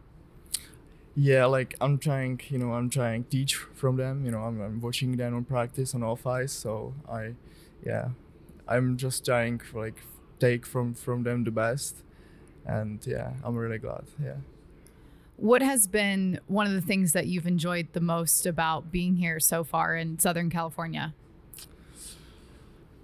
yeah 1.15 1.45
like 1.45 1.75
i'm 1.81 1.99
trying 1.99 2.41
you 2.49 2.59
know 2.59 2.73
i'm 2.73 2.89
trying 2.89 3.25
teach 3.25 3.55
from 3.55 3.97
them 3.97 4.25
you 4.25 4.31
know 4.31 4.39
i'm, 4.39 4.61
I'm 4.61 4.81
watching 4.81 5.17
them 5.17 5.35
on 5.35 5.45
practice 5.45 5.95
on 5.95 6.03
off 6.03 6.27
ice 6.27 6.53
so 6.53 6.95
i 7.07 7.35
yeah 7.85 8.09
i'm 8.67 8.97
just 8.97 9.25
trying 9.25 9.61
like 9.75 10.01
take 10.41 10.65
from 10.65 10.95
from 10.95 11.23
them 11.23 11.45
the 11.45 11.51
best 11.51 11.97
and 12.65 12.99
yeah 13.07 13.33
i'm 13.45 13.57
really 13.57 13.77
glad 13.79 14.05
yeah 14.23 14.37
What 15.43 15.61
has 15.61 15.89
been 15.89 16.39
one 16.47 16.69
of 16.69 16.73
the 16.73 16.81
things 16.81 17.15
that 17.15 17.27
you've 17.27 17.49
enjoyed 17.49 17.89
the 17.95 18.01
most 18.01 18.47
about 18.47 18.93
being 18.93 19.17
here 19.17 19.41
so 19.41 19.65
far 19.65 19.97
in 19.97 20.21
Southern 20.21 20.51
California? 20.51 21.15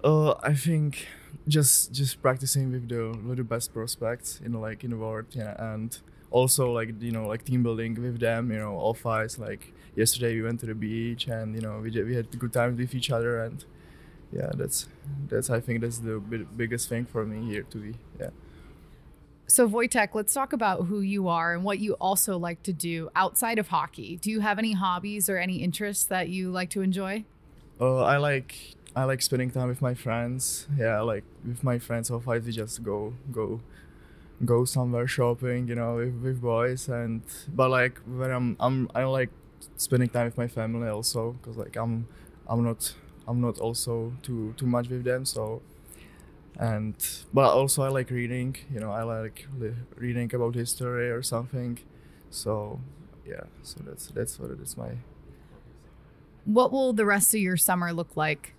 uh 0.05 0.35
i 0.45 0.55
think 0.55 1.09
just 1.49 1.93
just 1.93 2.23
practicing 2.23 2.71
with 2.71 2.89
the 2.89 3.03
with 3.27 3.39
the 3.39 3.43
best 3.43 3.73
prospects 3.75 4.41
in 4.45 4.53
like 4.53 4.85
in 4.85 4.91
the 4.91 4.97
world 4.97 5.27
yeah 5.33 5.73
and 5.73 5.99
also 6.31 6.71
like 6.71 6.91
you 7.03 7.11
know 7.11 7.27
like 7.27 7.45
team 7.45 7.65
building 7.65 8.01
with 8.01 8.21
them 8.21 8.53
you 8.53 8.59
know 8.59 8.77
all 8.77 8.95
fights 8.95 9.41
like 9.41 9.73
yesterday 9.97 10.37
we 10.37 10.43
went 10.43 10.61
to 10.61 10.67
the 10.67 10.75
beach 10.75 11.27
and 11.27 11.57
you 11.57 11.61
know 11.61 11.81
we, 11.81 11.91
we 12.05 12.15
had 12.15 12.31
good 12.39 12.53
times 12.53 12.79
with 12.79 12.95
each 12.95 13.11
other 13.11 13.41
and 13.43 13.65
yeah 14.33 14.51
that's 14.55 14.87
that's 15.29 15.51
i 15.51 15.59
think 15.59 15.81
that's 15.81 15.99
the 15.99 16.21
bi- 16.21 16.47
biggest 16.57 16.89
thing 16.89 17.05
for 17.05 17.27
me 17.27 17.45
here 17.53 17.65
to 17.65 17.79
be 17.79 17.95
yeah 18.21 18.31
So, 19.51 19.67
Vojtech, 19.67 20.15
let's 20.15 20.35
talk 20.35 20.53
about 20.53 20.87
who 20.87 21.01
you 21.01 21.29
are 21.29 21.55
and 21.55 21.65
what 21.65 21.79
you 21.79 21.95
also 21.95 22.37
like 22.37 22.63
to 22.65 22.73
do 22.73 23.09
outside 23.17 23.59
of 23.59 23.69
hockey. 23.69 24.17
Do 24.17 24.31
you 24.31 24.41
have 24.41 24.59
any 24.59 24.73
hobbies 24.73 25.31
or 25.31 25.39
any 25.39 25.63
interests 25.63 26.05
that 26.05 26.29
you 26.29 26.51
like 26.51 26.69
to 26.71 26.83
enjoy? 26.83 27.25
uh, 27.81 28.03
i 28.03 28.17
like 28.17 28.75
i 28.97 29.05
like 29.05 29.23
spending 29.23 29.51
time 29.51 29.69
with 29.69 29.81
my 29.81 29.95
friends 29.95 30.67
yeah 30.77 31.01
like 31.01 31.25
with 31.47 31.63
my 31.63 31.79
friends 31.79 32.11
fight 32.25 32.43
we 32.45 32.53
just 32.53 32.83
go 32.83 33.15
go 33.31 33.61
go 34.45 34.65
somewhere 34.65 35.07
shopping 35.07 35.69
you 35.69 35.75
know 35.75 35.97
with, 35.97 36.15
with 36.23 36.41
boys 36.41 36.89
and 36.89 37.23
but 37.55 37.71
like 37.71 38.01
when 38.07 38.31
i'm 38.31 38.57
i'm 38.61 38.91
i 38.95 39.05
like 39.05 39.31
spending 39.77 40.09
time 40.09 40.25
with 40.25 40.37
my 40.37 40.49
family 40.49 40.89
also 40.89 41.33
because 41.33 41.57
like 41.57 41.77
i'm 41.77 42.07
i'm 42.49 42.65
not 42.65 42.95
I'm 43.29 43.43
not 43.43 43.59
also 43.59 44.15
too 44.23 44.55
too 44.57 44.67
much 44.67 44.89
with 44.89 45.05
them. 45.05 45.27
So 45.27 45.61
and 46.59 46.95
but 47.33 47.51
also 47.53 47.83
I 47.83 47.89
like 47.89 48.11
reading. 48.11 48.57
You 48.73 48.81
know, 48.81 48.91
I 48.93 49.03
like 49.03 49.47
li- 49.59 49.75
reading 49.97 50.35
about 50.35 50.55
history 50.55 51.11
or 51.11 51.23
something. 51.23 51.79
So 52.31 52.81
yeah, 53.27 53.45
so 53.63 53.81
that's 53.87 54.09
that's 54.09 54.39
what 54.39 54.51
it 54.51 54.61
is. 54.61 54.77
My 54.77 54.93
What 56.45 56.73
will 56.73 56.93
the 56.93 57.05
rest 57.05 57.35
of 57.35 57.41
your 57.41 57.57
summer 57.57 57.93
look 57.93 58.17
like? 58.17 58.55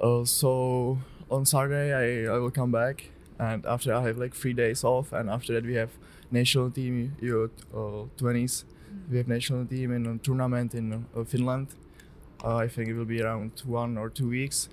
uh, 0.00 0.24
so 0.24 0.98
on 1.30 1.44
Saturday 1.44 1.92
I, 2.28 2.32
I 2.34 2.38
will 2.38 2.50
come 2.50 2.70
back, 2.72 3.10
and 3.38 3.64
after 3.66 3.92
I 3.94 4.02
have 4.02 4.18
like 4.18 4.34
three 4.34 4.52
days 4.52 4.84
off, 4.84 5.12
and 5.12 5.28
after 5.30 5.52
that 5.54 5.64
we 5.64 5.74
have 5.74 5.90
national 6.30 6.70
team 6.70 7.16
U 7.20 7.50
uh, 7.74 8.04
twenties. 8.16 8.64
We 9.10 9.18
have 9.18 9.28
national 9.28 9.66
team 9.66 9.92
in 9.92 10.06
a 10.06 10.18
tournament 10.18 10.74
in 10.74 11.06
uh, 11.16 11.24
Finland. 11.24 11.68
Uh, 12.44 12.56
I 12.56 12.68
think 12.68 12.88
it 12.88 12.94
will 12.94 13.04
be 13.06 13.20
around 13.22 13.62
one 13.66 13.98
or 13.98 14.08
two 14.10 14.28
weeks. 14.28 14.68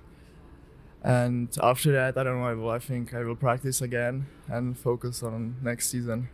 And 1.06 1.56
after 1.62 1.92
that, 1.92 2.18
I 2.18 2.24
don't 2.24 2.40
know. 2.40 2.48
I 2.48 2.56
will. 2.56 2.72
I 2.72 2.80
think 2.80 3.14
I 3.14 3.24
will 3.24 3.36
practice 3.36 3.80
again 3.80 4.26
and 4.48 4.76
focus 4.76 5.22
on 5.22 5.56
next 5.62 5.90
season. 5.90 6.30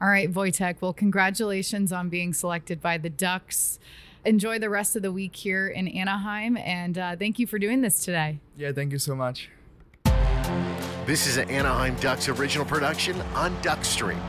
All 0.00 0.08
right, 0.08 0.30
Vojtech. 0.30 0.80
Well, 0.80 0.92
congratulations 0.92 1.92
on 1.92 2.08
being 2.08 2.34
selected 2.34 2.80
by 2.80 2.98
the 2.98 3.08
Ducks. 3.08 3.78
Enjoy 4.24 4.58
the 4.58 4.68
rest 4.68 4.96
of 4.96 5.02
the 5.02 5.12
week 5.12 5.36
here 5.36 5.68
in 5.68 5.86
Anaheim, 5.86 6.56
and 6.56 6.98
uh, 6.98 7.14
thank 7.14 7.38
you 7.38 7.46
for 7.46 7.60
doing 7.60 7.82
this 7.82 8.04
today. 8.04 8.40
Yeah, 8.56 8.72
thank 8.72 8.90
you 8.90 8.98
so 8.98 9.14
much. 9.14 9.48
This 11.06 11.28
is 11.28 11.36
an 11.36 11.48
Anaheim 11.48 11.94
Ducks 11.96 12.28
original 12.28 12.66
production 12.66 13.20
on 13.34 13.54
Duckstream. 13.62 14.20